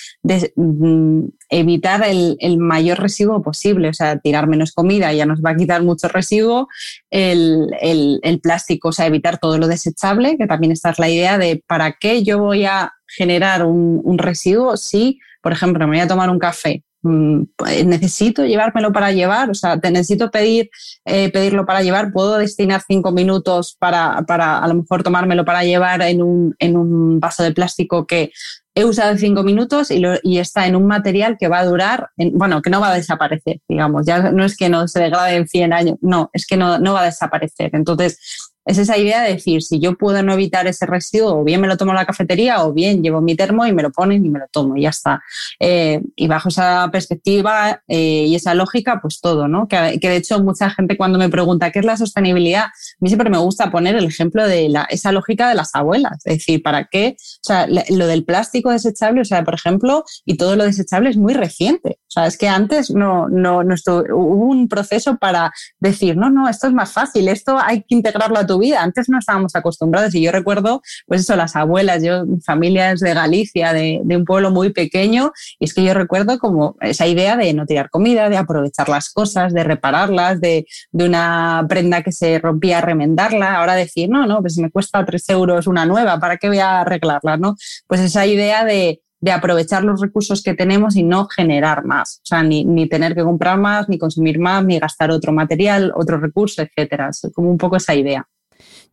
mm, 0.54 1.24
evitar 1.48 2.04
el, 2.06 2.36
mayor 2.58 3.00
residuo 3.00 3.42
posible, 3.42 3.88
o 3.88 3.94
sea, 3.94 4.20
tirar 4.20 4.46
menos 4.46 4.70
comida 4.70 5.12
ya 5.12 5.26
nos 5.26 5.40
va 5.40 5.50
a 5.50 5.56
quitar 5.56 5.82
mucho 5.82 6.06
residuo, 6.06 6.68
el, 7.10 8.40
plástico, 8.40 8.90
o 8.90 8.92
sea, 8.92 9.06
evitar 9.06 9.38
todo 9.38 9.58
lo 9.58 9.66
desechable, 9.66 10.36
que 10.38 10.46
también 10.46 10.70
esta 10.70 10.90
es 10.90 11.00
la 11.00 11.08
idea 11.08 11.36
de 11.36 11.64
para 11.66 11.94
qué 11.94 12.22
yo 12.22 12.38
voy 12.38 12.64
a 12.64 12.92
generar 13.08 13.64
un, 13.64 14.18
residuo 14.18 14.76
si, 14.76 15.18
por 15.42 15.50
ejemplo, 15.50 15.84
me 15.88 15.96
voy 15.96 16.04
a 16.04 16.06
tomar 16.06 16.30
un 16.30 16.38
café 16.38 16.84
pues, 17.00 17.86
necesito 17.86 18.44
llevármelo 18.44 18.92
para 18.92 19.12
llevar, 19.12 19.50
o 19.50 19.54
sea, 19.54 19.78
te 19.78 19.90
necesito 19.90 20.30
pedir, 20.30 20.70
eh, 21.04 21.30
pedirlo 21.30 21.64
para 21.64 21.82
llevar, 21.82 22.12
puedo 22.12 22.38
destinar 22.38 22.82
cinco 22.86 23.12
minutos 23.12 23.76
para, 23.78 24.24
para, 24.26 24.58
a 24.58 24.68
lo 24.68 24.74
mejor 24.74 25.02
tomármelo 25.02 25.44
para 25.44 25.64
llevar 25.64 26.02
en 26.02 26.22
un, 26.22 26.54
en 26.58 26.76
un 26.76 27.20
vaso 27.20 27.42
de 27.42 27.52
plástico 27.52 28.06
que 28.06 28.32
he 28.74 28.84
usado 28.84 29.16
cinco 29.16 29.42
minutos 29.42 29.90
y, 29.90 30.02
y, 30.22 30.38
está 30.38 30.66
en 30.66 30.76
un 30.76 30.86
material 30.86 31.36
que 31.38 31.48
va 31.48 31.58
a 31.58 31.64
durar, 31.64 32.10
bueno, 32.16 32.62
que 32.62 32.70
no 32.70 32.80
va 32.80 32.92
a 32.92 32.94
desaparecer, 32.94 33.60
digamos, 33.68 34.06
ya 34.06 34.30
no 34.30 34.44
es 34.44 34.56
que 34.56 34.68
no 34.68 34.86
se 34.86 35.00
degrade 35.00 35.34
en 35.36 35.48
100 35.48 35.72
años, 35.72 35.96
no, 36.00 36.30
es 36.32 36.46
que 36.46 36.56
no, 36.56 36.78
no 36.78 36.94
va 36.94 37.02
a 37.02 37.06
desaparecer. 37.06 37.70
Entonces, 37.72 38.52
es 38.68 38.76
esa 38.76 38.98
idea 38.98 39.22
de 39.22 39.32
decir, 39.32 39.62
si 39.62 39.80
yo 39.80 39.96
puedo 39.96 40.22
no 40.22 40.34
evitar 40.34 40.66
ese 40.66 40.84
residuo, 40.84 41.40
o 41.40 41.42
bien 41.42 41.58
me 41.58 41.66
lo 41.66 41.78
tomo 41.78 41.92
en 41.92 41.96
la 41.96 42.04
cafetería, 42.04 42.62
o 42.62 42.74
bien 42.74 43.02
llevo 43.02 43.22
mi 43.22 43.34
termo 43.34 43.64
y 43.64 43.72
me 43.72 43.82
lo 43.82 43.90
ponen 43.90 44.26
y 44.26 44.28
me 44.28 44.38
lo 44.38 44.46
tomo 44.48 44.76
y 44.76 44.82
ya 44.82 44.90
está. 44.90 45.22
Eh, 45.58 46.02
y 46.14 46.28
bajo 46.28 46.50
esa 46.50 46.86
perspectiva 46.92 47.82
eh, 47.88 48.26
y 48.26 48.34
esa 48.34 48.52
lógica, 48.52 49.00
pues 49.00 49.22
todo, 49.22 49.48
¿no? 49.48 49.68
Que, 49.68 49.98
de 49.98 50.16
hecho 50.16 50.42
mucha 50.44 50.68
gente 50.68 50.98
cuando 50.98 51.18
me 51.18 51.30
pregunta 51.30 51.70
qué 51.70 51.78
es 51.78 51.86
la 51.86 51.96
sostenibilidad, 51.96 52.64
a 52.64 52.72
mí 53.00 53.08
siempre 53.08 53.30
me 53.30 53.38
gusta 53.38 53.70
poner 53.70 53.96
el 53.96 54.04
ejemplo 54.04 54.46
de 54.46 54.70
esa 54.90 55.12
lógica 55.12 55.48
de 55.48 55.54
las 55.54 55.74
abuelas. 55.74 56.18
Es 56.26 56.38
decir, 56.38 56.62
¿para 56.62 56.84
qué? 56.84 57.16
O 57.18 57.46
sea, 57.46 57.66
lo 57.66 58.06
del 58.06 58.24
plástico 58.24 58.70
desechable, 58.70 59.22
o 59.22 59.24
sea, 59.24 59.44
por 59.44 59.54
ejemplo, 59.54 60.04
y 60.26 60.36
todo 60.36 60.56
lo 60.56 60.64
desechable 60.64 61.08
es 61.08 61.16
muy 61.16 61.32
reciente. 61.32 62.00
O 62.02 62.10
sea, 62.10 62.26
es 62.26 62.36
que 62.36 62.48
antes 62.48 62.90
no, 62.90 63.30
no, 63.30 63.64
no 63.64 63.74
hubo 64.14 64.44
un 64.44 64.68
proceso 64.68 65.16
para 65.16 65.52
decir, 65.80 66.18
no, 66.18 66.28
no, 66.28 66.50
esto 66.50 66.66
es 66.66 66.74
más 66.74 66.92
fácil, 66.92 67.28
esto 67.28 67.58
hay 67.58 67.80
que 67.80 67.94
integrarlo 67.94 68.38
a 68.38 68.46
tu 68.46 68.57
vida. 68.58 68.82
Antes 68.82 69.08
no 69.08 69.18
estábamos 69.18 69.54
acostumbrados 69.56 70.14
y 70.14 70.22
yo 70.22 70.32
recuerdo, 70.32 70.82
pues 71.06 71.22
eso, 71.22 71.36
las 71.36 71.56
abuelas, 71.56 72.02
yo, 72.02 72.26
mi 72.26 72.40
familia 72.40 72.92
es 72.92 73.00
de 73.00 73.14
Galicia, 73.14 73.72
de, 73.72 74.00
un 74.04 74.24
pueblo 74.24 74.50
muy 74.50 74.72
pequeño, 74.72 75.32
y 75.58 75.66
es 75.66 75.74
que 75.74 75.84
yo 75.84 75.94
recuerdo 75.94 76.38
como 76.38 76.76
esa 76.80 77.06
idea 77.06 77.36
de 77.36 77.52
no 77.54 77.66
tirar 77.66 77.90
comida, 77.90 78.28
de 78.28 78.36
aprovechar 78.36 78.88
las 78.88 79.10
cosas, 79.10 79.52
de 79.54 79.64
repararlas, 79.64 80.40
de, 80.40 80.66
una 80.92 81.64
prenda 81.68 82.02
que 82.02 82.12
se 82.12 82.38
rompía, 82.38 82.80
remendarla, 82.80 83.56
ahora 83.56 83.74
decir, 83.74 84.08
no, 84.10 84.26
no, 84.26 84.40
pues 84.40 84.58
me 84.58 84.70
cuesta 84.70 85.04
tres 85.04 85.28
euros 85.28 85.66
una 85.66 85.86
nueva, 85.86 86.18
¿para 86.18 86.36
qué 86.36 86.48
voy 86.48 86.58
a 86.58 86.80
arreglarla? 86.80 87.36
¿no? 87.36 87.56
Pues 87.86 88.00
esa 88.00 88.26
idea 88.26 88.64
de, 88.64 89.00
de 89.20 89.32
aprovechar 89.32 89.84
los 89.84 90.00
recursos 90.00 90.42
que 90.42 90.54
tenemos 90.54 90.96
y 90.96 91.02
no 91.02 91.26
generar 91.26 91.84
más. 91.84 92.18
O 92.18 92.26
sea, 92.26 92.42
ni, 92.42 92.64
ni, 92.64 92.88
tener 92.88 93.14
que 93.14 93.22
comprar 93.22 93.58
más, 93.58 93.88
ni 93.88 93.98
consumir 93.98 94.38
más, 94.38 94.64
ni 94.64 94.78
gastar 94.78 95.10
otro 95.10 95.32
material, 95.32 95.92
otro 95.94 96.18
recurso, 96.18 96.62
etcétera. 96.62 97.08
Es 97.10 97.28
como 97.34 97.50
un 97.50 97.58
poco 97.58 97.76
esa 97.76 97.94
idea. 97.94 98.26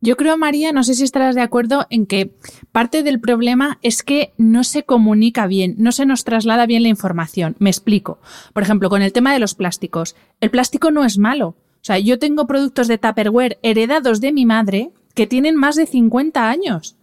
Yo 0.00 0.16
creo, 0.16 0.36
María, 0.36 0.72
no 0.72 0.84
sé 0.84 0.94
si 0.94 1.04
estarás 1.04 1.34
de 1.34 1.40
acuerdo 1.40 1.86
en 1.90 2.06
que 2.06 2.34
parte 2.72 3.02
del 3.02 3.20
problema 3.20 3.78
es 3.82 4.02
que 4.02 4.32
no 4.36 4.62
se 4.62 4.84
comunica 4.84 5.46
bien, 5.46 5.74
no 5.78 5.92
se 5.92 6.06
nos 6.06 6.24
traslada 6.24 6.66
bien 6.66 6.82
la 6.82 6.88
información. 6.88 7.56
Me 7.58 7.70
explico. 7.70 8.18
Por 8.52 8.62
ejemplo, 8.62 8.90
con 8.90 9.02
el 9.02 9.12
tema 9.12 9.32
de 9.32 9.38
los 9.38 9.54
plásticos. 9.54 10.14
El 10.40 10.50
plástico 10.50 10.90
no 10.90 11.04
es 11.04 11.18
malo. 11.18 11.48
O 11.48 11.86
sea, 11.86 11.98
yo 11.98 12.18
tengo 12.18 12.46
productos 12.46 12.88
de 12.88 12.98
Tupperware 12.98 13.58
heredados 13.62 14.20
de 14.20 14.32
mi 14.32 14.44
madre 14.44 14.90
que 15.14 15.26
tienen 15.26 15.56
más 15.56 15.76
de 15.76 15.86
50 15.86 16.48
años 16.48 16.96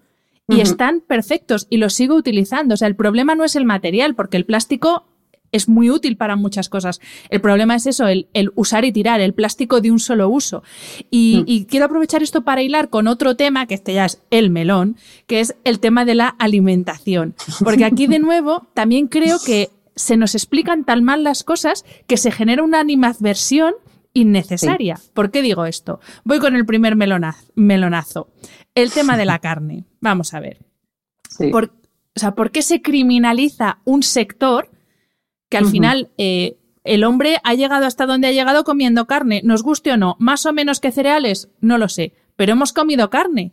y 0.48 0.60
están 0.60 1.02
perfectos 1.02 1.68
y 1.70 1.78
los 1.78 1.94
sigo 1.94 2.16
utilizando. 2.16 2.74
O 2.74 2.78
sea, 2.78 2.88
el 2.88 2.96
problema 2.96 3.34
no 3.34 3.44
es 3.44 3.56
el 3.56 3.66
material, 3.66 4.14
porque 4.14 4.38
el 4.38 4.46
plástico 4.46 5.06
es 5.54 5.70
muy 5.70 5.90
útil 5.90 6.18
para 6.18 6.36
muchas 6.36 6.68
cosas. 6.68 7.00
El 7.30 7.40
problema 7.40 7.76
es 7.76 7.86
eso, 7.86 8.08
el, 8.08 8.28
usar 8.56 8.84
y 8.84 8.92
tirar, 8.92 9.22
el 9.22 9.34
plástico 9.34 9.80
de 9.80 9.92
un 9.92 10.00
solo 10.00 10.28
uso. 10.28 10.64
Mm. 11.04 11.06
Y, 11.12 11.66
quiero 11.70 11.86
aprovechar 11.86 12.22
esto 12.22 12.44
para 12.44 12.62
hilar 12.62 12.90
con 12.90 13.08
otro 13.08 13.38
tema, 13.38 13.68
que 13.68 13.76
este 13.76 13.94
ya 13.94 14.06
es 14.06 14.22
el 14.32 14.50
melón, 14.50 14.98
que 15.28 15.40
es 15.40 15.56
el 15.64 15.80
tema 15.80 16.04
de 16.04 16.16
la 16.16 16.28
alimentación. 16.28 17.36
Porque 17.64 17.86
aquí 17.86 18.08
de 18.08 18.20
nuevo 18.28 18.68
también 18.74 19.08
creo 19.08 19.38
que 19.40 19.70
se 19.96 20.18
nos 20.18 20.34
explican 20.36 20.84
tan 20.84 21.04
mal 21.04 21.24
las 21.24 21.44
cosas 21.44 21.86
que 22.08 22.18
se 22.18 22.32
genera 22.32 22.64
una 22.64 22.80
animadversión 22.80 23.76
innecesaria. 24.14 25.00
¿Por 25.14 25.30
qué 25.30 25.44
digo 25.44 25.66
esto? 25.66 26.00
Voy 26.24 26.40
con 26.40 26.56
el 26.56 26.66
primer 26.66 26.96
melonazo. 26.96 28.30
El 28.74 28.92
tema 28.92 29.18
de 29.18 29.26
la 29.26 29.40
carne. 29.40 29.86
Vamos 30.02 30.34
a 30.34 30.40
ver. 30.40 30.66
o 31.40 31.70
sea, 32.16 32.34
¿por 32.34 32.50
qué 32.52 32.64
se 32.64 32.82
criminaliza 32.82 33.80
un 33.86 34.02
sector 34.02 34.73
que 35.54 35.58
al 35.58 35.68
final 35.68 36.10
eh, 36.18 36.58
el 36.84 37.04
hombre 37.04 37.38
ha 37.44 37.54
llegado 37.54 37.86
hasta 37.86 38.08
donde 38.08 38.28
ha 38.28 38.32
llegado 38.32 38.64
comiendo 38.64 39.06
carne, 39.06 39.42
nos 39.44 39.62
guste 39.62 39.92
o 39.92 39.98
no, 39.98 40.16
más 40.18 40.48
o 40.48 40.52
menos 40.52 40.80
que 40.80 40.92
cereales, 40.92 41.50
no 41.62 41.78
lo 41.78 41.90
sé, 41.90 42.14
pero 42.36 42.54
hemos 42.54 42.74
comido 42.74 43.12
carne. 43.12 43.52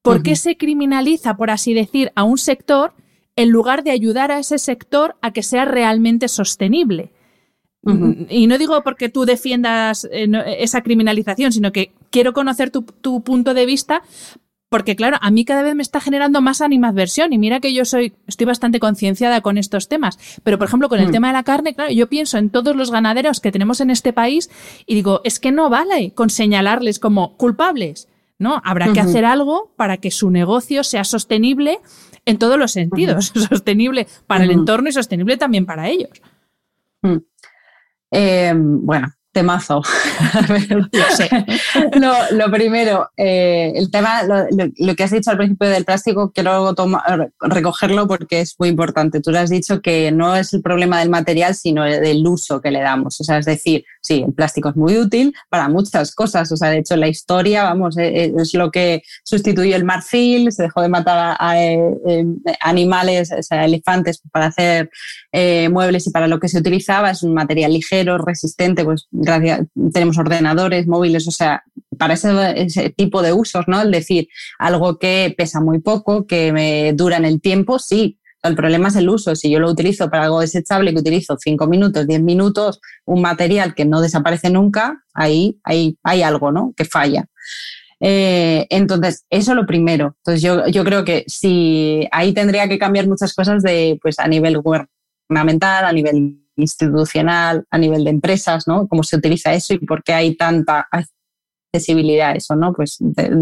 ¿Por 0.00 0.22
qué 0.22 0.34
se 0.34 0.56
criminaliza, 0.56 1.36
por 1.36 1.50
así 1.50 1.74
decir, 1.74 2.10
a 2.14 2.24
un 2.24 2.38
sector 2.38 2.94
en 3.34 3.50
lugar 3.50 3.84
de 3.84 3.90
ayudar 3.90 4.30
a 4.30 4.38
ese 4.38 4.56
sector 4.56 5.16
a 5.20 5.34
que 5.34 5.42
sea 5.42 5.66
realmente 5.66 6.28
sostenible? 6.28 7.12
Y 8.30 8.46
no 8.46 8.56
digo 8.56 8.82
porque 8.82 9.10
tú 9.10 9.26
defiendas 9.26 10.08
eh, 10.10 10.26
esa 10.58 10.80
criminalización, 10.80 11.52
sino 11.52 11.70
que 11.70 11.92
quiero 12.08 12.32
conocer 12.32 12.70
tu, 12.70 12.80
tu, 12.80 13.22
punto 13.22 13.52
de 13.52 13.66
vista 13.66 14.02
porque 14.68 14.96
claro, 14.96 15.16
a 15.20 15.30
mí 15.30 15.44
cada 15.44 15.62
vez 15.62 15.74
me 15.74 15.82
está 15.82 16.00
generando 16.00 16.40
más 16.40 16.60
animadversión 16.60 17.32
y 17.32 17.38
mira 17.38 17.60
que 17.60 17.72
yo 17.72 17.84
soy, 17.84 18.14
estoy 18.26 18.46
bastante 18.46 18.80
concienciada 18.80 19.40
con 19.40 19.58
estos 19.58 19.88
temas, 19.88 20.18
pero 20.42 20.58
por 20.58 20.66
ejemplo 20.66 20.88
con 20.88 20.98
el 20.98 21.08
mm. 21.08 21.12
tema 21.12 21.28
de 21.28 21.34
la 21.34 21.44
carne, 21.44 21.74
claro, 21.74 21.92
yo 21.92 22.08
pienso 22.08 22.38
en 22.38 22.50
todos 22.50 22.74
los 22.74 22.90
ganaderos 22.90 23.40
que 23.40 23.52
tenemos 23.52 23.80
en 23.80 23.90
este 23.90 24.12
país 24.12 24.50
y 24.86 24.94
digo, 24.94 25.20
es 25.24 25.38
que 25.38 25.52
no 25.52 25.70
vale 25.70 26.12
con 26.14 26.30
señalarles 26.30 26.98
como 26.98 27.36
culpables, 27.36 28.08
¿no? 28.38 28.60
Habrá 28.64 28.92
que 28.92 29.00
hacer 29.00 29.24
algo 29.24 29.72
para 29.76 29.98
que 29.98 30.10
su 30.10 30.30
negocio 30.30 30.84
sea 30.84 31.04
sostenible 31.04 31.78
en 32.24 32.38
todos 32.38 32.58
los 32.58 32.72
sentidos, 32.72 33.32
sostenible 33.48 34.08
para 34.26 34.44
el 34.44 34.50
entorno 34.50 34.88
y 34.88 34.92
sostenible 34.92 35.36
también 35.36 35.64
para 35.64 35.88
ellos. 35.88 36.20
Hmm. 37.02 37.18
Eh, 38.10 38.52
bueno, 38.56 39.15
temazo. 39.36 39.82
lo, 42.32 42.50
primero, 42.50 43.10
eh, 43.18 43.70
el 43.74 43.90
tema, 43.90 44.22
lo, 44.78 44.94
que 44.96 45.02
has 45.02 45.10
dicho 45.10 45.30
al 45.30 45.36
principio 45.36 45.68
del 45.68 45.84
plástico, 45.84 46.32
quiero 46.32 46.74
recogerlo 47.40 48.08
porque 48.08 48.40
es 48.40 48.54
muy 48.58 48.70
importante. 48.70 49.20
Tú 49.20 49.32
le 49.32 49.40
has 49.40 49.50
dicho 49.50 49.82
que 49.82 50.10
no 50.10 50.34
es 50.34 50.54
el 50.54 50.62
problema 50.62 51.00
del 51.00 51.10
material, 51.10 51.54
sino 51.54 51.84
del 51.84 52.26
uso 52.26 52.62
que 52.62 52.70
le 52.70 52.80
damos. 52.80 53.20
O 53.20 53.24
sea, 53.24 53.36
es 53.36 53.44
decir, 53.44 53.84
sí, 54.00 54.24
el 54.26 54.32
plástico 54.32 54.70
es 54.70 54.76
muy 54.76 54.96
útil 54.96 55.34
para 55.50 55.68
muchas 55.68 56.14
cosas. 56.14 56.50
O 56.50 56.56
sea, 56.56 56.70
de 56.70 56.78
hecho, 56.78 56.96
la 56.96 57.08
historia, 57.08 57.64
vamos, 57.64 57.98
eh, 57.98 58.24
eh, 58.24 58.32
es 58.38 58.54
lo 58.54 58.70
que 58.70 59.02
sustituyó 59.22 59.76
el 59.76 59.84
marfil, 59.84 60.50
se 60.50 60.62
dejó 60.62 60.80
de 60.80 60.88
matar 60.88 61.36
a, 61.38 61.54
animales, 62.60 63.32
o 63.38 63.42
sea, 63.42 63.66
elefantes 63.66 64.22
para 64.32 64.46
hacer 64.46 64.88
muebles 65.70 66.06
y 66.06 66.10
para 66.10 66.26
lo 66.26 66.40
que 66.40 66.48
se 66.48 66.58
utilizaba. 66.58 67.10
Es 67.10 67.22
un 67.22 67.34
material 67.34 67.74
ligero, 67.74 68.16
resistente, 68.16 68.82
pues 68.82 69.08
tenemos 69.92 70.18
ordenadores, 70.18 70.86
móviles, 70.86 71.28
o 71.28 71.30
sea, 71.30 71.62
para 71.98 72.14
ese, 72.14 72.90
tipo 72.90 73.22
de 73.22 73.32
usos, 73.32 73.64
¿no? 73.66 73.82
Es 73.82 73.90
decir, 73.90 74.28
algo 74.58 74.98
que 74.98 75.34
pesa 75.36 75.60
muy 75.60 75.80
poco, 75.80 76.26
que 76.26 76.52
me 76.52 76.92
dura 76.92 77.16
en 77.16 77.24
el 77.24 77.40
tiempo, 77.40 77.78
sí. 77.78 78.18
El 78.42 78.54
problema 78.54 78.88
es 78.88 78.96
el 78.96 79.08
uso. 79.08 79.34
Si 79.34 79.50
yo 79.50 79.58
lo 79.58 79.70
utilizo 79.70 80.08
para 80.08 80.24
algo 80.24 80.40
desechable, 80.40 80.92
que 80.92 81.00
utilizo 81.00 81.36
5 81.38 81.66
minutos, 81.66 82.06
10 82.06 82.22
minutos, 82.22 82.80
un 83.04 83.20
material 83.20 83.74
que 83.74 83.84
no 83.84 84.00
desaparece 84.00 84.50
nunca, 84.50 85.02
ahí, 85.14 85.58
ahí 85.64 85.98
hay 86.04 86.22
algo, 86.22 86.52
¿no? 86.52 86.72
Que 86.76 86.84
falla. 86.84 87.26
Eh, 87.98 88.66
entonces, 88.70 89.24
eso 89.30 89.54
lo 89.54 89.66
primero. 89.66 90.16
Entonces, 90.18 90.42
yo, 90.42 90.68
yo 90.68 90.84
creo 90.84 91.04
que 91.04 91.24
si 91.26 92.06
ahí 92.12 92.32
tendría 92.32 92.68
que 92.68 92.78
cambiar 92.78 93.08
muchas 93.08 93.34
cosas 93.34 93.62
de, 93.62 93.98
pues, 94.00 94.18
a 94.18 94.28
nivel 94.28 94.58
gubernamental, 94.58 95.84
a 95.84 95.92
nivel 95.92 96.45
institucional, 96.56 97.64
a 97.70 97.78
nivel 97.78 98.04
de 98.04 98.10
empresas, 98.10 98.66
¿no? 98.66 98.88
Cómo 98.88 99.02
se 99.02 99.16
utiliza 99.16 99.52
eso 99.52 99.74
y 99.74 99.78
por 99.78 100.02
qué 100.02 100.12
hay 100.14 100.36
tanta 100.36 100.88
accesibilidad 101.76 102.34
eso, 102.36 102.56
¿no? 102.56 102.72
Pues 102.72 102.98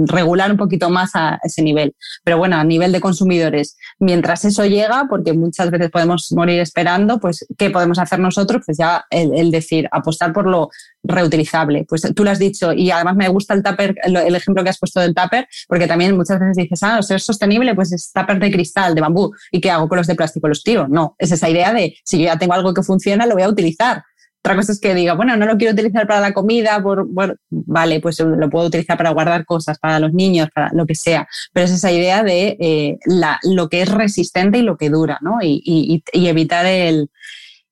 regular 0.06 0.50
un 0.50 0.56
poquito 0.56 0.90
más 0.90 1.10
a 1.14 1.38
ese 1.42 1.62
nivel. 1.62 1.94
Pero 2.24 2.38
bueno, 2.38 2.56
a 2.56 2.64
nivel 2.64 2.92
de 2.92 3.00
consumidores, 3.00 3.76
mientras 3.98 4.44
eso 4.44 4.64
llega, 4.66 5.06
porque 5.08 5.32
muchas 5.32 5.70
veces 5.70 5.90
podemos 5.90 6.32
morir 6.32 6.60
esperando, 6.60 7.18
pues 7.18 7.46
¿qué 7.56 7.70
podemos 7.70 7.98
hacer 7.98 8.18
nosotros? 8.18 8.62
Pues 8.66 8.78
ya 8.78 9.04
el, 9.10 9.50
decir, 9.50 9.88
apostar 9.92 10.32
por 10.32 10.46
lo 10.46 10.70
reutilizable. 11.02 11.84
Pues 11.88 12.02
tú 12.14 12.24
lo 12.24 12.30
has 12.30 12.38
dicho 12.38 12.72
y 12.72 12.90
además 12.90 13.16
me 13.16 13.28
gusta 13.28 13.54
el 13.54 13.62
tupper, 13.62 13.94
el 14.04 14.34
ejemplo 14.34 14.64
que 14.64 14.70
has 14.70 14.78
puesto 14.78 15.00
del 15.00 15.14
tupper, 15.14 15.46
porque 15.68 15.86
también 15.86 16.16
muchas 16.16 16.40
veces 16.40 16.56
dices, 16.56 16.82
ah, 16.82 17.00
ser 17.02 17.20
sostenible, 17.20 17.74
pues 17.74 17.92
es 17.92 18.12
tupper 18.12 18.38
de 18.40 18.50
cristal, 18.50 18.94
de 18.94 19.00
bambú. 19.00 19.32
¿Y 19.50 19.60
qué 19.60 19.70
hago 19.70 19.88
con 19.88 19.98
los 19.98 20.06
de 20.06 20.14
plástico? 20.14 20.48
Los 20.48 20.62
tiro. 20.62 20.88
No, 20.88 21.14
es 21.18 21.32
esa 21.32 21.48
idea 21.48 21.72
de 21.72 21.96
si 22.04 22.18
yo 22.18 22.24
ya 22.24 22.38
tengo 22.38 22.54
algo 22.54 22.74
que 22.74 22.82
funciona, 22.82 23.26
lo 23.26 23.34
voy 23.34 23.42
a 23.42 23.48
utilizar 23.48 24.02
otra 24.44 24.56
cosa 24.56 24.72
es 24.72 24.78
que 24.80 24.94
diga, 24.94 25.14
bueno, 25.14 25.38
no 25.38 25.46
lo 25.46 25.56
quiero 25.56 25.72
utilizar 25.72 26.06
para 26.06 26.20
la 26.20 26.34
comida, 26.34 26.82
por, 26.82 27.08
vale, 27.48 27.98
pues 28.00 28.20
lo 28.20 28.50
puedo 28.50 28.66
utilizar 28.66 28.98
para 28.98 29.08
guardar 29.08 29.46
cosas, 29.46 29.78
para 29.78 29.98
los 29.98 30.12
niños, 30.12 30.50
para 30.54 30.70
lo 30.74 30.84
que 30.84 30.94
sea. 30.94 31.26
Pero 31.54 31.64
es 31.64 31.72
esa 31.72 31.90
idea 31.90 32.22
de 32.22 32.58
eh, 32.60 32.98
lo 33.42 33.70
que 33.70 33.80
es 33.80 33.88
resistente 33.88 34.58
y 34.58 34.62
lo 34.62 34.76
que 34.76 34.90
dura, 34.90 35.18
¿no? 35.22 35.38
Y, 35.40 36.04
evitar 36.12 36.66
el, 36.66 37.08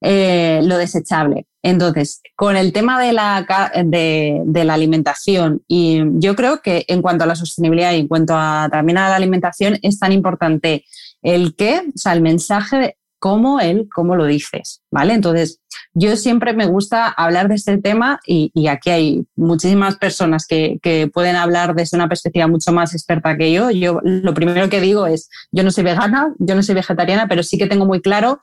eh, 0.01 0.61
lo 0.65 0.79
desechable. 0.79 1.45
Entonces, 1.63 2.23
con 2.37 2.57
el 2.57 2.73
tema 2.73 2.99
de 2.99 3.13
la, 3.13 3.47
de, 3.85 4.65
la, 4.65 4.73
alimentación, 4.73 5.63
y 5.69 6.01
yo 6.21 6.35
creo 6.35 6.63
que 6.63 6.87
en 6.89 7.03
cuanto 7.03 7.25
a 7.25 7.27
la 7.27 7.37
sostenibilidad 7.37 7.93
y 7.93 8.01
en 8.01 8.09
cuanto 8.09 8.33
a, 8.35 8.71
también 8.73 8.97
a 8.97 9.11
la 9.11 9.17
alimentación, 9.17 9.79
es 9.83 9.99
tan 9.99 10.13
importante 10.13 10.87
el 11.21 11.55
qué, 11.55 11.83
o 11.95 11.99
sea, 11.99 12.15
el 12.15 12.23
mensaje 12.23 12.97
como 13.23 13.61
el 13.61 13.89
cómo 13.89 14.17
lo 14.17 14.27
dices, 14.27 14.83
¿vale? 14.91 15.15
Entonces, 15.15 15.61
yo 15.95 16.17
siempre 16.17 16.55
me 16.55 16.67
gusta 16.67 17.07
hablar 17.07 17.47
de 17.47 17.55
este 17.55 17.79
tema 17.79 18.19
y, 18.27 18.51
aquí 18.67 18.91
hay 18.91 19.25
muchísimas 19.37 19.97
personas 19.97 20.45
que, 20.45 20.81
pueden 21.15 21.37
hablar 21.37 21.77
desde 21.77 21.97
una 21.97 22.09
perspectiva 22.09 22.49
mucho 22.49 22.73
más 22.73 22.95
experta 22.95 23.37
que 23.37 23.53
yo. 23.53 23.71
Yo 23.71 24.01
lo 24.03 24.35
primero 24.35 24.69
que 24.69 24.81
digo 24.81 25.07
es, 25.07 25.31
yo 25.53 25.63
no 25.63 25.71
soy 25.71 25.85
vegana, 25.85 26.35
yo 26.41 26.57
no 26.57 26.65
soy 26.65 26.75
vegetariana, 26.75 27.29
pero 27.29 27.45
sí 27.45 27.59
que 27.59 27.69
tengo 27.69 27.87
muy 27.87 28.01
claro, 28.01 28.41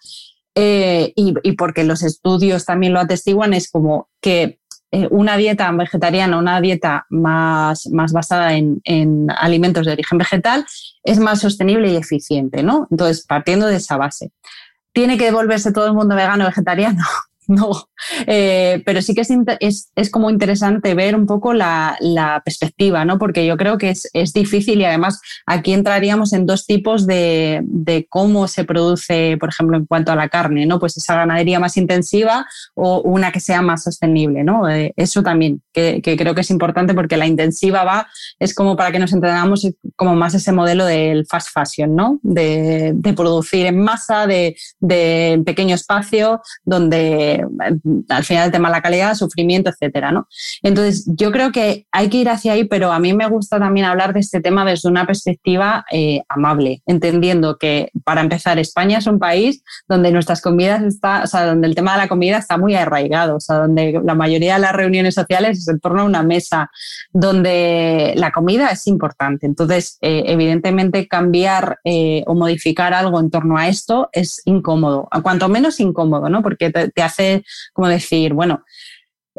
eh, 0.55 1.11
y, 1.13 1.33
porque 1.57 1.83
los 1.83 2.01
estudios 2.01 2.63
también 2.63 2.93
lo 2.93 3.01
atestiguan, 3.01 3.53
es 3.53 3.69
como 3.69 4.07
que 4.21 4.59
eh, 4.91 5.09
una 5.11 5.35
dieta 5.35 5.69
vegetariana, 5.73 6.39
una 6.39 6.61
dieta 6.61 7.05
más, 7.09 7.85
más 7.87 8.13
basada 8.13 8.53
en, 8.53 8.79
en, 8.85 9.29
alimentos 9.29 9.85
de 9.85 9.91
origen 9.91 10.17
vegetal, 10.17 10.65
es 11.03 11.19
más 11.19 11.41
sostenible 11.41 11.91
y 11.91 11.97
eficiente, 11.97 12.63
¿no? 12.63 12.87
Entonces, 12.89 13.25
partiendo 13.27 13.67
de 13.67 13.75
esa 13.75 13.97
base. 13.97 14.31
¿Tiene 14.93 15.17
que 15.17 15.31
volverse 15.31 15.71
todo 15.71 15.87
el 15.87 15.93
mundo 15.93 16.15
vegano 16.15 16.45
vegetariano? 16.45 17.03
No, 17.59 17.71
eh, 18.27 18.83
pero 18.85 19.01
sí 19.01 19.15
que 19.15 19.21
es, 19.21 19.91
es, 19.95 20.09
como 20.11 20.29
interesante 20.29 20.93
ver 20.93 21.15
un 21.15 21.25
poco 21.25 21.53
la, 21.53 21.97
perspectiva, 22.45 23.03
¿no? 23.05 23.17
Porque 23.17 23.45
yo 23.45 23.57
creo 23.57 23.79
que 23.79 23.89
es, 23.89 24.07
es, 24.13 24.33
difícil 24.33 24.79
y 24.79 24.85
además 24.85 25.19
aquí 25.47 25.73
entraríamos 25.73 26.31
en 26.33 26.45
dos 26.45 26.67
tipos 26.67 27.07
de, 27.07 27.61
de, 27.63 28.05
cómo 28.07 28.47
se 28.47 28.65
produce, 28.65 29.37
por 29.39 29.49
ejemplo, 29.49 29.77
en 29.77 29.87
cuanto 29.87 30.11
a 30.11 30.15
la 30.15 30.29
carne, 30.29 30.67
¿no? 30.67 30.79
Pues 30.79 30.95
esa 30.97 31.15
ganadería 31.15 31.59
más 31.59 31.75
intensiva 31.75 32.45
o 32.75 33.01
una 33.01 33.31
que 33.31 33.39
sea 33.39 33.63
más 33.63 33.83
sostenible, 33.83 34.43
¿no? 34.43 34.69
Eh, 34.69 34.93
eso 34.95 35.23
también, 35.23 35.63
que, 35.73 36.01
que, 36.03 36.15
creo 36.17 36.35
que 36.35 36.41
es 36.41 36.51
importante 36.51 36.93
porque 36.93 37.17
la 37.17 37.25
intensiva 37.25 37.83
va, 37.83 38.07
es 38.37 38.53
como 38.53 38.77
para 38.77 38.91
que 38.91 38.99
nos 38.99 39.11
entendamos 39.11 39.67
como 39.95 40.15
más 40.15 40.35
ese 40.35 40.51
modelo 40.51 40.85
del 40.85 41.25
fast 41.25 41.49
fashion, 41.51 41.95
¿no? 41.95 42.19
De, 42.21 42.91
de 42.93 43.13
producir 43.13 43.65
en 43.65 43.79
masa, 43.79 44.27
de, 44.27 44.55
de 44.79 45.41
pequeño 45.43 45.73
espacio, 45.73 46.41
donde 46.63 47.38
al 48.09 48.23
final 48.23 48.45
el 48.45 48.51
tema 48.51 48.69
de 48.69 48.75
la 48.75 48.81
calidad, 48.81 49.15
sufrimiento, 49.15 49.69
etcétera, 49.69 50.11
¿no? 50.11 50.27
Entonces, 50.61 51.05
yo 51.07 51.31
creo 51.31 51.51
que 51.51 51.85
hay 51.91 52.09
que 52.09 52.17
ir 52.17 52.29
hacia 52.29 52.53
ahí, 52.53 52.65
pero 52.65 52.91
a 52.91 52.99
mí 52.99 53.13
me 53.13 53.27
gusta 53.27 53.59
también 53.59 53.85
hablar 53.85 54.13
de 54.13 54.19
este 54.19 54.41
tema 54.41 54.65
desde 54.65 54.89
una 54.89 55.05
perspectiva 55.05 55.85
eh, 55.91 56.21
amable, 56.29 56.81
entendiendo 56.85 57.57
que, 57.57 57.91
para 58.03 58.21
empezar, 58.21 58.59
España 58.59 58.97
es 58.97 59.07
un 59.07 59.19
país 59.19 59.63
donde 59.87 60.11
nuestras 60.11 60.41
comidas 60.41 60.83
está, 60.83 61.23
o 61.23 61.27
sea, 61.27 61.45
donde 61.45 61.67
el 61.67 61.75
tema 61.75 61.93
de 61.93 61.99
la 61.99 62.07
comida 62.07 62.37
está 62.37 62.57
muy 62.57 62.75
arraigado, 62.75 63.37
o 63.37 63.39
sea, 63.39 63.57
donde 63.57 63.99
la 64.03 64.15
mayoría 64.15 64.55
de 64.55 64.61
las 64.61 64.73
reuniones 64.73 65.15
sociales 65.15 65.59
es 65.59 65.67
en 65.67 65.79
torno 65.79 66.01
a 66.01 66.05
una 66.05 66.23
mesa, 66.23 66.69
donde 67.11 68.13
la 68.15 68.31
comida 68.31 68.69
es 68.69 68.87
importante. 68.87 69.45
Entonces, 69.45 69.97
eh, 70.01 70.23
evidentemente, 70.27 71.07
cambiar 71.07 71.79
eh, 71.83 72.23
o 72.27 72.35
modificar 72.35 72.93
algo 72.93 73.19
en 73.19 73.29
torno 73.29 73.57
a 73.57 73.67
esto 73.67 74.09
es 74.11 74.41
incómodo, 74.45 75.07
cuanto 75.21 75.49
menos 75.49 75.79
incómodo, 75.79 76.29
¿no? 76.29 76.41
Porque 76.41 76.71
te 76.71 77.01
hace 77.01 77.28
como 77.73 77.87
decir, 77.87 78.33
bueno, 78.33 78.63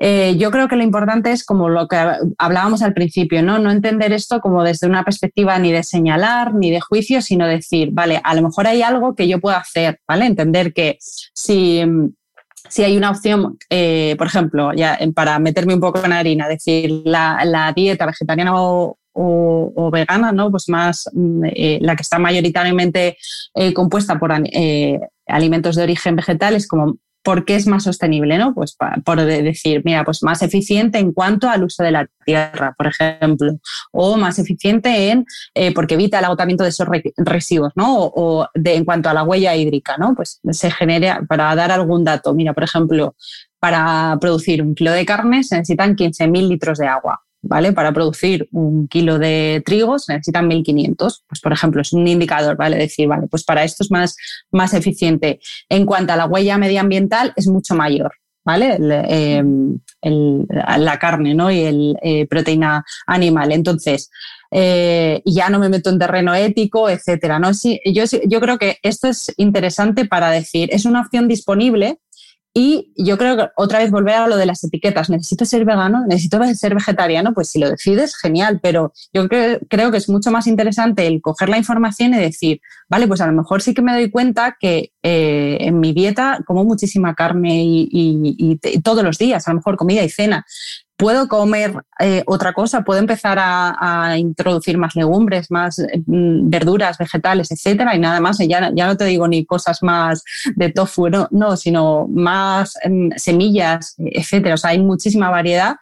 eh, 0.03 0.37
yo 0.39 0.51
creo 0.51 0.67
que 0.67 0.77
lo 0.77 0.83
importante 0.83 1.31
es 1.31 1.45
como 1.45 1.69
lo 1.69 1.87
que 1.87 1.99
hablábamos 2.39 2.81
al 2.81 2.95
principio, 2.95 3.43
¿no? 3.43 3.59
No 3.59 3.71
entender 3.71 4.15
esto 4.15 4.41
como 4.41 4.65
desde 4.65 4.87
una 4.87 5.05
perspectiva 5.05 5.59
ni 5.59 5.73
de 5.73 5.83
señalar 5.83 6.55
ni 6.55 6.71
de 6.71 6.81
juicio, 6.81 7.21
sino 7.21 7.47
decir, 7.47 7.91
vale, 7.93 8.19
a 8.25 8.35
lo 8.35 8.41
mejor 8.41 8.67
hay 8.67 8.81
algo 8.81 9.15
que 9.15 9.29
yo 9.29 9.41
puedo 9.41 9.59
hacer, 9.59 10.01
¿vale? 10.09 10.25
Entender 10.25 10.73
que 10.73 10.97
si, 11.01 11.83
si 12.67 12.83
hay 12.83 12.97
una 12.97 13.11
opción, 13.11 13.59
eh, 13.69 14.15
por 14.17 14.27
ejemplo, 14.27 14.73
ya 14.73 14.99
para 15.15 15.39
meterme 15.39 15.75
un 15.75 15.81
poco 15.81 16.03
en 16.03 16.15
harina, 16.15 16.49
decir 16.49 17.03
la, 17.05 17.71
dieta 17.77 18.07
vegetariana 18.07 18.53
o, 18.55 18.97
vegana, 19.93 20.33
¿no? 20.33 20.51
Pues 20.51 20.69
más 20.71 21.11
mm, 21.13 21.45
eh, 21.45 21.79
la 21.83 21.95
que 21.95 22.03
está 22.03 22.19
mayoritariamente 22.19 23.19
compuesta 23.75 24.19
por 24.19 24.33
alimentos 25.27 25.77
de 25.77 25.83
origen 25.83 26.17
vegetal 26.17 26.55
es 26.55 26.67
como 26.67 26.97
¿Por 27.23 27.45
qué 27.45 27.57
es 27.57 27.67
más 27.67 27.85
sostenible? 27.85 28.39
¿no? 28.39 28.55
Pues 28.55 28.77
por 29.05 29.21
decir, 29.21 29.83
mira, 29.85 30.05
pues 30.05 30.23
más 30.23 30.43
eficiente 30.43 30.99
en 30.99 31.13
cuanto 31.13 31.49
al 31.49 31.65
uso 31.65 31.83
de 31.83 31.91
la 31.91 32.09
tierra, 32.25 32.75
por 32.77 32.87
ejemplo, 32.87 33.59
o 33.93 34.17
más 34.17 34.39
eficiente 34.39 35.11
en 35.11 35.27
eh, 35.55 35.75
porque 35.75 35.95
evita 35.95 36.19
el 36.19 36.25
agotamiento 36.25 36.65
de 36.65 36.71
esos 36.71 36.89
residuos, 37.17 37.73
¿no? 37.75 37.97
O, 37.99 38.47
de, 38.55 38.75
en 38.75 38.85
cuanto 38.85 39.09
a 39.09 39.15
la 39.15 39.23
huella 39.23 39.55
hídrica, 39.55 39.97
¿no? 39.99 40.15
Pues 40.15 40.41
se 40.51 40.71
genera, 40.71 41.23
para 41.29 41.55
dar 41.55 41.73
algún 41.73 42.05
dato, 42.05 42.35
mira, 42.35 42.53
por 42.55 42.65
ejemplo, 42.65 43.15
para 43.59 44.17
producir 44.21 44.63
un 44.63 44.75
kilo 44.75 44.93
de 44.93 45.05
carne 45.05 45.45
se 45.45 45.57
necesitan 45.57 45.95
15.000 45.95 46.49
litros 46.49 46.79
de 46.79 46.87
agua. 46.87 47.23
¿Vale? 47.43 47.73
Para 47.73 47.93
producir 47.93 48.49
un 48.53 48.89
kilo 48.89 49.19
de 49.19 49.63
trigo 49.65 49.99
se 49.99 50.13
necesitan 50.15 50.49
1.500. 50.49 51.23
Pues, 51.27 51.41
por 51.41 51.53
ejemplo, 51.53 51.83
es 51.83 51.93
un 51.93 52.07
indicador, 52.07 52.57
¿vale? 52.57 52.77
Decir, 52.77 53.09
vale, 53.09 53.27
pues 53.29 53.45
para 53.45 53.65
esto 53.65 53.83
es 53.83 53.91
más, 53.91 54.17
más 54.51 54.75
eficiente. 54.75 55.41
En 55.69 55.87
cuanto 55.87 56.13
a 56.13 56.17
la 56.17 56.27
huella 56.27 56.59
medioambiental, 56.59 57.33
es 57.37 57.47
mucho 57.47 57.75
mayor, 57.75 58.13
¿vale? 58.45 58.77
Em, 59.09 59.79
la 60.03 60.99
carne, 60.99 61.35
¿no? 61.35 61.51
Y 61.51 61.61
el 61.61 61.97
eh, 62.03 62.27
proteína 62.27 62.85
animal. 63.07 63.53
Entonces, 63.53 64.11
eh, 64.51 65.23
ya 65.25 65.49
no 65.49 65.59
me 65.59 65.69
meto 65.69 65.91
en 65.91 65.99
terreno 65.99 66.35
ético, 66.35 66.91
etcétera, 66.91 67.39
¿no? 67.39 67.55
Sí, 67.55 67.81
yo, 67.85 68.05
yo 68.27 68.41
creo 68.41 68.59
que 68.59 68.79
esto 68.83 69.09
es 69.09 69.33
interesante 69.37 70.05
para 70.07 70.31
decir, 70.31 70.69
es 70.73 70.85
una 70.85 71.01
opción 71.01 71.29
disponible 71.29 71.99
Y 72.53 72.93
yo 72.97 73.17
creo 73.17 73.37
que 73.37 73.49
otra 73.57 73.79
vez 73.79 73.93
volver 73.93 74.15
a 74.17 74.27
lo 74.27 74.37
de 74.37 74.45
las 74.45 74.65
etiquetas. 74.65 75.09
¿Necesito 75.09 75.45
ser 75.45 75.65
vegano? 75.65 76.05
¿Necesito 76.07 76.43
ser 76.55 76.75
vegetariano? 76.75 77.33
Pues 77.33 77.49
si 77.49 77.61
lo 77.61 77.71
decides, 77.71 78.17
genial. 78.17 78.59
Pero 78.61 78.93
yo 79.13 79.29
creo, 79.29 79.61
que 79.69 79.97
es 79.97 80.09
mucho 80.09 80.33
más 80.33 80.49
interesante 80.49 81.07
el 81.07 81.21
coger 81.23 81.49
la 81.49 81.59
información 81.59 82.13
y 82.15 82.19
decir, 82.19 82.61
vale, 82.89 83.07
pues 83.07 83.21
a 83.21 83.27
lo 83.27 83.33
mejor 83.33 83.63
sí 83.63 83.73
que 83.73 83.83
me 83.83 83.93
doy 83.93 84.11
cuenta 84.11 84.57
que 84.59 84.93
eh, 85.03 85.59
en 85.61 85.79
mi 85.79 85.93
dieta 85.93 86.41
como 86.45 86.65
muchísima 86.65 87.15
carne 87.15 87.63
y, 87.63 88.59
todos 88.83 89.05
los 89.05 89.19
días, 89.19 89.47
a 89.47 89.53
lo 89.53 89.57
mejor 89.57 89.77
comida 89.77 90.03
y 90.03 90.09
cena 90.09 90.45
puedo 91.01 91.29
comer 91.29 91.75
eh, 91.99 92.23
otra 92.27 92.53
cosa, 92.53 92.83
puedo 92.83 93.01
empezar 93.01 93.39
a, 93.41 94.17
introducir 94.19 94.77
más 94.79 94.95
legumbres, 94.95 95.51
más 95.51 95.79
mm, 95.79 96.51
verduras, 96.51 96.99
vegetales, 96.99 97.51
etcétera, 97.51 97.97
y 97.97 97.99
nada 97.99 98.21
más. 98.21 98.39
Ya, 98.39 98.71
no 98.71 98.97
te 98.97 99.05
digo 99.05 99.27
ni 99.27 99.45
cosas 99.45 99.83
más 99.83 100.23
de 100.55 100.71
tofu, 100.71 101.09
no, 101.31 101.57
sino 101.57 102.07
más 102.09 102.75
em, 102.83 103.11
semillas, 103.17 103.97
etcétera. 103.99 104.55
O 104.55 104.59
sea, 104.59 104.71
hay 104.71 104.79
muchísima 104.79 105.31
variedad. 105.31 105.77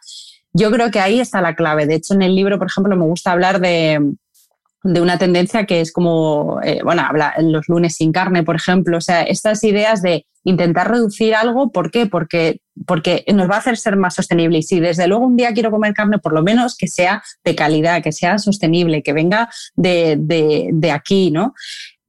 Yo 0.53 0.71
creo 0.71 0.89
que 0.89 0.99
ahí 0.99 1.19
está 1.19 1.41
la 1.41 1.55
clave. 1.55 1.85
De 1.85 1.95
hecho, 1.95 2.13
en 2.13 2.21
el 2.21 2.35
libro, 2.35 2.57
por 2.57 2.67
ejemplo, 2.67 2.95
me 2.95 3.05
gusta 3.05 3.31
hablar 3.31 3.59
de, 3.59 3.99
una 4.83 5.17
tendencia 5.17 5.65
que 5.65 5.81
es 5.81 5.91
como, 5.91 6.59
eh, 6.63 6.79
bueno, 6.83 7.03
habla 7.07 7.33
los 7.39 7.67
lunes 7.67 7.95
sin 7.95 8.11
carne, 8.11 8.43
por 8.43 8.55
ejemplo, 8.55 8.97
o 8.97 9.01
sea, 9.01 9.23
estas 9.23 9.63
ideas 9.63 10.01
de 10.01 10.25
intentar 10.49 10.89
reducir 10.89 11.35
algo, 11.35 11.71
¿por 11.71 11.91
qué? 11.91 12.05
Porque, 12.05 12.61
porque 12.85 13.23
nos 13.33 13.49
va 13.49 13.55
a 13.55 13.59
hacer 13.59 13.77
ser 13.77 13.95
más 13.95 14.15
sostenible. 14.15 14.59
Y 14.59 14.63
si 14.63 14.79
desde 14.79 15.07
luego 15.07 15.25
un 15.25 15.37
día 15.37 15.53
quiero 15.53 15.71
comer 15.71 15.93
carne, 15.93 16.19
por 16.19 16.33
lo 16.33 16.43
menos 16.43 16.75
que 16.77 16.87
sea 16.87 17.23
de 17.43 17.55
calidad, 17.55 18.03
que 18.03 18.11
sea 18.11 18.37
sostenible, 18.37 19.03
que 19.03 19.13
venga 19.13 19.49
de, 19.75 20.17
de, 20.19 20.69
de 20.73 20.91
aquí, 20.91 21.31
¿no? 21.31 21.53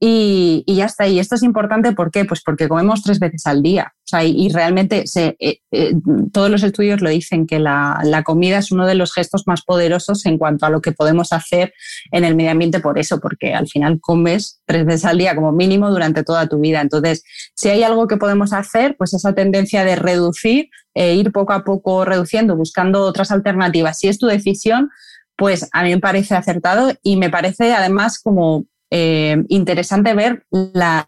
Y, 0.03 0.63
ya 0.65 0.85
está. 0.85 1.07
Y 1.07 1.19
esto 1.19 1.35
es 1.35 1.43
importante, 1.43 1.91
¿por 1.91 2.09
qué? 2.09 2.25
Pues 2.25 2.41
porque 2.41 2.67
comemos 2.67 3.03
tres 3.03 3.19
veces 3.19 3.45
al 3.45 3.61
día. 3.61 3.93
O 3.99 4.07
sea, 4.07 4.23
y, 4.23 4.49
realmente 4.49 5.05
eh, 5.15 5.59
eh, 5.69 5.93
todos 6.33 6.49
los 6.49 6.63
estudios 6.63 7.01
lo 7.01 7.09
dicen, 7.11 7.45
que 7.45 7.59
la, 7.59 8.23
comida 8.25 8.57
es 8.57 8.71
uno 8.71 8.87
de 8.87 8.95
los 8.95 9.13
gestos 9.13 9.43
más 9.45 9.61
poderosos 9.61 10.25
en 10.25 10.39
cuanto 10.39 10.65
a 10.65 10.71
lo 10.71 10.81
que 10.81 10.91
podemos 10.91 11.31
hacer 11.33 11.75
en 12.11 12.23
el 12.23 12.35
medio 12.35 12.49
ambiente 12.49 12.79
por 12.79 12.97
eso, 12.97 13.19
porque 13.19 13.53
al 13.53 13.67
final 13.67 13.99
comes 14.01 14.59
tres 14.65 14.87
veces 14.87 15.05
al 15.05 15.19
día 15.19 15.35
como 15.35 15.51
mínimo 15.51 15.91
durante 15.91 16.23
toda 16.23 16.47
tu 16.47 16.59
vida. 16.59 16.81
Entonces, 16.81 17.23
si 17.55 17.69
hay 17.69 17.83
algo 17.83 18.07
que 18.07 18.17
podemos 18.17 18.53
hacer, 18.53 18.95
pues 18.97 19.13
esa 19.13 19.33
tendencia 19.35 19.85
de 19.85 19.97
reducir, 19.97 20.69
e 20.95 21.13
ir 21.13 21.31
poco 21.31 21.53
a 21.53 21.63
poco 21.63 22.05
reduciendo, 22.05 22.55
buscando 22.55 23.01
otras 23.03 23.29
alternativas. 23.29 23.99
Si 23.99 24.07
es 24.07 24.17
tu 24.17 24.25
decisión, 24.25 24.89
pues 25.37 25.69
a 25.73 25.83
mí 25.83 25.91
me 25.91 25.99
parece 25.99 26.35
acertado 26.35 26.91
y 27.03 27.17
me 27.17 27.29
parece 27.29 27.73
además 27.73 28.19
como 28.19 28.65
eh, 28.91 29.37
interesante 29.47 30.13
ver 30.13 30.45
la, 30.51 31.07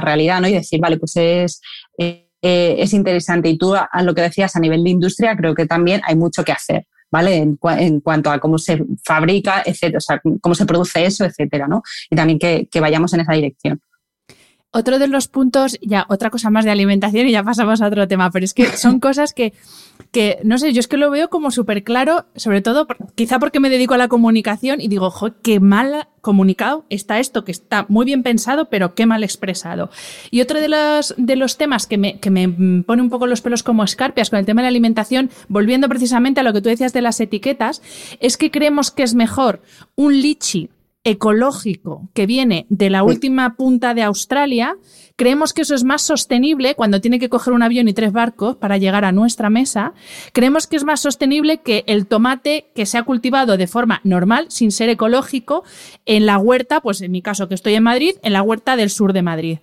realidad 0.00 0.40
¿no? 0.40 0.48
y 0.48 0.54
decir, 0.54 0.80
vale, 0.80 0.98
pues 0.98 1.16
es, 1.16 1.60
eh, 1.98 2.26
es 2.42 2.92
interesante. 2.92 3.48
Y 3.48 3.58
tú, 3.58 3.74
a, 3.74 3.88
lo 4.02 4.14
que 4.14 4.22
decías 4.22 4.56
a 4.56 4.60
nivel 4.60 4.82
de 4.82 4.90
industria, 4.90 5.36
creo 5.36 5.54
que 5.54 5.66
también 5.66 6.00
hay 6.04 6.16
mucho 6.16 6.42
que 6.44 6.52
hacer. 6.52 6.86
¿Vale? 7.10 7.36
En, 7.36 7.58
en 7.78 8.00
cuanto 8.00 8.30
a 8.30 8.38
cómo 8.38 8.58
se 8.58 8.84
fabrica, 9.02 9.62
etcétera, 9.64 9.96
o 9.96 10.00
sea, 10.00 10.20
cómo 10.42 10.54
se 10.54 10.66
produce 10.66 11.06
eso, 11.06 11.24
etcétera, 11.24 11.66
¿no? 11.66 11.82
Y 12.10 12.16
también 12.16 12.38
que 12.38 12.80
vayamos 12.80 13.14
en 13.14 13.20
esa 13.20 13.32
dirección. 13.32 13.80
Otro 14.70 14.98
de 14.98 15.08
los 15.08 15.28
puntos, 15.28 15.78
ya 15.80 16.04
otra 16.10 16.28
cosa 16.28 16.50
más 16.50 16.66
de 16.66 16.70
alimentación 16.70 17.26
y 17.26 17.32
ya 17.32 17.42
pasamos 17.42 17.80
a 17.80 17.86
otro 17.86 18.06
tema, 18.06 18.30
pero 18.30 18.44
es 18.44 18.52
que 18.52 18.66
son 18.76 19.00
cosas 19.00 19.32
que, 19.32 19.54
que 20.12 20.40
no 20.44 20.58
sé, 20.58 20.74
yo 20.74 20.80
es 20.80 20.88
que 20.88 20.98
lo 20.98 21.10
veo 21.10 21.30
como 21.30 21.50
súper 21.50 21.84
claro, 21.84 22.26
sobre 22.36 22.60
todo 22.60 22.86
quizá 23.14 23.38
porque 23.38 23.60
me 23.60 23.70
dedico 23.70 23.94
a 23.94 23.98
la 23.98 24.08
comunicación 24.08 24.82
y 24.82 24.88
digo, 24.88 25.10
jo, 25.10 25.30
qué 25.42 25.58
mal 25.58 26.08
comunicado 26.20 26.84
está 26.90 27.18
esto, 27.18 27.44
que 27.44 27.52
está 27.52 27.86
muy 27.88 28.04
bien 28.04 28.22
pensado, 28.22 28.68
pero 28.68 28.94
qué 28.94 29.06
mal 29.06 29.24
expresado. 29.24 29.88
Y 30.30 30.42
otro 30.42 30.60
de 30.60 30.68
los, 30.68 31.14
de 31.16 31.36
los 31.36 31.56
temas 31.56 31.86
que 31.86 31.96
me, 31.96 32.20
que 32.20 32.28
me 32.28 32.82
pone 32.82 33.00
un 33.00 33.08
poco 33.08 33.26
los 33.26 33.40
pelos 33.40 33.62
como 33.62 33.84
escarpias 33.84 34.28
con 34.28 34.38
el 34.38 34.44
tema 34.44 34.60
de 34.60 34.64
la 34.64 34.68
alimentación, 34.68 35.30
volviendo 35.48 35.88
precisamente 35.88 36.40
a 36.40 36.42
lo 36.42 36.52
que 36.52 36.60
tú 36.60 36.68
decías 36.68 36.92
de 36.92 37.00
las 37.00 37.18
etiquetas, 37.20 37.80
es 38.20 38.36
que 38.36 38.50
creemos 38.50 38.90
que 38.90 39.02
es 39.02 39.14
mejor 39.14 39.62
un 39.96 40.20
lichi 40.20 40.68
ecológico 41.04 42.08
que 42.14 42.26
viene 42.26 42.66
de 42.68 42.90
la 42.90 43.02
última 43.02 43.56
punta 43.56 43.94
de 43.94 44.02
Australia 44.02 44.76
Creemos 45.18 45.52
que 45.52 45.62
eso 45.62 45.74
es 45.74 45.82
más 45.82 46.02
sostenible 46.02 46.76
cuando 46.76 47.00
tiene 47.00 47.18
que 47.18 47.28
coger 47.28 47.52
un 47.52 47.64
avión 47.64 47.88
y 47.88 47.92
tres 47.92 48.12
barcos 48.12 48.54
para 48.54 48.78
llegar 48.78 49.04
a 49.04 49.10
nuestra 49.10 49.50
mesa. 49.50 49.92
Creemos 50.32 50.68
que 50.68 50.76
es 50.76 50.84
más 50.84 51.00
sostenible 51.00 51.58
que 51.58 51.82
el 51.88 52.06
tomate 52.06 52.70
que 52.72 52.86
se 52.86 52.98
ha 52.98 53.02
cultivado 53.02 53.56
de 53.56 53.66
forma 53.66 54.00
normal, 54.04 54.46
sin 54.48 54.70
ser 54.70 54.90
ecológico, 54.90 55.64
en 56.06 56.24
la 56.24 56.38
huerta, 56.38 56.80
pues 56.80 57.00
en 57.00 57.10
mi 57.10 57.20
caso 57.20 57.48
que 57.48 57.56
estoy 57.56 57.74
en 57.74 57.82
Madrid, 57.82 58.14
en 58.22 58.32
la 58.32 58.42
huerta 58.42 58.76
del 58.76 58.90
sur 58.90 59.12
de 59.12 59.22
Madrid. 59.22 59.58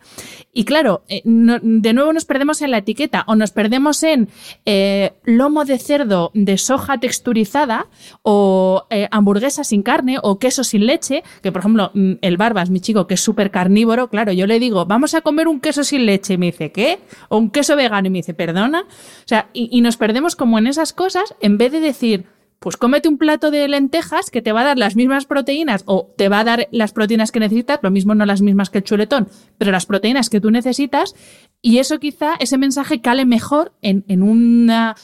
Y 0.52 0.66
claro, 0.66 1.04
eh, 1.08 1.22
de 1.24 1.94
nuevo 1.94 2.12
nos 2.12 2.26
perdemos 2.26 2.62
en 2.62 2.72
la 2.72 2.80
etiqueta 2.80 3.24
o 3.28 3.36
nos 3.36 3.52
perdemos 3.52 4.04
en 4.04 4.28
eh, 4.66 5.14
lomo 5.24 5.64
de 5.64 5.80
cerdo 5.80 6.32
de 6.34 6.58
soja 6.58 6.98
texturizada 6.98 7.88
o 8.24 8.88
eh, 8.90 9.08
hamburguesa 9.10 9.64
sin 9.64 9.84
carne 9.84 10.18
o 10.22 10.38
queso 10.38 10.66
sin 10.66 10.86
leche, 10.86 11.24
que 11.42 11.52
por 11.52 11.60
ejemplo 11.60 11.92
mm, 11.94 12.14
el 12.22 12.38
Barbas, 12.38 12.70
mi 12.70 12.80
chico, 12.80 13.08
que 13.08 13.16
es 13.16 13.22
súper 13.22 13.52
carnívoro, 13.52 14.10
claro, 14.10 14.32
yo 14.32 14.48
le 14.48 14.60
digo, 14.60 14.86
vamos 14.86 15.14
a 15.14 15.22
comer 15.22 15.48
un 15.48 15.60
queso 15.60 15.84
sin 15.84 16.06
leche 16.06 16.34
y 16.34 16.38
me 16.38 16.48
dice, 16.48 16.72
¿qué? 16.72 17.00
O 17.30 17.38
un 17.38 17.50
queso 17.50 17.76
vegano 17.76 18.08
y 18.08 18.10
me 18.12 18.20
dice, 18.20 18.34
perdona. 18.34 18.82
O 18.82 19.28
sea, 19.28 19.50
y, 19.54 19.82
nos 19.82 19.98
perdemos 19.98 20.36
como 20.36 20.58
en 20.58 20.68
esas 20.68 20.94
cosas 20.94 21.36
en 21.42 21.58
vez 21.58 21.72
de 21.72 21.80
decir, 21.80 22.26
pues 22.60 22.78
cómete 22.78 23.08
un 23.08 23.18
plato 23.18 23.52
de 23.52 23.68
lentejas 23.68 24.32
que 24.32 24.42
te 24.42 24.52
va 24.52 24.62
a 24.62 24.64
dar 24.64 24.78
las 24.78 24.96
mismas 24.96 25.26
proteínas 25.26 25.84
o 25.86 26.12
te 26.18 26.30
va 26.30 26.40
a 26.40 26.44
dar 26.44 26.68
las 26.72 26.94
proteínas 26.94 27.32
que 27.32 27.40
necesitas, 27.40 27.80
lo 27.84 27.92
mismo 27.92 28.16
no 28.16 28.26
las 28.26 28.42
mismas 28.42 28.70
que 28.70 28.80
el 28.80 28.84
chuletón, 28.84 29.28
pero 29.58 29.72
las 29.72 29.86
proteínas 29.86 30.30
que 30.30 30.42
tú 30.42 30.50
necesitas 30.50 31.16
y 31.62 31.78
eso 31.78 32.00
quizá, 32.00 32.36
ese 32.40 32.58
mensaje 32.58 33.02
cale 33.02 33.26
mejor 33.26 33.74
en, 33.82 34.04
en 34.08 34.24
una 34.24 34.96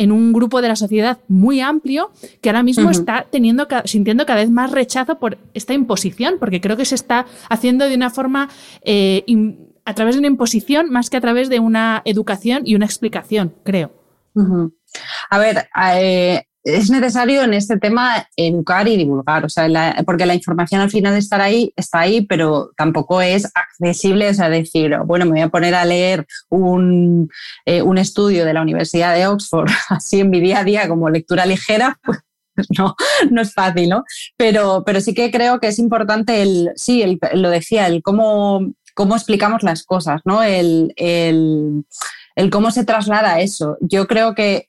en 0.00 0.12
un 0.12 0.32
grupo 0.32 0.62
de 0.62 0.68
la 0.68 0.76
sociedad 0.76 1.18
muy 1.28 1.60
amplio 1.60 2.10
que 2.40 2.48
ahora 2.48 2.62
mismo 2.62 2.90
está 2.90 3.26
teniendo, 3.30 3.68
sintiendo 3.84 4.24
cada 4.24 4.40
vez 4.40 4.50
más 4.50 4.70
rechazo 4.70 5.18
por 5.18 5.36
esta 5.52 5.74
imposición, 5.74 6.36
porque 6.40 6.62
creo 6.62 6.78
que 6.78 6.86
se 6.86 6.94
está 6.94 7.26
haciendo 7.50 7.86
de 7.86 7.96
una 7.96 8.08
forma 8.08 8.48
eh, 8.82 9.24
a 9.84 9.94
través 9.94 10.14
de 10.14 10.20
una 10.20 10.28
imposición 10.28 10.90
más 10.90 11.10
que 11.10 11.18
a 11.18 11.20
través 11.20 11.50
de 11.50 11.60
una 11.60 12.00
educación 12.06 12.62
y 12.64 12.76
una 12.76 12.86
explicación, 12.86 13.54
creo. 13.62 13.92
A 15.28 15.38
ver, 15.38 15.68
eh, 15.94 16.44
es 16.64 16.90
necesario 16.90 17.42
en 17.42 17.54
este 17.54 17.78
tema 17.78 18.28
educar 18.36 18.86
y 18.88 18.96
divulgar, 18.96 19.44
o 19.44 19.48
sea, 19.48 19.66
porque 20.04 20.26
la 20.26 20.34
información 20.34 20.80
al 20.80 20.90
final 20.90 21.14
de 21.14 21.18
estar 21.18 21.40
ahí 21.40 21.72
está 21.76 22.00
ahí, 22.00 22.22
pero 22.26 22.70
tampoco 22.76 23.22
es 23.22 23.50
accesible, 23.54 24.28
o 24.28 24.34
sea, 24.34 24.50
decir, 24.50 24.96
bueno, 25.06 25.24
me 25.24 25.32
voy 25.32 25.40
a 25.40 25.48
poner 25.48 25.74
a 25.74 25.84
leer 25.84 26.26
un, 26.48 27.30
eh, 27.64 27.82
un 27.82 27.98
estudio 27.98 28.44
de 28.44 28.54
la 28.54 28.62
Universidad 28.62 29.14
de 29.14 29.26
Oxford 29.26 29.70
así 29.88 30.20
en 30.20 30.30
mi 30.30 30.40
día 30.40 30.60
a 30.60 30.64
día 30.64 30.88
como 30.88 31.08
lectura 31.08 31.46
ligera, 31.46 31.98
pues 32.04 32.18
no, 32.76 32.94
no 33.30 33.40
es 33.40 33.54
fácil, 33.54 33.88
¿no? 33.88 34.04
Pero, 34.36 34.82
pero 34.84 35.00
sí 35.00 35.14
que 35.14 35.30
creo 35.30 35.60
que 35.60 35.68
es 35.68 35.78
importante 35.78 36.42
el, 36.42 36.72
sí, 36.76 37.02
el, 37.02 37.18
lo 37.34 37.48
decía, 37.48 37.86
el 37.86 38.02
cómo 38.02 38.74
cómo 38.94 39.16
explicamos 39.16 39.62
las 39.62 39.84
cosas, 39.84 40.20
¿no? 40.24 40.42
El, 40.42 40.92
cómo 42.50 42.70
se 42.70 42.84
traslada 42.84 43.40
eso. 43.40 43.76
Yo 43.80 44.06
creo 44.06 44.34
que, 44.34 44.68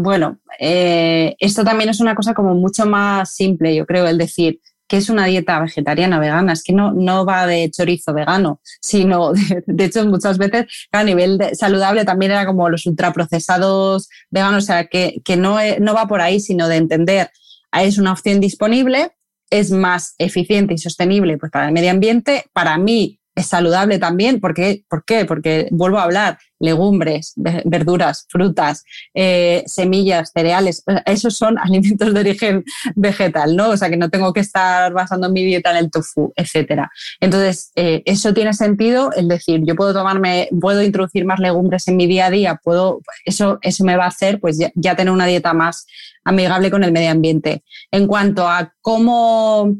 bueno, 0.00 0.38
eh, 0.58 1.36
esto 1.38 1.64
también 1.64 1.90
es 1.90 2.00
una 2.00 2.14
cosa 2.14 2.34
como 2.34 2.54
mucho 2.54 2.86
más 2.86 3.34
simple, 3.34 3.74
yo 3.74 3.86
creo, 3.86 4.06
el 4.06 4.18
decir 4.18 4.60
que 4.88 4.98
es 4.98 5.08
una 5.08 5.24
dieta 5.24 5.58
vegetariana 5.60 6.18
vegana, 6.18 6.52
es 6.52 6.62
que 6.62 6.72
no, 6.72 6.92
no 6.92 7.24
va 7.24 7.46
de 7.46 7.70
chorizo 7.70 8.12
vegano, 8.12 8.60
sino, 8.80 9.32
de, 9.32 9.84
hecho, 9.84 10.04
muchas 10.06 10.38
veces 10.38 10.66
a 10.92 11.04
nivel 11.04 11.38
saludable 11.54 12.04
también 12.04 12.32
era 12.32 12.46
como 12.46 12.68
los 12.68 12.86
ultraprocesados 12.86 14.08
veganos, 14.30 14.64
o 14.64 14.66
sea, 14.66 14.86
que, 14.86 15.22
no, 15.36 15.56
no 15.80 15.94
va 15.94 16.06
por 16.06 16.20
ahí, 16.20 16.40
sino 16.40 16.68
de 16.68 16.76
entender, 16.76 17.30
es 17.72 17.98
una 17.98 18.12
opción 18.12 18.40
disponible, 18.40 19.12
es 19.50 19.70
más 19.70 20.14
eficiente 20.18 20.74
y 20.74 20.78
sostenible 20.78 21.36
pues, 21.38 21.52
para 21.52 21.66
el 21.66 21.72
medio 21.72 21.90
ambiente. 21.90 22.44
Para 22.52 22.78
mí 22.78 23.18
es 23.34 23.46
saludable 23.46 23.98
también. 23.98 24.40
¿Por 24.40 24.54
qué? 24.54 24.84
¿Por 24.88 25.04
qué? 25.04 25.24
Porque 25.24 25.68
vuelvo 25.70 25.98
a 25.98 26.04
hablar, 26.04 26.38
legumbres, 26.58 27.32
verduras, 27.36 28.26
frutas, 28.28 28.84
eh, 29.14 29.64
semillas, 29.66 30.30
cereales, 30.32 30.84
esos 31.06 31.36
son 31.36 31.58
alimentos 31.62 32.12
de 32.12 32.20
origen 32.20 32.64
vegetal, 32.94 33.56
¿no? 33.56 33.70
O 33.70 33.76
sea 33.76 33.90
que 33.90 33.96
no 33.96 34.10
tengo 34.10 34.32
que 34.32 34.40
estar 34.40 34.92
basando 34.92 35.30
mi 35.30 35.44
dieta 35.44 35.70
en 35.70 35.78
el 35.78 35.90
tofu, 35.90 36.32
etcétera. 36.36 36.90
Entonces, 37.20 37.72
eh, 37.74 38.02
eso 38.04 38.32
tiene 38.34 38.54
sentido, 38.54 39.10
es 39.12 39.26
decir, 39.26 39.62
yo 39.64 39.74
puedo 39.74 39.92
tomarme, 39.92 40.48
puedo 40.60 40.82
introducir 40.82 41.24
más 41.24 41.40
legumbres 41.40 41.88
en 41.88 41.96
mi 41.96 42.06
día 42.06 42.26
a 42.26 42.30
día, 42.30 42.60
puedo, 42.62 43.00
eso, 43.24 43.58
eso 43.62 43.84
me 43.84 43.96
va 43.96 44.04
a 44.04 44.08
hacer 44.08 44.40
pues 44.40 44.58
ya 44.74 44.96
tener 44.96 45.12
una 45.12 45.26
dieta 45.26 45.52
más 45.54 45.86
amigable 46.24 46.70
con 46.70 46.84
el 46.84 46.92
medio 46.92 47.10
ambiente. 47.10 47.64
En 47.90 48.06
cuanto 48.06 48.48
a 48.48 48.72
cómo 48.80 49.74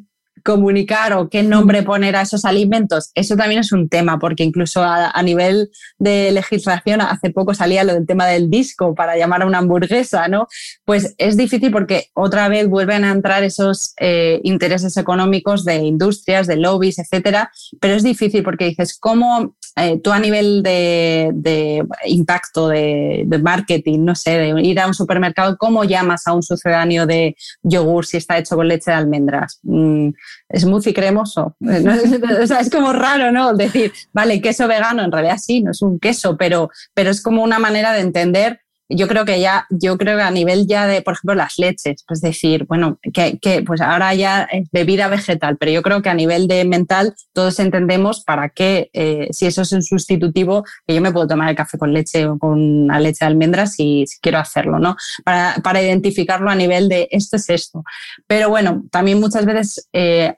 comunicar 0.44 1.12
o 1.12 1.28
qué 1.28 1.42
nombre 1.42 1.82
poner 1.82 2.16
a 2.16 2.22
esos 2.22 2.44
alimentos, 2.44 3.10
eso 3.14 3.36
también 3.36 3.60
es 3.60 3.72
un 3.72 3.88
tema, 3.88 4.18
porque 4.18 4.44
incluso 4.44 4.82
a, 4.82 5.22
nivel 5.22 5.70
de 5.98 6.32
legislación 6.32 7.00
hace 7.00 7.30
poco 7.30 7.54
salía 7.54 7.84
lo 7.84 7.94
del 7.94 8.06
tema 8.06 8.26
del 8.26 8.50
disco 8.50 8.94
para 8.94 9.16
llamar 9.16 9.42
a 9.42 9.46
una 9.46 9.58
hamburguesa, 9.58 10.26
¿no? 10.28 10.48
Pues 10.84 11.14
es 11.18 11.36
difícil 11.36 11.70
porque 11.70 12.08
otra 12.14 12.48
vez 12.48 12.68
vuelven 12.68 13.04
a 13.04 13.12
entrar 13.12 13.44
esos 13.44 13.94
eh, 14.00 14.40
intereses 14.42 14.96
económicos 14.96 15.64
de 15.64 15.76
industrias, 15.76 16.46
de 16.46 16.56
lobbies, 16.56 16.98
etcétera, 16.98 17.52
pero 17.80 17.94
es 17.94 18.02
difícil 18.02 18.42
porque 18.42 18.66
dices, 18.66 18.98
¿cómo 18.98 19.54
eh, 19.76 19.98
tú 20.02 20.12
a 20.12 20.18
nivel 20.18 20.62
de, 20.62 21.82
impacto, 22.04 22.68
de, 22.68 23.40
marketing, 23.42 24.00
no 24.04 24.14
sé, 24.14 24.38
de 24.38 24.60
ir 24.62 24.78
a 24.78 24.86
un 24.86 24.92
supermercado, 24.94 25.56
¿cómo 25.56 25.84
llamas 25.84 26.26
a 26.26 26.34
un 26.34 26.42
sucedáneo 26.42 27.06
de 27.06 27.36
yogur 27.62 28.04
si 28.04 28.18
está 28.18 28.36
hecho 28.36 28.56
con 28.56 28.68
leche 28.68 28.90
de 28.90 28.98
almendras? 28.98 29.60
Mm, 29.62 30.10
smoothie 30.54 30.94
cremoso. 30.94 31.56
o 31.60 32.46
sea, 32.46 32.60
es 32.60 32.70
como 32.70 32.92
raro, 32.92 33.30
¿no? 33.30 33.54
Decir, 33.54 33.92
vale, 34.12 34.40
queso 34.40 34.66
vegano, 34.66 35.04
en 35.04 35.12
realidad 35.12 35.38
sí, 35.38 35.62
no 35.62 35.70
es 35.70 35.82
un 35.82 35.98
queso, 35.98 36.36
pero, 36.36 36.70
pero 36.94 37.10
es 37.10 37.22
como 37.22 37.42
una 37.42 37.58
manera 37.58 37.92
de 37.92 38.00
entender 38.00 38.61
yo 38.94 39.08
creo 39.08 39.24
que 39.24 39.40
ya, 39.40 39.66
yo 39.70 39.98
creo 39.98 40.16
que 40.16 40.22
a 40.22 40.30
nivel 40.30 40.66
ya 40.66 40.86
de, 40.86 41.02
por 41.02 41.14
ejemplo, 41.14 41.34
las 41.34 41.58
leches, 41.58 42.04
pues 42.06 42.20
decir, 42.20 42.66
bueno, 42.66 42.98
que, 43.12 43.38
que, 43.38 43.62
pues 43.62 43.80
ahora 43.80 44.14
ya 44.14 44.44
es 44.44 44.68
bebida 44.70 45.08
vegetal, 45.08 45.56
pero 45.58 45.72
yo 45.72 45.82
creo 45.82 46.02
que 46.02 46.08
a 46.08 46.14
nivel 46.14 46.48
de 46.48 46.64
mental 46.64 47.14
todos 47.32 47.58
entendemos 47.60 48.22
para 48.24 48.48
qué, 48.50 48.90
eh, 48.92 49.28
si 49.30 49.46
eso 49.46 49.62
es 49.62 49.72
un 49.72 49.82
sustitutivo, 49.82 50.64
que 50.86 50.94
yo 50.94 51.00
me 51.00 51.12
puedo 51.12 51.26
tomar 51.26 51.48
el 51.48 51.56
café 51.56 51.78
con 51.78 51.92
leche 51.92 52.26
o 52.26 52.38
con 52.38 52.60
una 52.60 53.00
leche 53.00 53.24
de 53.24 53.26
almendras 53.26 53.74
si, 53.74 54.06
si 54.06 54.18
quiero 54.20 54.38
hacerlo, 54.38 54.78
¿no? 54.78 54.96
Para, 55.24 55.56
para, 55.62 55.82
identificarlo 55.82 56.50
a 56.50 56.54
nivel 56.54 56.88
de 56.88 57.08
esto 57.10 57.36
es 57.36 57.48
esto. 57.50 57.82
Pero 58.26 58.48
bueno, 58.48 58.84
también 58.90 59.20
muchas 59.20 59.44
veces 59.44 59.88
eh, 59.92 60.34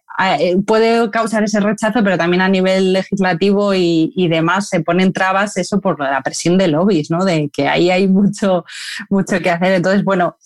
puede 0.66 1.10
causar 1.10 1.44
ese 1.44 1.60
rechazo, 1.60 2.02
pero 2.04 2.16
también 2.16 2.42
a 2.42 2.48
nivel 2.48 2.92
legislativo 2.92 3.74
y, 3.74 4.28
demás 4.28 4.68
se 4.68 4.80
ponen 4.80 5.12
trabas 5.12 5.56
eso 5.56 5.80
por 5.80 6.00
la 6.00 6.20
presión 6.22 6.58
de 6.58 6.68
lobbies, 6.68 7.10
¿no? 7.10 7.24
De 7.24 7.50
que 7.52 7.68
ahí 7.68 7.90
hay 7.90 8.08
mucho, 8.08 8.64
mucho 9.10 9.40
que 9.40 9.50
hacer. 9.50 9.72
Entonces, 9.72 10.02
bueno, 10.02 10.36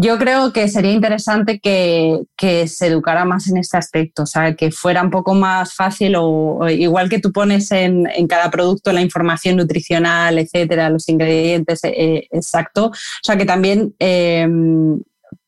yo 0.00 0.16
creo 0.16 0.52
que 0.52 0.68
sería 0.68 0.92
interesante 0.92 1.58
que, 1.58 2.20
que, 2.36 2.68
se 2.68 2.86
educara 2.86 3.24
más 3.24 3.48
en 3.48 3.56
este 3.56 3.76
aspecto, 3.76 4.22
o 4.22 4.26
sea, 4.26 4.54
que 4.54 4.70
fuera 4.70 5.02
un 5.02 5.10
poco 5.10 5.34
más 5.34 5.74
fácil 5.74 6.14
o, 6.16 6.68
igual 6.68 7.08
que 7.08 7.18
tú 7.18 7.32
pones 7.32 7.72
en, 7.72 8.06
cada 8.28 8.48
producto 8.50 8.92
la 8.92 9.00
información 9.00 9.56
nutricional, 9.56 10.38
etcétera, 10.38 10.90
los 10.90 11.08
ingredientes 11.08 11.80
eh, 11.82 12.28
exacto, 12.30 12.86
o 12.86 12.92
sea, 13.22 13.36
que 13.36 13.44
también 13.44 13.94
eh, 13.98 14.46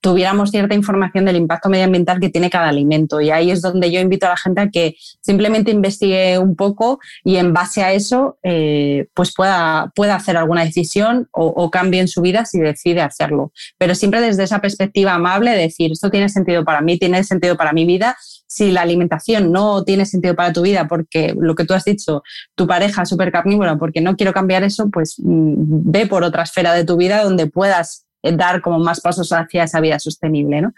tuviéramos 0.00 0.50
cierta 0.50 0.74
información 0.74 1.24
del 1.24 1.36
impacto 1.36 1.68
medioambiental 1.68 2.20
que 2.20 2.30
tiene 2.30 2.50
cada 2.50 2.68
alimento. 2.68 3.20
Y 3.20 3.30
ahí 3.30 3.50
es 3.50 3.60
donde 3.60 3.90
yo 3.90 4.00
invito 4.00 4.26
a 4.26 4.30
la 4.30 4.36
gente 4.36 4.60
a 4.60 4.68
que 4.70 4.96
simplemente 5.20 5.70
investigue 5.70 6.38
un 6.38 6.56
poco 6.56 7.00
y 7.22 7.36
en 7.36 7.52
base 7.52 7.82
a 7.82 7.92
eso 7.92 8.38
eh, 8.42 9.08
pues 9.14 9.34
pueda, 9.34 9.92
pueda 9.94 10.14
hacer 10.14 10.36
alguna 10.36 10.64
decisión 10.64 11.28
o, 11.32 11.70
cambie 11.70 12.00
en 12.00 12.08
su 12.08 12.22
vida 12.22 12.44
si 12.46 12.58
decide 12.58 13.00
hacerlo. 13.02 13.52
Pero 13.78 13.94
siempre 13.94 14.20
desde 14.20 14.42
esa 14.42 14.60
perspectiva 14.60 15.14
amable, 15.14 15.50
decir, 15.52 15.92
esto 15.92 16.10
tiene 16.10 16.28
sentido 16.28 16.64
para 16.64 16.80
mí, 16.80 16.98
tiene 16.98 17.22
sentido 17.22 17.56
para 17.56 17.72
mi 17.72 17.84
vida. 17.84 18.16
Si 18.46 18.72
la 18.72 18.80
alimentación 18.80 19.52
no 19.52 19.84
tiene 19.84 20.06
sentido 20.06 20.34
para 20.34 20.52
tu 20.52 20.62
vida 20.62 20.88
porque 20.88 21.34
lo 21.38 21.54
que 21.54 21.64
tú 21.64 21.74
has 21.74 21.84
dicho, 21.84 22.22
tu 22.56 22.66
pareja 22.66 23.02
es 23.02 23.08
súper 23.08 23.30
carnívora, 23.30 23.76
porque 23.78 24.00
no 24.00 24.16
quiero 24.16 24.32
cambiar 24.32 24.64
eso, 24.64 24.90
pues 24.90 25.16
mm, 25.18 25.90
ve 25.90 26.06
por 26.06 26.24
otra 26.24 26.42
esfera 26.42 26.74
de 26.74 26.84
tu 26.84 26.96
vida 26.96 27.22
donde 27.22 27.46
puedas 27.46 28.06
dar 28.22 28.60
como 28.60 28.78
más 28.78 29.00
pasos 29.00 29.32
hacia 29.32 29.64
esa 29.64 29.80
vida 29.80 29.98
sostenible. 29.98 30.60
¿no? 30.60 30.72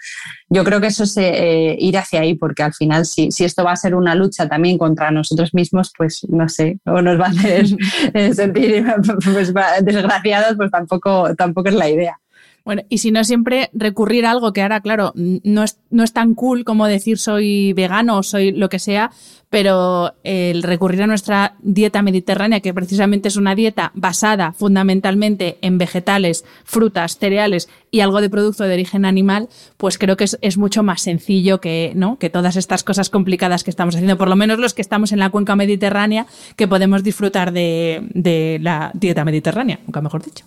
Yo 0.49 0.65
creo 0.65 0.81
que 0.81 0.89
eso 0.89 1.05
es 1.05 1.17
eh, 1.17 1.77
ir 1.79 1.97
hacia 1.99 2.21
ahí, 2.21 2.35
porque 2.35 2.63
al 2.63 2.73
final 2.73 3.05
si, 3.05 3.31
si, 3.31 3.45
esto 3.45 3.65
va 3.65 3.73
a 3.73 3.77
ser 3.77 3.95
una 3.95 4.15
lucha 4.15 4.49
también 4.49 4.79
contra 4.79 5.11
nosotros 5.11 5.55
mismos, 5.55 5.93
pues 5.97 6.27
no 6.29 6.49
sé, 6.49 6.79
o 6.85 7.03
nos 7.03 7.21
va 7.21 7.27
a 7.27 7.31
hacer 7.31 7.67
eh, 8.15 8.35
sentir 8.35 8.85
pues, 9.25 9.53
desgraciados, 9.83 10.57
pues 10.57 10.71
tampoco, 10.71 11.35
tampoco 11.37 11.69
es 11.69 11.75
la 11.75 11.89
idea. 11.89 12.22
Bueno, 12.65 12.83
y 12.89 12.99
si 12.99 13.11
no 13.11 13.25
siempre 13.25 13.71
recurrir 13.73 14.25
a 14.25 14.31
algo 14.31 14.53
que 14.53 14.63
ahora, 14.63 14.81
claro, 14.81 15.13
no 15.15 15.65
es, 15.65 15.79
no 15.91 16.05
es 16.05 16.13
tan 16.13 16.35
cool 16.35 16.65
como 16.65 16.87
decir 16.87 17.19
soy 17.19 17.73
vegano 17.73 18.19
o 18.19 18.23
soy 18.23 18.53
lo 18.53 18.69
que 18.69 18.79
sea, 18.79 19.11
pero 19.53 20.15
el 20.25 20.63
recurrir 20.63 21.03
a 21.03 21.07
nuestra 21.07 21.57
dieta 21.61 22.01
mediterránea, 22.01 22.61
que 22.61 22.73
precisamente 22.73 23.29
es 23.29 23.37
una 23.37 23.55
dieta 23.55 23.93
basada 23.95 24.53
fundamentalmente 24.53 25.59
en 25.61 25.77
vegetales, 25.77 26.47
frutas, 26.65 27.19
cereales 27.19 27.69
y 27.91 28.01
algo 28.01 28.23
de 28.23 28.31
producto 28.31 28.65
de 28.65 28.73
origen 28.73 29.05
animal, 29.05 29.51
pues 29.77 29.99
creo 29.99 30.17
que 30.17 30.25
es, 30.25 30.39
es 30.41 30.57
mucho 30.57 30.83
más 30.83 31.03
sencillo 31.03 31.61
que, 31.61 31.93
¿no? 31.95 32.17
que 32.19 32.31
todas 32.31 32.57
estas 32.57 32.83
cosas 32.83 33.11
complicadas 33.11 33.63
que 33.63 33.71
estamos 33.71 33.95
haciendo, 33.95 34.17
por 34.17 34.29
lo 34.29 34.37
menos 34.37 34.59
los 34.59 34.73
que 34.73 34.81
estamos 34.83 35.13
en 35.13 35.19
la 35.19 35.29
cuenca 35.29 35.55
mediterránea, 35.55 36.27
que 36.57 36.67
podemos 36.67 37.03
disfrutar 37.03 37.53
de, 37.53 38.09
de 38.15 38.59
la 38.63 38.91
dieta 38.95 39.23
mediterránea, 39.25 39.81
nunca 39.85 40.01
mejor 40.01 40.25
dicho. 40.25 40.47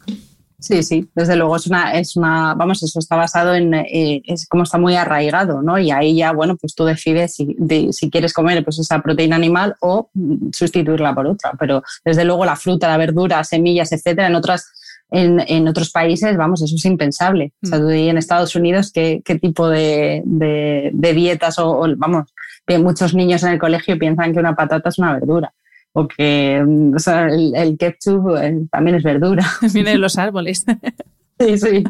Sí, 0.60 0.84
sí, 0.84 1.10
desde 1.14 1.36
luego 1.36 1.58
es 1.58 1.68
una, 1.68 1.94
es 1.94 2.16
una, 2.16 2.54
vamos, 2.54 2.82
eso 2.82 3.00
está 3.00 3.18
basado 3.18 3.54
en, 3.54 3.74
eh, 3.74 4.22
es 4.26 4.48
como 4.48 4.64
está 4.64 4.78
muy 4.78 4.96
arraigado, 4.96 5.62
¿no? 5.62 5.78
Y 5.78 5.92
ahí 5.92 6.16
ya, 6.16 6.32
bueno, 6.32 6.56
pues 6.56 6.74
tú 6.76 6.86
decides 6.86 7.36
si, 7.36 7.56
si 7.92 8.10
quieres 8.10 8.34
comer 8.34 8.64
pues 8.64 8.80
esa 8.80 9.02
proteína 9.02 9.36
animal 9.36 9.76
o 9.82 10.10
sustituirla 10.54 11.14
por 11.14 11.28
otra. 11.28 11.52
Pero 11.60 11.84
desde 12.06 12.24
luego 12.24 12.46
la 12.46 12.56
fruta, 12.56 12.88
la 12.88 12.98
verdura, 12.98 13.44
semillas, 13.44 13.92
etcétera, 13.92 14.28
en 14.28 14.36
otras, 14.36 14.72
en, 15.12 15.42
en 15.46 15.68
otros 15.68 15.92
países, 15.92 16.38
vamos, 16.38 16.62
eso 16.62 16.76
es 16.76 16.86
impensable. 16.86 17.52
O 17.62 17.68
sea, 17.68 17.80
mm. 17.80 17.82
tú 17.82 17.90
en 17.90 18.18
Estados 18.18 18.56
Unidos, 18.56 18.92
¿qué, 18.94 19.22
qué 19.26 19.38
tipo 19.38 19.68
de, 19.68 20.22
de, 20.26 21.14
dietas 21.14 21.60
o, 21.60 21.82
o, 21.82 21.96
vamos, 21.98 22.34
muchos 22.80 23.14
niños 23.14 23.44
en 23.44 23.52
el 23.52 23.60
colegio 23.60 24.00
piensan 24.00 24.34
que 24.34 24.40
una 24.40 24.56
patata 24.56 24.88
es 24.90 24.98
una 25.00 25.14
verdura 25.14 25.54
o 25.98 26.08
que 26.10 26.62
mm, 26.62 26.96
el, 27.56 27.78
ketchup 27.78 28.36
eh, 28.36 28.68
también 28.70 28.98
es 28.98 29.04
verdura. 29.04 29.46
Viene 29.74 29.92
de 29.92 29.98
los 29.98 30.18
árboles. 30.18 30.66
Sí, 31.38 31.58
sí. 31.58 31.84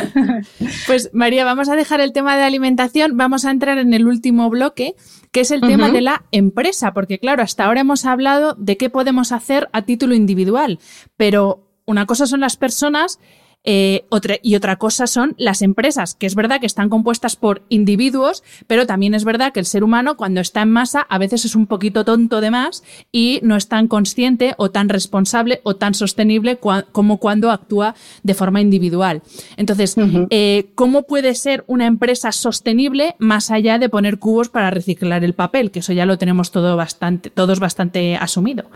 Pues 0.86 1.10
María, 1.12 1.44
vamos 1.44 1.68
a 1.68 1.76
dejar 1.76 2.00
el 2.00 2.14
tema 2.14 2.38
de 2.38 2.44
alimentación, 2.44 3.18
vamos 3.18 3.44
a 3.44 3.50
entrar 3.50 3.76
en 3.76 3.92
el 3.92 4.06
último 4.06 4.48
bloque, 4.48 4.94
que 5.30 5.40
es 5.40 5.50
el 5.50 5.60
tema 5.60 5.90
de 5.90 6.00
la 6.00 6.24
empresa, 6.32 6.94
porque 6.94 7.18
claro, 7.18 7.42
hasta 7.42 7.66
ahora 7.66 7.82
hemos 7.82 8.06
hablado 8.06 8.54
de 8.54 8.78
qué 8.78 8.88
podemos 8.88 9.30
hacer 9.30 9.68
a 9.74 9.82
título 9.82 10.14
individual, 10.14 10.78
pero 11.18 11.68
una 11.84 12.06
cosa 12.06 12.26
son 12.26 12.40
las 12.40 12.56
personas 12.56 13.20
eh, 13.64 14.06
otra, 14.08 14.36
y 14.42 14.54
otra 14.54 14.76
cosa 14.76 15.06
son 15.06 15.34
las 15.36 15.62
empresas, 15.62 16.14
que 16.14 16.26
es 16.26 16.34
verdad 16.34 16.60
que 16.60 16.66
están 16.66 16.88
compuestas 16.88 17.36
por 17.36 17.62
individuos, 17.68 18.42
pero 18.66 18.86
también 18.86 19.14
es 19.14 19.24
verdad 19.24 19.52
que 19.52 19.60
el 19.60 19.66
ser 19.66 19.84
humano 19.84 20.16
cuando 20.16 20.40
está 20.40 20.62
en 20.62 20.70
masa 20.70 21.00
a 21.02 21.18
veces 21.18 21.44
es 21.44 21.54
un 21.54 21.66
poquito 21.66 22.04
tonto 22.04 22.40
de 22.40 22.50
más 22.50 22.82
y 23.12 23.40
no 23.42 23.56
es 23.56 23.68
tan 23.68 23.88
consciente 23.88 24.54
o 24.56 24.70
tan 24.70 24.88
responsable 24.88 25.60
o 25.64 25.76
tan 25.76 25.94
sostenible 25.94 26.58
como 26.58 27.18
cuando 27.18 27.50
actúa 27.50 27.94
de 28.22 28.34
forma 28.34 28.60
individual. 28.60 29.22
Entonces, 29.56 29.96
eh, 30.30 30.70
¿cómo 30.74 31.02
puede 31.02 31.34
ser 31.34 31.64
una 31.66 31.86
empresa 31.86 32.32
sostenible 32.32 33.16
más 33.18 33.50
allá 33.50 33.78
de 33.78 33.88
poner 33.88 34.18
cubos 34.18 34.48
para 34.48 34.70
reciclar 34.70 35.24
el 35.24 35.34
papel? 35.34 35.70
Que 35.70 35.80
eso 35.80 35.92
ya 35.92 36.06
lo 36.06 36.16
tenemos 36.18 36.50
todo 36.50 36.76
bastante, 36.76 37.30
todos 37.30 37.60
bastante 37.60 38.16
asumido. 38.16 38.70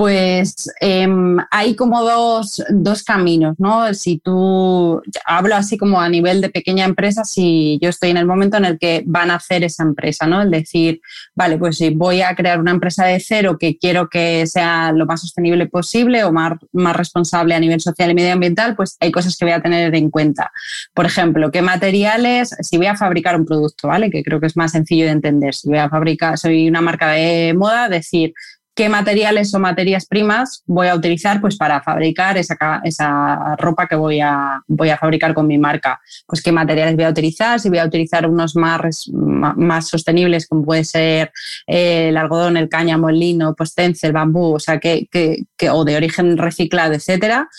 Pues 0.00 0.72
em, 0.80 1.36
hay 1.50 1.76
como 1.76 2.02
dos, 2.02 2.64
dos, 2.70 3.02
caminos, 3.02 3.56
¿no? 3.58 3.92
Si 3.92 4.18
tú, 4.18 5.02
hablo 5.26 5.54
así 5.54 5.76
como 5.76 6.00
a 6.00 6.08
nivel 6.08 6.40
de 6.40 6.48
pequeña 6.48 6.86
empresa, 6.86 7.22
si 7.24 7.78
yo 7.82 7.90
estoy 7.90 8.08
en 8.08 8.16
el 8.16 8.24
momento 8.24 8.56
en 8.56 8.64
el 8.64 8.78
que 8.78 9.02
van 9.04 9.30
a 9.30 9.34
hacer 9.34 9.62
esa 9.62 9.82
empresa, 9.82 10.26
¿no? 10.26 10.40
El 10.40 10.50
decir, 10.50 11.02
vale, 11.34 11.58
pues 11.58 11.76
si 11.76 11.90
voy 11.90 12.22
a 12.22 12.34
crear 12.34 12.58
una 12.58 12.70
empresa 12.70 13.04
de 13.04 13.20
cero 13.20 13.58
que 13.60 13.76
quiero 13.76 14.08
que 14.08 14.46
sea 14.46 14.90
lo 14.92 15.04
más 15.04 15.20
sostenible 15.20 15.66
posible 15.66 16.24
o 16.24 16.32
más, 16.32 16.54
más 16.72 16.96
responsable 16.96 17.54
a 17.54 17.60
nivel 17.60 17.82
social 17.82 18.10
y 18.10 18.14
medioambiental, 18.14 18.76
pues 18.76 18.96
hay 19.00 19.12
cosas 19.12 19.36
que 19.36 19.44
voy 19.44 19.52
a 19.52 19.60
tener 19.60 19.94
en 19.94 20.08
cuenta. 20.08 20.50
Por 20.94 21.04
ejemplo, 21.04 21.50
qué 21.50 21.60
materiales, 21.60 22.56
si 22.62 22.78
voy 22.78 22.86
a 22.86 22.96
fabricar 22.96 23.36
un 23.38 23.44
producto, 23.44 23.88
¿vale? 23.88 24.10
Que 24.10 24.22
creo 24.22 24.40
que 24.40 24.46
es 24.46 24.56
más 24.56 24.72
sencillo 24.72 25.04
de 25.04 25.10
entender. 25.10 25.54
Si 25.54 25.68
voy 25.68 25.76
a 25.76 25.90
fabricar, 25.90 26.38
soy 26.38 26.70
una 26.70 26.80
marca 26.80 27.10
de 27.10 27.52
moda, 27.52 27.90
decir, 27.90 28.32
qué 28.80 28.88
materiales 28.88 29.52
o 29.52 29.58
materias 29.58 30.06
primas 30.06 30.62
voy 30.64 30.88
a 30.88 30.94
utilizar 30.94 31.38
pues, 31.38 31.58
para 31.58 31.82
fabricar 31.82 32.38
esa, 32.38 32.56
esa, 32.82 33.54
ropa 33.56 33.86
que 33.86 33.94
voy 33.94 34.20
a, 34.20 34.62
voy 34.66 34.88
a 34.88 34.96
fabricar 34.96 35.34
con 35.34 35.46
mi 35.46 35.58
marca. 35.58 36.00
Pues 36.26 36.42
qué 36.42 36.50
materiales 36.50 36.96
voy 36.96 37.04
a 37.04 37.10
utilizar, 37.10 37.60
si 37.60 37.68
voy 37.68 37.76
a 37.76 37.84
utilizar 37.84 38.26
unos 38.26 38.56
más, 38.56 39.10
más 39.12 39.86
sostenibles 39.86 40.48
como 40.48 40.64
puede 40.64 40.84
ser 40.84 41.30
eh, 41.66 42.08
el 42.08 42.16
algodón, 42.16 42.56
el 42.56 42.70
cáñamo, 42.70 43.10
el 43.10 43.20
lino, 43.20 43.54
pues 43.54 43.74
el 43.76 44.12
bambú, 44.12 44.54
o 44.54 44.58
sea, 44.58 44.80
que, 44.80 45.06
o 45.70 45.84
de 45.84 45.96
origen 45.96 46.38
reciclado, 46.38 46.94
etcétera. 46.94 47.50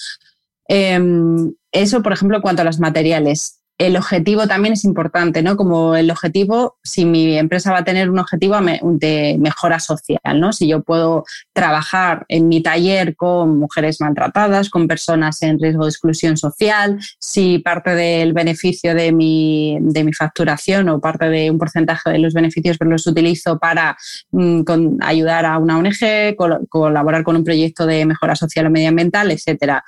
Em, 0.67 1.53
eso, 1.71 2.01
por 2.01 2.13
ejemplo, 2.13 2.37
en 2.37 2.41
cuanto 2.41 2.63
a 2.63 2.65
los 2.65 2.79
materiales. 2.79 3.60
El 3.77 3.97
objetivo 3.97 4.45
también 4.47 4.73
es 4.73 4.85
importante, 4.85 5.41
¿no? 5.41 5.57
Como 5.57 5.95
el 5.95 6.11
objetivo, 6.11 6.77
si 6.83 7.03
mi 7.03 7.37
empresa 7.37 7.71
va 7.71 7.79
a 7.79 7.83
tener 7.83 8.11
un 8.11 8.19
objetivo 8.19 8.55
de 8.83 9.37
mejora 9.39 9.79
social, 9.79 10.39
¿no? 10.39 10.53
Si 10.53 10.67
yo 10.67 10.83
puedo 10.83 11.25
trabajar 11.51 12.25
en 12.27 12.47
mi 12.47 12.61
taller 12.61 13.15
con 13.15 13.57
mujeres 13.57 13.99
maltratadas, 13.99 14.69
con 14.69 14.87
personas 14.87 15.41
en 15.41 15.59
riesgo 15.59 15.85
de 15.85 15.89
exclusión 15.89 16.37
social, 16.37 16.99
si 17.19 17.57
parte 17.57 17.95
del 17.95 18.33
beneficio 18.33 18.93
de 18.93 19.11
mi, 19.11 19.79
de 19.81 20.03
mi 20.03 20.13
facturación 20.13 20.89
o 20.89 21.01
parte 21.01 21.25
de 21.29 21.49
un 21.49 21.57
porcentaje 21.57 22.11
de 22.11 22.19
los 22.19 22.35
beneficios 22.35 22.77
pues 22.77 22.89
los 22.89 23.07
utilizo 23.07 23.57
para 23.57 23.97
mm, 24.31 24.61
ayudar 25.01 25.45
a 25.45 25.57
una 25.57 25.79
ONG, 25.79 26.35
colaborar 26.69 27.23
con 27.23 27.35
un 27.35 27.43
proyecto 27.43 27.87
de 27.87 28.05
mejora 28.05 28.35
social 28.35 28.67
o 28.67 28.69
medioambiental, 28.69 29.31
etcétera. 29.31 29.83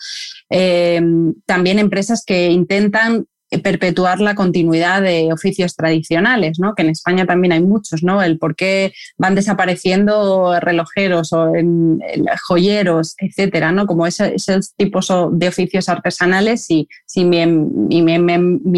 Eh, 0.50 1.00
también 1.46 1.78
empresas 1.78 2.24
que 2.26 2.50
intentan 2.50 3.28
perpetuar 3.62 4.20
la 4.20 4.36
continuidad 4.36 5.01
de 5.01 5.32
oficios 5.32 5.76
tradicionales, 5.76 6.60
¿no? 6.60 6.76
que 6.76 6.84
en 6.84 6.89
España 6.89 7.26
también 7.26 7.54
hay 7.54 7.62
muchos, 7.62 8.04
¿no? 8.04 8.22
el 8.22 8.38
por 8.38 8.56
qué 8.56 8.93
van 9.18 9.36
desapareciendo 9.36 10.60
relojeros 10.60 11.34
o 11.34 11.51
joyeros, 12.47 13.16
etcétera, 13.18 13.72
¿no? 13.72 13.86
como 13.86 14.08
esos, 14.08 14.74
tipos 14.76 15.12
de 15.32 15.47
oficios 15.47 15.89
artesanales 15.89 16.70
y 16.70 16.88
si 17.06 17.26
mi, 17.26 17.41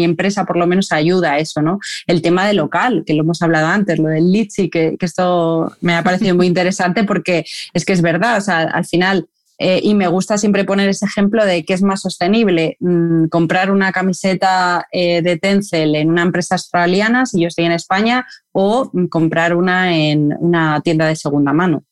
empresa 0.04 0.44
por 0.44 0.56
lo 0.56 0.66
menos 0.66 0.92
ayuda 0.92 1.32
a 1.32 1.38
eso. 1.38 1.62
¿no? 1.62 1.78
El 2.06 2.22
tema 2.22 2.46
del 2.46 2.56
local, 2.56 3.04
que 3.06 3.14
lo 3.14 3.22
hemos 3.22 3.42
hablado 3.42 3.66
antes, 3.68 3.98
lo 3.98 4.08
del 4.08 4.32
litchi, 4.32 4.68
que, 4.68 4.96
que 4.98 5.06
esto 5.06 5.72
me 5.80 5.94
ha 5.94 6.02
parecido 6.02 6.34
muy 6.34 6.46
interesante 6.46 7.04
porque 7.04 7.44
es 7.72 7.84
que 7.84 7.92
es 7.92 8.02
verdad, 8.02 8.38
o 8.38 8.40
sea, 8.40 8.62
al 8.62 8.84
final 8.84 9.28
eh, 9.58 9.80
y 9.82 9.94
me 9.94 10.08
gusta 10.08 10.38
siempre 10.38 10.64
poner 10.64 10.88
ese 10.88 11.06
ejemplo 11.06 11.44
de 11.44 11.64
que 11.64 11.74
es 11.74 11.82
más 11.82 12.02
sostenible 12.02 12.76
mm, 12.80 13.26
comprar 13.26 13.70
una 13.70 13.92
camiseta 13.92 14.86
eh, 14.92 15.22
de 15.22 15.38
Tencel 15.38 15.94
en 15.94 16.10
una 16.10 16.22
empresa 16.22 16.56
australiana, 16.56 17.26
si 17.26 17.40
yo 17.40 17.48
estoy 17.48 17.64
en 17.64 17.72
España, 17.72 18.26
o 18.52 18.90
mm, 18.92 19.06
comprar 19.06 19.54
una 19.54 19.96
en 19.96 20.34
una 20.38 20.80
tienda 20.82 21.06
de 21.06 21.16
segunda 21.16 21.52
mano 21.52 21.84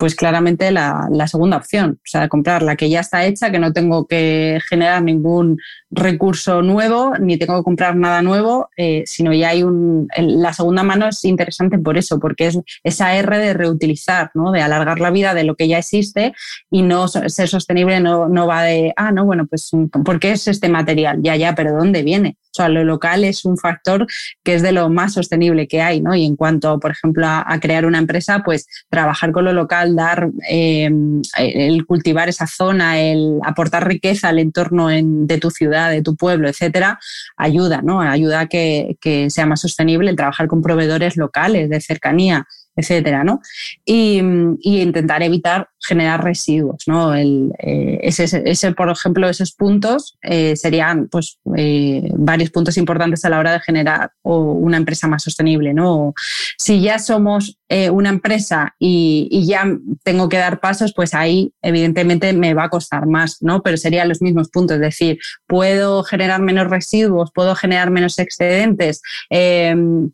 pues 0.00 0.14
claramente 0.14 0.70
la, 0.70 1.10
segunda 1.26 1.58
opción, 1.58 1.98
o 1.98 2.08
sea, 2.08 2.26
comprar 2.30 2.62
la 2.62 2.74
que 2.74 2.88
ya 2.88 3.00
está 3.00 3.26
hecha, 3.26 3.50
que 3.50 3.58
no 3.58 3.74
tengo 3.74 4.06
que 4.06 4.58
generar 4.66 5.02
ningún 5.02 5.58
recurso 5.90 6.62
nuevo, 6.62 7.12
ni 7.20 7.36
tengo 7.36 7.58
que 7.58 7.64
comprar 7.64 7.96
nada 7.96 8.22
nuevo, 8.22 8.70
eh, 8.78 9.02
sino 9.04 9.34
ya 9.34 9.50
hay 9.50 9.62
un... 9.62 10.08
La 10.16 10.54
segunda 10.54 10.82
mano 10.82 11.06
es 11.06 11.22
interesante 11.26 11.78
por 11.78 11.98
eso, 11.98 12.18
porque 12.18 12.46
es 12.46 12.58
esa 12.82 13.14
R 13.14 13.38
de 13.38 13.52
reutilizar, 13.52 14.30
¿no? 14.32 14.52
de 14.52 14.62
alargar 14.62 15.00
la 15.00 15.10
vida 15.10 15.34
de 15.34 15.44
lo 15.44 15.54
que 15.54 15.68
ya 15.68 15.76
existe 15.76 16.32
y 16.70 16.80
no 16.80 17.06
ser 17.06 17.48
sostenible 17.48 18.00
no, 18.00 18.26
no 18.26 18.46
va 18.46 18.62
de, 18.62 18.94
ah, 18.96 19.12
no, 19.12 19.26
bueno, 19.26 19.46
pues 19.46 19.70
¿por 20.02 20.18
qué 20.18 20.32
es 20.32 20.48
este 20.48 20.70
material? 20.70 21.18
Ya, 21.22 21.36
ya, 21.36 21.54
pero 21.54 21.76
¿dónde 21.76 22.02
viene? 22.02 22.38
O 22.50 22.52
sea, 22.52 22.68
lo 22.68 22.82
local 22.82 23.22
es 23.22 23.44
un 23.44 23.56
factor 23.56 24.06
que 24.42 24.54
es 24.54 24.62
de 24.62 24.72
lo 24.72 24.88
más 24.88 25.12
sostenible 25.12 25.68
que 25.68 25.82
hay, 25.82 26.00
¿no? 26.00 26.16
Y 26.16 26.24
en 26.24 26.34
cuanto, 26.34 26.80
por 26.80 26.90
ejemplo, 26.90 27.26
a, 27.28 27.58
crear 27.60 27.86
una 27.86 27.98
empresa, 27.98 28.42
pues 28.44 28.66
trabajar 28.88 29.30
con 29.30 29.44
lo 29.44 29.52
local, 29.52 29.89
dar, 29.96 30.30
em, 30.48 31.22
el 31.38 31.86
cultivar 31.86 32.28
esa 32.28 32.46
zona, 32.46 33.00
el 33.00 33.38
aportar 33.44 33.86
riqueza 33.86 34.28
al 34.28 34.38
entorno 34.38 34.88
de 34.88 35.38
tu 35.38 35.50
ciudad, 35.50 35.90
de 35.90 36.02
tu 36.02 36.16
pueblo, 36.16 36.48
etcétera, 36.48 36.98
ayuda, 37.36 37.82
¿no? 37.82 38.00
Ayuda 38.00 38.40
a 38.40 38.46
que, 38.46 38.96
que 39.00 39.30
sea 39.30 39.46
más 39.46 39.60
sostenible 39.60 40.10
el 40.10 40.16
trabajar 40.16 40.48
con 40.48 40.62
proveedores 40.62 41.16
locales 41.16 41.68
de 41.70 41.80
cercanía 41.80 42.46
etcétera, 42.80 43.24
¿no? 43.24 43.40
Y, 43.84 44.20
intentar 44.62 45.22
evitar 45.22 45.68
generar 45.82 46.22
residuos, 46.22 46.84
¿no? 46.86 47.14
El, 47.14 47.52
eh, 47.58 48.00
ese, 48.02 48.72
por 48.72 48.90
ejemplo, 48.90 49.28
esos 49.28 49.52
puntos 49.52 50.18
eh, 50.22 50.54
serían 50.56 51.08
pues, 51.08 51.38
eh, 51.56 52.10
varios 52.14 52.50
puntos 52.50 52.76
importantes 52.76 53.24
a 53.24 53.30
la 53.30 53.38
hora 53.38 53.52
de 53.52 53.60
generar 53.60 54.12
una 54.22 54.76
empresa 54.76 55.08
más 55.08 55.22
sostenible, 55.22 55.72
¿no? 55.72 56.14
Si 56.58 56.80
ya 56.80 56.98
somos 56.98 57.56
una 57.92 58.08
empresa 58.08 58.74
y, 58.80 59.46
ya 59.46 59.64
tengo 60.02 60.28
que 60.28 60.38
dar 60.38 60.58
pasos, 60.58 60.92
pues 60.92 61.14
ahí 61.14 61.52
evidentemente 61.62 62.32
me 62.32 62.52
va 62.52 62.64
a 62.64 62.68
costar 62.68 63.06
más, 63.06 63.38
¿no? 63.42 63.62
Pero 63.62 63.76
serían 63.76 64.08
los 64.08 64.20
mismos 64.20 64.48
puntos, 64.48 64.74
es 64.76 64.80
decir, 64.80 65.18
puedo 65.46 66.02
generar 66.02 66.40
menos 66.40 66.68
residuos, 66.68 67.30
puedo 67.32 67.54
generar 67.54 67.90
menos 67.90 68.18
excedentes, 68.18 69.02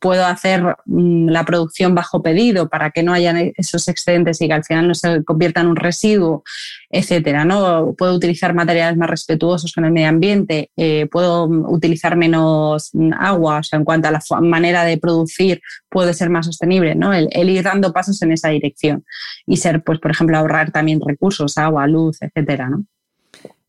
puedo 0.01 0.27
hacer 0.27 0.77
mm, 0.85 1.29
la 1.29 1.45
producción 1.45 1.95
bajo 1.95 2.23
pedido, 2.23 2.56
para 2.69 2.91
que 2.91 3.03
no 3.03 3.13
haya 3.13 3.35
esos 3.57 3.89
excedentes 3.89 4.41
y 4.41 4.49
que 4.49 4.55
al 4.55 4.65
final 4.65 4.89
no 4.89 4.95
se 4.95 5.23
convierta 5.25 5.61
en 5.61 5.69
un 5.69 5.77
residuo, 5.77 6.43
etcétera. 6.91 7.45
¿no? 7.45 7.95
Puedo 7.97 8.15
utilizar 8.15 8.55
materiales 8.55 8.97
más 8.97 9.11
respetuosos 9.11 9.73
con 9.73 9.85
el 9.85 9.93
medio 9.93 10.09
ambiente, 10.09 10.71
eh, 10.77 11.07
puedo 11.11 11.45
utilizar 11.45 12.17
menos 12.17 12.91
agua, 13.19 13.59
o 13.59 13.63
sea, 13.63 13.79
en 13.79 13.85
cuanto 13.85 14.09
a 14.09 14.11
la 14.11 14.21
manera 14.41 14.85
de 14.85 14.99
producir, 14.99 15.61
puede 15.89 16.15
ser 16.15 16.31
más 16.31 16.47
sostenible, 16.47 16.95
¿no? 16.95 17.13
El, 17.13 17.29
ir 17.51 17.63
dando 17.63 17.93
pasos 17.93 18.21
en 18.23 18.33
esa 18.33 18.49
dirección 18.49 19.05
y 19.47 19.59
ser, 19.59 19.83
pues, 19.83 19.99
por 19.99 20.11
ejemplo, 20.11 20.37
ahorrar 20.37 20.71
también 20.71 21.01
recursos, 21.05 21.59
agua, 21.59 21.87
luz, 21.87 22.19
etcétera, 22.23 22.69
¿no? 22.69 22.87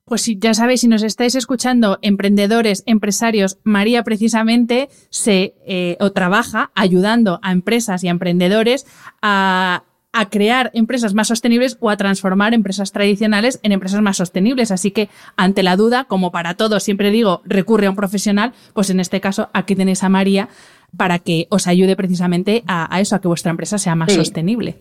Pues 0.07 0.25
ya 0.39 0.53
sabéis, 0.53 0.79
si 0.81 0.87
nos 0.87 1.03
estáis 1.03 1.35
escuchando, 1.35 1.99
emprendedores, 2.01 2.83
empresarios, 2.85 3.57
María 3.63 4.03
precisamente 4.03 4.87
se 5.09 5.53
eh, 5.67 5.97
o 5.99 6.13
trabaja 6.13 6.71
ayudando 6.75 7.41
a 7.43 7.51
empresas 7.51 8.05
y 8.05 8.07
a 8.07 8.11
emprendedores 8.11 8.85
a, 9.21 9.83
a 10.13 10.29
crear 10.29 10.71
empresas 10.73 11.13
más 11.13 11.27
sostenibles 11.27 11.77
o 11.81 11.89
a 11.89 11.97
transformar 11.97 12.53
empresas 12.53 12.93
tradicionales 12.93 13.59
en 13.63 13.73
empresas 13.73 14.01
más 14.01 14.15
sostenibles. 14.15 14.71
Así 14.71 14.91
que 14.91 15.09
ante 15.35 15.61
la 15.61 15.75
duda, 15.75 16.05
como 16.05 16.31
para 16.31 16.53
todos 16.53 16.83
siempre 16.83 17.11
digo, 17.11 17.41
recurre 17.43 17.87
a 17.87 17.89
un 17.89 17.97
profesional, 17.97 18.53
pues 18.73 18.89
en 18.89 19.01
este 19.01 19.19
caso 19.19 19.49
aquí 19.51 19.75
tenéis 19.75 20.03
a 20.03 20.09
María 20.09 20.47
para 20.95 21.19
que 21.19 21.47
os 21.49 21.67
ayude 21.67 21.95
precisamente 21.95 22.63
a, 22.67 22.99
eso, 23.01 23.15
a 23.15 23.21
que 23.21 23.27
vuestra 23.27 23.51
empresa 23.51 23.77
sea 23.77 23.95
más 23.95 24.13
sostenible. 24.13 24.77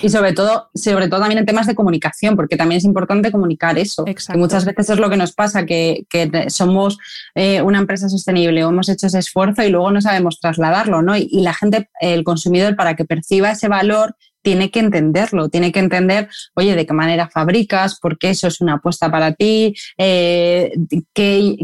Y 0.00 0.08
sobre 0.08 0.32
todo, 0.32 0.70
sobre 0.74 1.08
todo 1.08 1.20
también 1.20 1.38
en 1.38 1.46
temas 1.46 1.66
de 1.66 1.74
comunicación, 1.74 2.36
porque 2.36 2.56
también 2.56 2.78
es 2.78 2.84
importante 2.84 3.30
comunicar 3.30 3.78
eso. 3.78 4.04
Que 4.04 4.14
muchas 4.36 4.64
veces 4.64 4.90
es 4.90 4.98
lo 4.98 5.10
que 5.10 5.16
nos 5.16 5.32
pasa, 5.32 5.66
que, 5.66 6.06
somos 6.48 6.98
eh, 7.34 7.62
una 7.62 7.78
empresa 7.78 8.08
sostenible 8.08 8.64
o 8.64 8.70
hemos 8.70 8.88
hecho 8.88 9.06
ese 9.06 9.18
esfuerzo 9.18 9.62
y 9.62 9.70
luego 9.70 9.90
no 9.90 10.00
sabemos 10.00 10.40
trasladarlo, 10.40 11.02
¿no? 11.02 11.16
Y, 11.16 11.28
y, 11.30 11.42
la 11.42 11.54
gente, 11.54 11.88
el 12.00 12.24
consumidor, 12.24 12.76
para 12.76 12.96
que 12.96 13.04
perciba 13.04 13.50
ese 13.50 13.68
valor, 13.68 14.16
tiene 14.42 14.70
que 14.70 14.80
entenderlo, 14.80 15.48
tiene 15.48 15.72
que 15.72 15.80
entender, 15.80 16.28
oye, 16.54 16.74
de 16.74 16.86
qué 16.86 16.92
manera 16.92 17.28
fabricas, 17.28 17.98
por 18.00 18.18
qué 18.18 18.30
eso 18.30 18.48
es 18.48 18.60
una 18.60 18.74
apuesta 18.74 19.10
para 19.10 19.32
ti, 19.34 19.74
eh, 19.96 20.72
qué, 21.12 21.58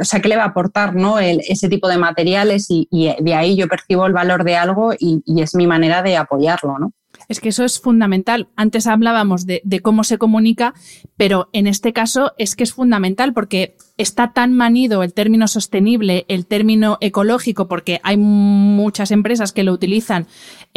o 0.00 0.04
sea, 0.04 0.20
qué 0.20 0.28
le 0.28 0.36
va 0.36 0.44
a 0.44 0.48
aportar 0.48 0.94
¿no? 0.94 1.18
ese 1.18 1.68
tipo 1.68 1.88
de 1.88 1.98
materiales 1.98 2.66
y, 2.68 2.86
de 3.20 3.34
ahí 3.34 3.56
yo 3.56 3.68
percibo 3.68 4.06
el 4.06 4.12
valor 4.12 4.44
de 4.44 4.56
algo 4.56 4.92
y 4.98 5.22
es 5.40 5.54
mi 5.54 5.66
manera 5.66 6.02
de 6.02 6.16
apoyarlo, 6.16 6.78
¿no? 6.78 6.92
Es 7.28 7.40
que 7.40 7.48
eso 7.48 7.64
es 7.64 7.80
fundamental. 7.80 8.48
Antes 8.56 8.86
hablábamos 8.86 9.46
de, 9.46 9.62
cómo 9.82 10.04
se 10.04 10.18
comunica, 10.18 10.74
pero 11.16 11.48
en 11.52 11.66
este 11.66 11.92
caso 11.92 12.32
es 12.38 12.56
que 12.56 12.64
es 12.64 12.72
fundamental 12.72 13.32
porque 13.32 13.76
está 13.96 14.32
tan 14.32 14.52
manido 14.52 15.02
el 15.02 15.12
término 15.12 15.48
sostenible, 15.48 16.24
el 16.28 16.46
término 16.46 16.98
ecológico, 17.00 17.66
porque 17.68 18.00
hay 18.02 18.16
muchas 18.16 19.10
empresas 19.10 19.52
que 19.52 19.64
lo 19.64 19.72
utilizan 19.72 20.26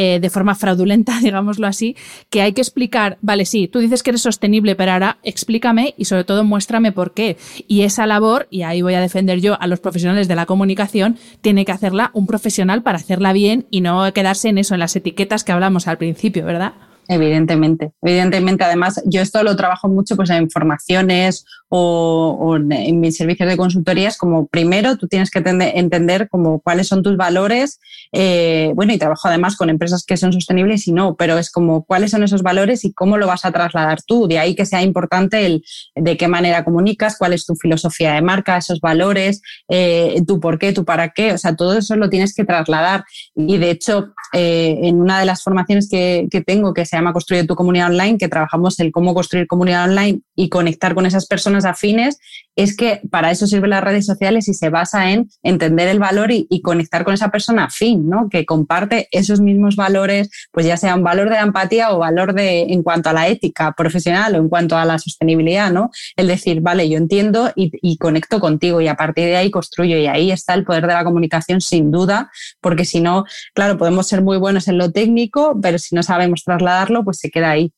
eh, 0.01 0.21
de 0.21 0.29
forma 0.29 0.55
fraudulenta, 0.55 1.19
digámoslo 1.21 1.67
así, 1.67 1.97
que 2.29 2.41
hay 2.41 2.53
que 2.53 2.61
explicar, 2.61 3.17
vale, 3.21 3.43
sí, 3.43 3.67
tú 3.67 3.79
dices 3.79 4.01
que 4.01 4.11
eres 4.11 4.21
sostenible, 4.21 4.77
pero 4.77 4.93
ahora 4.93 5.17
explícame 5.23 5.93
y 5.97 6.05
sobre 6.05 6.23
todo 6.23 6.45
muéstrame 6.45 6.93
por 6.93 7.13
qué. 7.13 7.35
Y 7.67 7.81
esa 7.81 8.07
labor, 8.07 8.47
y 8.49 8.61
ahí 8.61 8.81
voy 8.81 8.93
a 8.93 9.01
defender 9.01 9.41
yo 9.41 9.59
a 9.59 9.67
los 9.67 9.81
profesionales 9.81 10.29
de 10.29 10.35
la 10.35 10.45
comunicación, 10.45 11.17
tiene 11.41 11.65
que 11.65 11.73
hacerla 11.73 12.11
un 12.13 12.27
profesional 12.27 12.81
para 12.81 12.97
hacerla 12.97 13.33
bien 13.33 13.67
y 13.71 13.81
no 13.81 14.13
quedarse 14.13 14.47
en 14.47 14.57
eso, 14.57 14.73
en 14.73 14.79
las 14.79 14.95
etiquetas 14.95 15.43
que 15.43 15.51
hablamos 15.51 15.85
al 15.89 15.97
principio. 15.97 16.45
¿verdad? 16.45 16.73
Evidentemente, 17.09 17.91
evidentemente. 18.03 18.63
Además, 18.63 19.01
yo 19.05 19.21
esto 19.21 19.41
lo 19.43 19.55
trabajo 19.55 19.89
mucho 19.89 20.15
pues, 20.15 20.29
en 20.29 20.49
formaciones 20.49 21.43
o, 21.69 22.57
en 22.57 22.99
mis 22.99 23.15
servicios 23.15 23.47
de 23.47 23.57
consultorías, 23.57 24.17
como 24.17 24.47
primero 24.47 24.97
tú 24.97 25.07
tienes 25.07 25.29
que 25.29 25.39
entender 25.39 26.27
como 26.29 26.59
cuáles 26.59 26.87
son 26.87 27.03
tus 27.03 27.15
valores, 27.15 27.79
eh, 28.11 28.71
bueno, 28.75 28.91
y 28.91 28.97
trabajo 28.97 29.27
además 29.27 29.55
con 29.55 29.69
empresas 29.69 30.03
que 30.03 30.17
son 30.17 30.33
sostenibles 30.33 30.87
y 30.87 30.91
no, 30.91 31.15
pero 31.15 31.37
es 31.37 31.51
como 31.51 31.85
cuáles 31.85 32.11
son 32.11 32.23
esos 32.23 32.41
valores 32.41 32.83
y 32.85 32.93
cómo 32.93 33.17
lo 33.17 33.27
vas 33.27 33.45
a 33.45 33.51
trasladar 33.51 34.01
tú. 34.01 34.27
De 34.27 34.39
ahí 34.39 34.55
que 34.55 34.65
sea 34.65 34.81
importante 34.81 35.45
el 35.45 35.63
de 35.95 36.17
qué 36.17 36.27
manera 36.27 36.65
comunicas, 36.65 37.17
cuál 37.17 37.33
es 37.33 37.45
tu 37.45 37.55
filosofía 37.55 38.13
de 38.13 38.21
marca, 38.21 38.57
esos 38.57 38.79
valores, 38.79 39.41
eh, 39.67 40.21
tu 40.27 40.39
por 40.39 40.57
qué, 40.57 40.73
tu 40.73 40.85
para 40.85 41.09
qué, 41.09 41.33
o 41.33 41.37
sea, 41.37 41.55
todo 41.55 41.77
eso 41.77 41.95
lo 41.95 42.09
tienes 42.09 42.33
que 42.33 42.45
trasladar. 42.45 43.03
Y 43.35 43.57
de 43.57 43.69
hecho, 43.69 44.13
eh, 44.33 44.79
en 44.83 44.99
una 44.99 45.19
de 45.19 45.25
las 45.25 45.43
formaciones 45.43 45.87
que, 45.89 46.27
que 46.31 46.41
tengo, 46.41 46.73
que 46.73 46.85
se 46.85 46.97
llama 46.97 47.13
Construye 47.13 47.43
tu 47.43 47.55
comunidad 47.55 47.91
online, 47.91 48.17
que 48.17 48.27
trabajamos 48.27 48.79
el 48.79 48.91
cómo 48.91 49.13
construir 49.13 49.45
comunidad 49.47 49.87
online 49.87 50.21
y 50.35 50.49
conectar 50.49 50.95
con 50.95 51.05
esas 51.05 51.27
personas 51.27 51.58
afines, 51.65 52.19
es 52.55 52.75
que 52.75 53.01
para 53.09 53.31
eso 53.31 53.47
sirven 53.47 53.69
las 53.69 53.83
redes 53.83 54.05
sociales 54.05 54.49
y 54.49 54.53
se 54.53 54.69
basa 54.69 55.11
en 55.11 55.29
entender 55.43 55.87
el 55.87 55.99
valor 55.99 56.29
y, 56.31 56.47
conectar 56.61 57.05
con 57.05 57.13
esa 57.13 57.29
persona 57.29 57.65
afín, 57.65 58.09
¿no? 58.09 58.27
Que 58.29 58.45
comparte 58.45 59.07
esos 59.11 59.39
mismos 59.39 59.77
valores, 59.77 60.29
pues 60.51 60.65
ya 60.65 60.75
sea 60.75 60.95
un 60.95 61.03
valor 61.03 61.29
de 61.29 61.35
la 61.35 61.43
empatía 61.43 61.93
o 61.93 61.99
valor 61.99 62.33
de 62.33 62.63
en 62.63 62.83
cuanto 62.83 63.09
a 63.09 63.13
la 63.13 63.29
ética 63.29 63.73
profesional 63.77 64.35
o 64.35 64.39
en 64.39 64.49
cuanto 64.49 64.77
a 64.77 64.83
la 64.83 64.99
sostenibilidad, 64.99 65.71
¿no? 65.71 65.89
El 66.17 66.27
decir, 66.27 66.59
vale, 66.59 66.89
yo 66.89 66.97
entiendo 66.97 67.49
y, 67.55 67.71
y 67.81 67.97
conecto 67.97 68.41
contigo 68.41 68.81
y 68.81 68.89
a 68.89 68.95
partir 68.95 69.25
de 69.25 69.37
ahí 69.37 69.49
construyo 69.51 69.97
y 69.97 70.07
ahí 70.07 70.31
está 70.31 70.53
el 70.53 70.65
poder 70.65 70.85
de 70.85 70.93
la 70.93 71.05
comunicación 71.05 71.61
sin 71.61 71.91
duda, 71.91 72.29
porque 72.59 72.83
si 72.83 72.99
no, 72.99 73.23
claro, 73.53 73.77
podemos 73.77 74.07
ser 74.07 74.21
muy 74.21 74.37
buenos 74.37 74.67
en 74.67 74.77
lo 74.77 74.91
técnico, 74.91 75.57
pero 75.61 75.79
si 75.79 75.95
no 75.95 76.03
sabemos 76.03 76.43
trasladarlo, 76.43 77.05
pues 77.05 77.19
se 77.19 77.31
queda 77.31 77.51
ahí. 77.51 77.71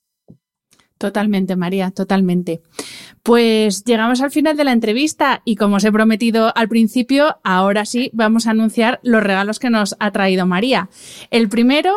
Totalmente, 1.02 1.56
María, 1.56 1.90
totalmente. 1.90 2.62
Pues 3.24 3.84
llegamos 3.86 4.22
al 4.22 4.30
final 4.30 4.56
de 4.56 4.64
la 4.64 4.72
entrevista 4.72 5.42
y 5.46 5.56
como 5.56 5.78
os 5.78 5.84
he 5.84 5.92
prometido 5.92 6.56
al 6.56 6.70
principio, 6.70 7.38
ahora 7.44 7.88
sí 7.88 8.12
vamos 8.14 8.46
a 8.46 8.52
anunciar 8.52 9.00
los 9.02 9.24
regalos 9.24 9.58
que 9.58 9.72
nos 9.72 9.96
ha 10.00 10.12
traído 10.12 10.46
María. 10.46 10.90
El 11.32 11.50
primero 11.50 11.92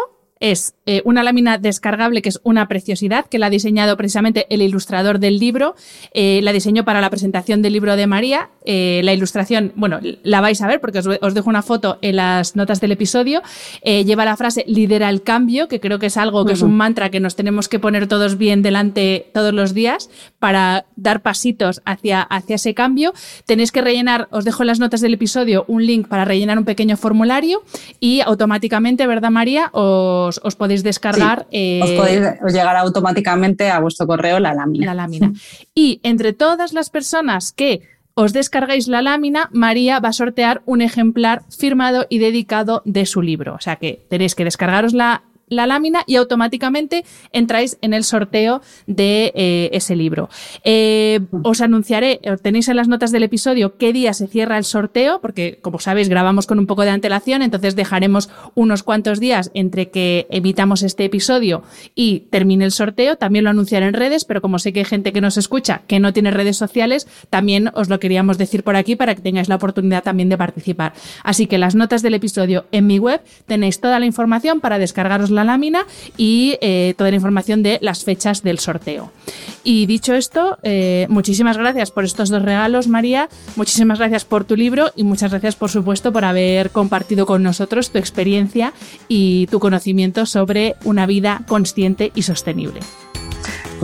es 0.45 0.75
eh, 0.85 1.01
una 1.07 1.23
lámina 1.23 1.57
descargable 1.57 2.21
que 2.21 2.29
es 2.29 2.39
una 2.43 2.69
preciosidad, 2.69 3.25
que 3.25 3.39
la 3.39 3.47
ha 3.47 3.51
diseñado 3.51 3.97
precisamente 3.97 4.47
el 4.51 4.61
ilustrador 4.61 5.19
del 5.19 5.39
libro. 5.39 5.75
Eh, 6.13 6.41
la 6.43 6.53
diseñó 6.53 6.85
para 6.85 7.01
la 7.01 7.09
presentación 7.09 7.63
del 7.63 7.73
libro 7.73 7.97
de 7.97 8.07
María. 8.07 8.51
Eh, 8.67 9.01
la 9.05 9.15
ilustración, 9.15 9.73
bueno, 9.75 10.01
la 10.23 10.43
vais 10.43 10.61
a 10.61 10.67
ver 10.67 10.83
porque 10.83 10.99
os, 10.99 11.35
dejo 11.35 11.49
una 11.49 11.63
foto 11.63 11.99
en 12.03 12.17
las 12.17 12.57
notas 12.57 12.83
del 12.83 12.93
episodio. 12.93 13.41
lleva 13.83 14.27
la 14.27 14.37
frase 14.37 14.65
lidera 14.69 15.09
el 15.09 15.23
cambio, 15.23 15.67
que 15.67 15.81
creo 15.81 15.99
que 15.99 16.07
es 16.07 16.19
algo 16.19 16.45
que 16.45 16.53
es 16.53 16.61
un 16.61 16.77
mantra 16.77 17.11
que 17.11 17.21
nos 17.21 17.37
tenemos 17.37 17.71
que 17.71 17.79
poner 17.79 18.07
todos 18.07 18.37
bien 18.37 18.61
delante 18.61 19.31
todos 19.33 19.55
los 19.55 19.73
días 19.73 20.11
para 20.39 20.85
dar 20.97 21.23
pasitos 21.23 21.81
hacia, 21.87 22.21
hacia 22.21 22.57
ese 22.57 22.75
cambio. 22.75 23.15
Tenéis 23.47 23.73
que 23.73 23.81
rellenar, 23.81 24.29
os 24.31 24.45
dejo 24.45 24.63
en 24.63 24.67
las 24.67 24.79
notas 24.79 25.01
del 25.01 25.15
episodio 25.15 25.65
un 25.69 25.87
link 25.87 26.07
para 26.07 26.27
rellenar 26.27 26.59
un 26.59 26.67
pequeño 26.67 26.99
formulario 26.99 27.63
y 27.99 28.21
automáticamente, 28.21 29.07
¿verdad, 29.07 29.31
María? 29.31 29.71
Os, 29.73 30.34
os 30.43 30.57
podéis 30.57 30.83
descargar. 30.83 31.41
os 31.41 31.47
eh, 31.53 31.97
podéis 31.97 32.21
llegar 32.53 32.77
automáticamente 32.77 33.71
a 33.71 33.81
vuestro 33.81 34.07
correo 34.07 34.41
la 34.41 34.55
lámina. 34.55 34.87
La 34.87 34.95
lámina. 34.95 35.33
Y 35.75 36.01
entre 36.03 36.33
todas 36.33 36.73
las 36.73 36.91
personas 36.91 37.53
que 37.53 37.83
os 38.15 38.33
descargáis 38.33 38.87
la 38.87 39.03
lámina, 39.03 39.51
María 39.53 39.99
va 39.99 40.11
a 40.11 40.13
sortear 40.13 40.63
un 40.67 40.83
ejemplar 40.83 41.43
firmado 41.51 42.07
y 42.09 42.19
dedicado 42.19 42.83
de 42.85 43.07
su 43.07 43.23
libro. 43.23 43.55
O 43.55 43.61
sea 43.61 43.77
que 43.77 44.07
tenéis 44.09 44.35
que 44.35 44.45
descargaros 44.45 44.93
la 44.93 45.25
la 45.49 45.67
lámina 45.67 46.05
y 46.07 46.17
automáticamente 46.17 47.05
entráis 47.33 47.79
en 47.81 47.95
el 47.95 48.05
sorteo 48.05 48.63
de 48.87 49.33
eh, 49.35 49.71
ese 49.73 49.97
libro. 49.97 50.29
Eh, 50.65 51.21
os 51.43 51.61
anunciaré, 51.61 52.21
tenéis 52.43 52.69
en 52.69 52.77
las 52.77 52.89
notas 52.89 53.13
del 53.13 53.23
episodio 53.23 53.77
qué 53.77 53.93
día 53.93 54.13
se 54.15 54.27
cierra 54.27 54.59
el 54.59 54.65
sorteo, 54.65 55.21
porque 55.21 55.59
como 55.63 55.79
sabéis 55.79 56.09
grabamos 56.09 56.47
con 56.47 56.59
un 56.59 56.67
poco 56.67 56.83
de 56.83 56.91
antelación, 56.91 57.43
entonces 57.43 57.77
dejaremos 57.77 58.31
unos 58.55 58.83
cuantos 58.83 59.21
días 59.21 59.51
entre 59.55 59.91
que 59.91 60.27
evitamos 60.31 60.83
este 60.83 61.05
episodio 61.05 61.63
y 61.95 62.21
termine 62.31 62.65
el 62.65 62.73
sorteo. 62.73 63.17
También 63.17 63.45
lo 63.45 63.51
anunciaré 63.51 63.87
en 63.87 63.95
redes, 63.95 64.25
pero 64.25 64.41
como 64.41 64.59
sé 64.59 64.73
que 64.73 64.81
hay 64.81 64.85
gente 64.85 65.13
que 65.13 65.21
nos 65.21 65.37
escucha 65.37 65.83
que 65.87 66.01
no 66.01 66.13
tiene 66.13 66.31
redes 66.31 66.57
sociales, 66.57 67.07
también 67.31 67.71
os 67.75 67.89
lo 67.89 68.01
queríamos 68.01 68.39
decir 68.39 68.63
por 68.63 68.77
aquí 68.77 68.97
para 68.97 69.15
que 69.15 69.23
tengáis 69.23 69.49
la 69.49 69.57
oportunidad 69.57 70.03
también 70.03 70.29
de 70.29 70.39
participar. 70.39 70.95
Así 71.23 71.47
que 71.47 71.59
las 71.59 71.75
notas 71.75 72.03
del 72.03 72.15
episodio 72.15 72.67
en 72.73 72.87
mi 72.87 72.99
web 72.99 73.23
tenéis 73.47 73.81
toda 73.81 73.99
la 73.99 74.07
información 74.07 74.61
para 74.61 74.79
descargaros 74.79 75.31
la 75.35 75.45
lámina 75.45 75.87
y 76.17 76.57
eh, 76.61 76.95
toda 76.97 77.11
la 77.11 77.17
información 77.17 77.63
de 77.63 77.79
las 77.83 78.05
fechas 78.05 78.43
del 78.43 78.59
sorteo. 78.59 79.13
Y 79.63 79.87
dicho 79.87 80.15
esto, 80.15 80.59
eh, 80.63 81.07
muchísimas 81.09 81.57
gracias 81.57 81.91
por 81.91 82.05
estos 82.05 82.29
dos 82.29 82.43
regalos, 82.43 82.87
María. 82.87 83.29
Muchísimas 83.57 83.99
gracias 83.99 84.25
por 84.25 84.45
tu 84.45 84.57
libro 84.57 84.93
y 84.95 85.05
muchas 85.05 85.31
gracias, 85.31 85.57
por 85.57 85.71
supuesto, 85.71 86.13
por 86.13 86.25
haber 86.25 86.71
compartido 86.71 87.27
con 87.27 87.43
nosotros 87.43 87.91
tu 87.91 87.99
experiencia 87.99 88.73
y 89.09 89.47
tu 89.47 89.61
conocimiento 89.61 90.27
sobre 90.27 90.77
una 90.85 91.07
vida 91.07 91.43
consciente 91.47 92.13
y 92.15 92.23
sostenible. 92.23 92.81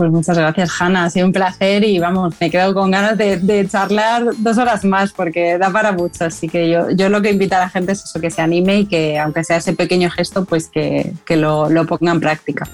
Pues 0.01 0.11
muchas 0.11 0.35
gracias, 0.35 0.81
Hanna. 0.81 1.03
Ha 1.03 1.09
sido 1.11 1.27
un 1.27 1.31
placer 1.31 1.83
y 1.83 1.99
vamos, 1.99 2.33
me 2.39 2.49
quedo 2.49 2.73
con 2.73 2.89
ganas 2.89 3.15
de, 3.19 3.67
charlar 3.69 4.25
dos 4.39 4.57
horas 4.57 4.83
más 4.83 5.11
porque 5.11 5.59
da 5.59 5.69
para 5.69 5.91
mucho. 5.91 6.25
Así 6.25 6.49
que 6.49 6.71
yo, 6.71 6.89
yo 6.89 7.07
lo 7.09 7.21
que 7.21 7.29
invito 7.29 7.55
a 7.55 7.59
la 7.59 7.69
gente 7.69 7.91
es 7.91 8.03
eso, 8.03 8.19
que 8.19 8.31
se 8.31 8.41
anime 8.41 8.79
y 8.79 8.85
que 8.87 9.19
aunque 9.19 9.43
sea 9.43 9.57
ese 9.57 9.73
pequeño 9.73 10.09
gesto, 10.09 10.43
pues 10.45 10.69
que, 10.69 11.13
que 11.23 11.35
lo, 11.35 11.69
lo 11.69 11.85
ponga 11.85 12.13
en 12.13 12.19
práctica. 12.19 12.67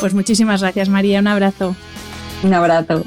Pues 0.00 0.14
muchísimas 0.14 0.62
gracias, 0.62 0.88
María. 0.88 1.20
Un 1.20 1.26
abrazo. 1.26 1.76
Un 2.42 2.54
abrazo. 2.54 3.04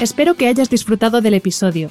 Espero 0.00 0.34
que 0.34 0.48
hayas 0.48 0.68
disfrutado 0.68 1.20
del 1.20 1.34
episodio. 1.34 1.90